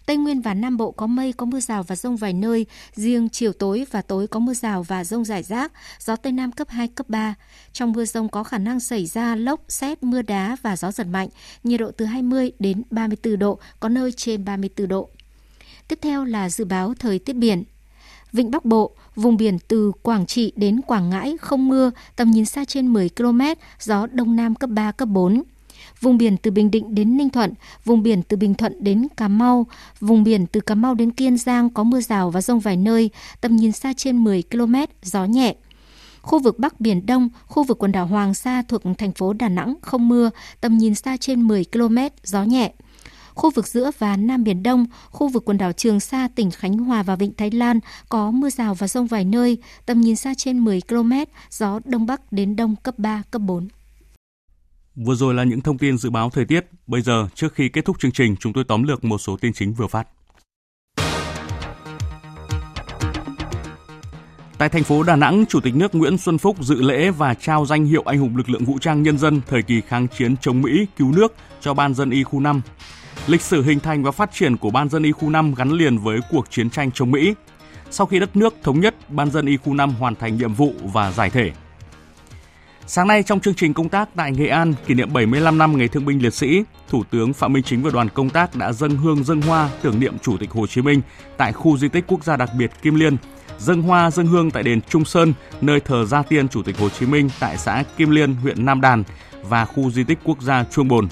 Tây 0.07 0.17
Nguyên 0.17 0.41
và 0.41 0.55
Nam 0.55 0.77
Bộ 0.77 0.91
có 0.91 1.07
mây, 1.07 1.33
có 1.33 1.47
mưa 1.47 1.61
rào 1.61 1.83
và 1.83 1.97
rông 1.97 2.17
vài 2.17 2.33
nơi. 2.33 2.67
Riêng 2.95 3.29
chiều 3.29 3.53
tối 3.53 3.87
và 3.91 4.03
tối 4.03 4.27
có 4.27 4.41
mưa 4.41 4.55
rào 4.55 4.83
và 4.83 5.05
rông 5.05 5.25
rải 5.25 5.43
rác, 5.43 5.73
gió 5.99 6.17
Tây 6.17 6.33
Nam 6.33 6.53
cấp 6.53 6.69
2, 6.71 6.89
cấp 6.89 7.09
3. 7.09 7.35
Trong 7.73 7.93
mưa 7.93 8.05
rông 8.05 8.29
có 8.29 8.45
khả 8.45 8.59
năng 8.59 8.81
xảy 8.81 9.07
ra 9.07 9.37
lốc, 9.37 9.61
xét, 9.69 10.03
mưa 10.03 10.23
đá 10.23 10.57
và 10.63 10.77
gió 10.77 10.93
giật 10.93 11.07
mạnh, 11.07 11.29
nhiệt 11.65 11.81
độ 11.81 11.91
từ 11.97 12.05
20 12.05 12.53
đến 12.59 12.83
34 12.91 13.39
độ, 13.39 13.59
có 13.81 13.89
nơi 13.89 14.13
trên 14.13 14.45
34 14.45 14.89
độ. 14.89 15.11
Tiếp 15.95 16.01
theo 16.03 16.25
là 16.25 16.51
dự 16.51 16.65
báo 16.65 16.95
thời 16.99 17.19
tiết 17.19 17.33
biển. 17.33 17.65
Vịnh 18.33 18.51
Bắc 18.51 18.65
Bộ, 18.65 18.91
vùng 19.17 19.37
biển 19.37 19.59
từ 19.69 19.93
Quảng 20.03 20.27
Trị 20.27 20.53
đến 20.57 20.81
Quảng 20.81 21.11
Ngãi 21.11 21.37
không 21.41 21.69
mưa, 21.69 21.91
tầm 22.17 22.31
nhìn 22.31 22.45
xa 22.45 22.65
trên 22.65 22.87
10 22.93 23.09
km, 23.17 23.41
gió 23.81 24.07
Đông 24.07 24.37
Nam 24.37 24.55
cấp 24.55 24.71
3, 24.71 24.93
cấp 24.93 25.09
4 25.09 25.43
vùng 26.01 26.19
biển 26.19 26.37
từ 26.37 26.51
Bình 26.51 26.71
Định 26.71 26.95
đến 26.95 27.17
Ninh 27.17 27.31
Thuận, 27.31 27.53
vùng 27.85 28.03
biển 28.03 28.23
từ 28.23 28.37
Bình 28.37 28.55
Thuận 28.55 28.85
đến 28.85 29.07
Cà 29.17 29.29
Mau, 29.29 29.67
vùng 30.01 30.25
biển 30.25 30.47
từ 30.47 30.61
Cà 30.61 30.75
Mau 30.75 30.95
đến 30.95 31.11
Kiên 31.11 31.37
Giang 31.37 31.71
có 31.71 31.85
mưa 31.85 32.01
rào 32.01 32.31
và 32.31 32.41
rông 32.41 32.61
vài 32.61 32.77
nơi, 32.77 33.11
tầm 33.41 33.57
nhìn 33.57 33.73
xa 33.73 33.93
trên 33.97 34.25
10 34.25 34.43
km, 34.51 34.75
gió 35.03 35.25
nhẹ. 35.25 35.55
Khu 36.23 36.39
vực 36.39 36.59
Bắc 36.59 36.81
Biển 36.81 37.07
Đông, 37.07 37.29
khu 37.47 37.65
vực 37.65 37.79
quần 37.79 37.93
đảo 37.93 38.07
Hoàng 38.07 38.35
Sa 38.35 38.63
thuộc 38.69 38.83
thành 38.99 39.13
phố 39.13 39.33
Đà 39.33 39.49
Nẵng 39.49 39.75
không 39.83 40.09
mưa, 40.09 40.31
tầm 40.61 40.79
nhìn 40.79 40.95
xa 40.95 41.17
trên 41.17 41.43
10 41.43 41.65
km, 41.73 41.99
gió 42.25 42.45
nhẹ. 42.45 42.73
Khu 43.35 43.51
vực 43.51 43.67
giữa 43.67 43.91
và 43.99 44.17
Nam 44.17 44.45
Biển 44.45 44.63
Đông, 44.63 44.87
khu 45.11 45.29
vực 45.29 45.45
quần 45.45 45.59
đảo 45.59 45.73
Trường 45.73 46.01
Sa, 46.01 46.29
tỉnh 46.35 46.51
Khánh 46.51 46.79
Hòa 46.79 47.03
và 47.03 47.17
Vịnh 47.17 47.35
Thái 47.35 47.51
Lan 47.51 47.81
có 48.09 48.31
mưa 48.31 48.51
rào 48.51 48.75
và 48.75 48.89
rông 48.89 49.07
vài 49.07 49.25
nơi, 49.25 49.59
tầm 49.87 50.01
nhìn 50.01 50.17
xa 50.17 50.35
trên 50.37 50.59
10 50.59 50.81
km, 50.89 51.13
gió 51.51 51.81
Đông 51.85 52.07
Bắc 52.07 52.33
đến 52.33 52.57
Đông 52.57 52.77
cấp 52.77 52.99
3, 52.99 53.23
cấp 53.31 53.43
4. 53.43 53.69
Vừa 54.97 55.15
rồi 55.15 55.35
là 55.35 55.45
những 55.45 55.61
thông 55.61 55.79
tin 55.79 55.99
dự 55.99 56.11
báo 56.11 56.31
thời 56.31 56.45
tiết. 56.45 56.67
Bây 56.87 57.03
giờ, 57.03 57.29
trước 57.35 57.55
khi 57.55 57.69
kết 57.69 57.85
thúc 57.85 57.99
chương 58.01 58.13
trình, 58.13 58.37
chúng 58.41 58.53
tôi 58.53 58.65
tóm 58.65 58.83
lược 58.83 59.05
một 59.05 59.19
số 59.19 59.37
tin 59.37 59.53
chính 59.53 59.75
vừa 59.75 59.87
phát. 59.87 60.09
Tại 64.59 64.69
thành 64.69 64.85
phố 64.85 65.03
Đà 65.03 65.17
Nẵng, 65.17 65.45
Chủ 65.49 65.61
tịch 65.61 65.75
nước 65.77 65.95
Nguyễn 65.95 66.19
Xuân 66.19 66.39
Phúc 66.39 66.57
dự 66.61 66.83
lễ 66.83 67.11
và 67.11 67.35
trao 67.35 67.67
danh 67.67 67.85
hiệu 67.85 68.03
Anh 68.07 68.19
hùng 68.19 68.37
lực 68.37 68.49
lượng 68.49 68.65
vũ 68.65 68.79
trang 68.79 69.03
nhân 69.03 69.19
dân 69.19 69.41
thời 69.47 69.63
kỳ 69.63 69.81
kháng 69.81 70.07
chiến 70.19 70.37
chống 70.37 70.63
Mỹ, 70.63 70.87
cứu 70.97 71.13
nước 71.13 71.35
cho 71.61 71.75
Ban 71.75 71.95
dân 71.95 72.11
y 72.11 72.23
khu 72.23 72.41
5. 72.41 72.61
Lịch 73.27 73.43
sử 73.43 73.63
hình 73.63 73.81
thành 73.81 74.03
và 74.03 74.11
phát 74.11 74.33
triển 74.33 74.57
của 74.57 74.71
Ban 74.71 74.89
dân 74.89 75.03
y 75.03 75.13
khu 75.13 75.31
5 75.31 75.55
gắn 75.55 75.73
liền 75.73 75.99
với 75.99 76.21
cuộc 76.31 76.51
chiến 76.51 76.71
tranh 76.71 76.91
chống 76.91 77.11
Mỹ. 77.11 77.35
Sau 77.91 78.07
khi 78.07 78.19
đất 78.19 78.37
nước 78.37 78.55
thống 78.63 78.81
nhất, 78.81 78.95
Ban 79.09 79.31
dân 79.31 79.47
y 79.47 79.57
khu 79.57 79.75
5 79.75 79.91
hoàn 79.91 80.15
thành 80.15 80.37
nhiệm 80.37 80.55
vụ 80.55 80.73
và 80.83 81.13
giải 81.13 81.31
thể. 81.31 81.53
Sáng 82.87 83.09
nay 83.09 83.23
trong 83.23 83.41
chương 83.41 83.55
trình 83.55 83.75
công 83.75 83.89
tác 83.89 84.09
tại 84.15 84.33
Nghệ 84.33 84.47
An 84.47 84.75
kỷ 84.87 84.95
niệm 84.95 85.13
75 85.13 85.59
năm 85.59 85.79
Ngày 85.79 85.89
Thương 85.89 86.05
binh 86.05 86.23
Liệt 86.23 86.35
sĩ, 86.35 86.65
Thủ 86.89 87.05
tướng 87.11 87.33
Phạm 87.33 87.53
Minh 87.53 87.63
Chính 87.63 87.83
và 87.83 87.91
đoàn 87.91 88.09
công 88.09 88.31
tác 88.31 88.57
đã 88.57 88.73
dâng 88.73 88.97
hương 88.97 89.25
dâng 89.25 89.43
hoa 89.43 89.71
tưởng 89.83 90.01
niệm 90.01 90.19
Chủ 90.19 90.37
tịch 90.37 90.51
Hồ 90.51 90.67
Chí 90.67 90.83
Minh 90.83 91.01
tại 91.37 91.53
khu 91.53 91.79
di 91.79 91.89
tích 91.89 92.05
quốc 92.07 92.25
gia 92.25 92.37
đặc 92.37 92.51
biệt 92.59 92.71
Kim 92.83 92.95
Liên, 92.95 93.17
dâng 93.59 93.83
hoa 93.83 94.11
dâng 94.11 94.27
hương 94.27 94.51
tại 94.51 94.63
đền 94.63 94.81
Trung 94.81 95.05
Sơn, 95.05 95.33
nơi 95.61 95.81
thờ 95.81 96.05
gia 96.05 96.23
tiên 96.23 96.49
Chủ 96.49 96.63
tịch 96.63 96.79
Hồ 96.79 96.89
Chí 96.89 97.07
Minh 97.07 97.31
tại 97.41 97.59
xã 97.59 97.85
Kim 97.97 98.11
Liên, 98.11 98.35
huyện 98.35 98.65
Nam 98.65 98.81
Đàn 98.81 99.05
và 99.43 99.65
khu 99.65 99.91
di 99.91 100.05
tích 100.05 100.19
quốc 100.25 100.43
gia 100.43 100.65
Chuông 100.65 100.89
Bồn. 100.89 101.09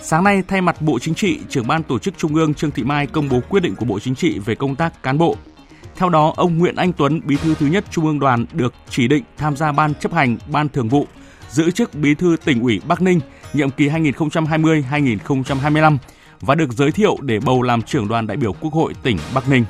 Sáng 0.00 0.24
nay, 0.24 0.42
thay 0.48 0.60
mặt 0.60 0.82
Bộ 0.82 0.98
Chính 0.98 1.14
trị, 1.14 1.38
trưởng 1.48 1.66
ban 1.66 1.82
tổ 1.82 1.98
chức 1.98 2.18
Trung 2.18 2.34
ương 2.34 2.54
Trương 2.54 2.70
Thị 2.70 2.84
Mai 2.84 3.06
công 3.06 3.28
bố 3.28 3.40
quyết 3.48 3.62
định 3.62 3.76
của 3.76 3.84
Bộ 3.84 3.98
Chính 3.98 4.14
trị 4.14 4.38
về 4.38 4.54
công 4.54 4.76
tác 4.76 5.02
cán 5.02 5.18
bộ. 5.18 5.36
Theo 5.96 6.08
đó, 6.08 6.32
ông 6.36 6.58
Nguyễn 6.58 6.76
Anh 6.76 6.92
Tuấn, 6.92 7.20
bí 7.24 7.36
thư 7.36 7.54
thứ 7.54 7.66
nhất 7.66 7.84
Trung 7.90 8.06
ương 8.06 8.18
đoàn 8.18 8.46
được 8.52 8.74
chỉ 8.90 9.08
định 9.08 9.24
tham 9.36 9.56
gia 9.56 9.72
ban 9.72 9.94
chấp 9.94 10.12
hành, 10.12 10.38
ban 10.50 10.68
thường 10.68 10.88
vụ, 10.88 11.06
giữ 11.50 11.70
chức 11.70 11.94
bí 11.94 12.14
thư 12.14 12.36
tỉnh 12.44 12.62
ủy 12.62 12.80
Bắc 12.88 13.02
Ninh 13.02 13.20
nhiệm 13.52 13.70
kỳ 13.70 13.88
2020-2025 13.88 15.96
và 16.40 16.54
được 16.54 16.72
giới 16.72 16.92
thiệu 16.92 17.16
để 17.20 17.40
bầu 17.40 17.62
làm 17.62 17.82
trưởng 17.82 18.08
đoàn 18.08 18.26
đại 18.26 18.36
biểu 18.36 18.52
Quốc 18.52 18.72
hội 18.72 18.94
tỉnh 19.02 19.18
Bắc 19.34 19.48
Ninh. 19.48 19.64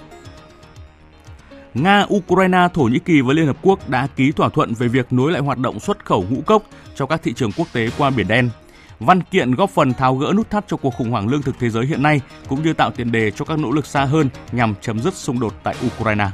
Nga, 1.74 2.07
Ukraine, 2.14 2.68
Thổ 2.74 2.83
Nhĩ 2.83 2.99
Kỳ 2.99 3.20
và 3.20 3.33
Liên 3.33 3.47
Hợp 3.47 3.57
Quốc 3.62 3.89
đã 3.89 4.09
ký 4.16 4.33
thỏa 4.33 4.49
thuận 4.49 4.74
về 4.74 4.89
việc 4.89 5.12
nối 5.12 5.33
lại 5.33 5.43
hoạt 5.43 5.59
động 5.59 5.81
xuất 5.81 6.05
khẩu 6.05 6.24
ngũ 6.31 6.41
cốc 6.47 6.62
cho 6.95 7.07
các 7.07 7.20
thị 7.22 7.33
trường 7.37 7.53
quốc 7.53 7.66
tế 7.72 7.91
qua 7.99 8.11
Biển 8.11 8.29
Đen. 8.29 8.51
Văn 9.01 9.23
kiện 9.23 9.55
góp 9.55 9.71
phần 9.71 9.93
tháo 9.93 10.17
gỡ 10.17 10.33
nút 10.37 10.51
thắt 10.51 10.65
cho 10.69 10.77
cuộc 10.77 10.95
khủng 10.95 11.11
hoảng 11.11 11.29
lương 11.29 11.43
thực 11.43 11.59
thế 11.59 11.71
giới 11.71 11.87
hiện 11.87 12.03
nay 12.03 12.21
cũng 12.49 12.63
như 12.63 12.73
tạo 12.73 12.91
tiền 12.91 13.13
đề 13.13 13.31
cho 13.31 13.45
các 13.45 13.59
nỗ 13.59 13.71
lực 13.71 13.87
xa 13.87 14.05
hơn 14.05 14.29
nhằm 14.53 14.75
chấm 14.81 14.99
dứt 14.99 15.15
xung 15.15 15.41
đột 15.41 15.55
tại 15.63 15.75
Ukraine. 15.87 16.29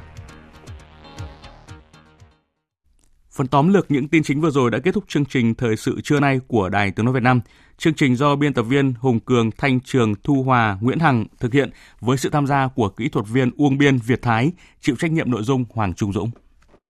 Phần 3.31 3.47
tóm 3.47 3.73
lược 3.73 3.91
những 3.91 4.09
tin 4.09 4.23
chính 4.23 4.41
vừa 4.41 4.51
rồi 4.51 4.71
đã 4.71 4.79
kết 4.79 4.95
thúc 4.95 5.05
chương 5.09 5.25
trình 5.25 5.55
Thời 5.55 5.77
sự 5.77 6.01
trưa 6.01 6.21
nay 6.21 6.41
của 6.47 6.69
Đài 6.69 6.91
Tiếng 6.91 7.07
Nói 7.07 7.15
Việt 7.15 7.23
Nam. 7.23 7.41
Chương 7.79 7.95
trình 7.95 8.17
do 8.17 8.37
biên 8.37 8.55
tập 8.55 8.63
viên 8.63 8.95
Hùng 8.99 9.21
Cường, 9.21 9.51
Thanh 9.51 9.81
Trường, 9.81 10.15
Thu 10.25 10.43
Hòa, 10.43 10.79
Nguyễn 10.81 10.99
Hằng 10.99 11.25
thực 11.41 11.53
hiện 11.53 11.71
với 12.01 12.17
sự 12.17 12.31
tham 12.31 12.47
gia 12.47 12.69
của 12.69 12.89
kỹ 12.89 13.09
thuật 13.09 13.27
viên 13.29 13.51
Uông 13.57 13.79
Biên, 13.79 13.99
Việt 13.99 14.23
Thái, 14.23 14.53
chịu 14.81 14.97
trách 14.99 15.13
nhiệm 15.13 15.31
nội 15.31 15.43
dung 15.43 15.65
Hoàng 15.71 15.95
Trung 15.95 16.13
Dũng. 16.13 16.31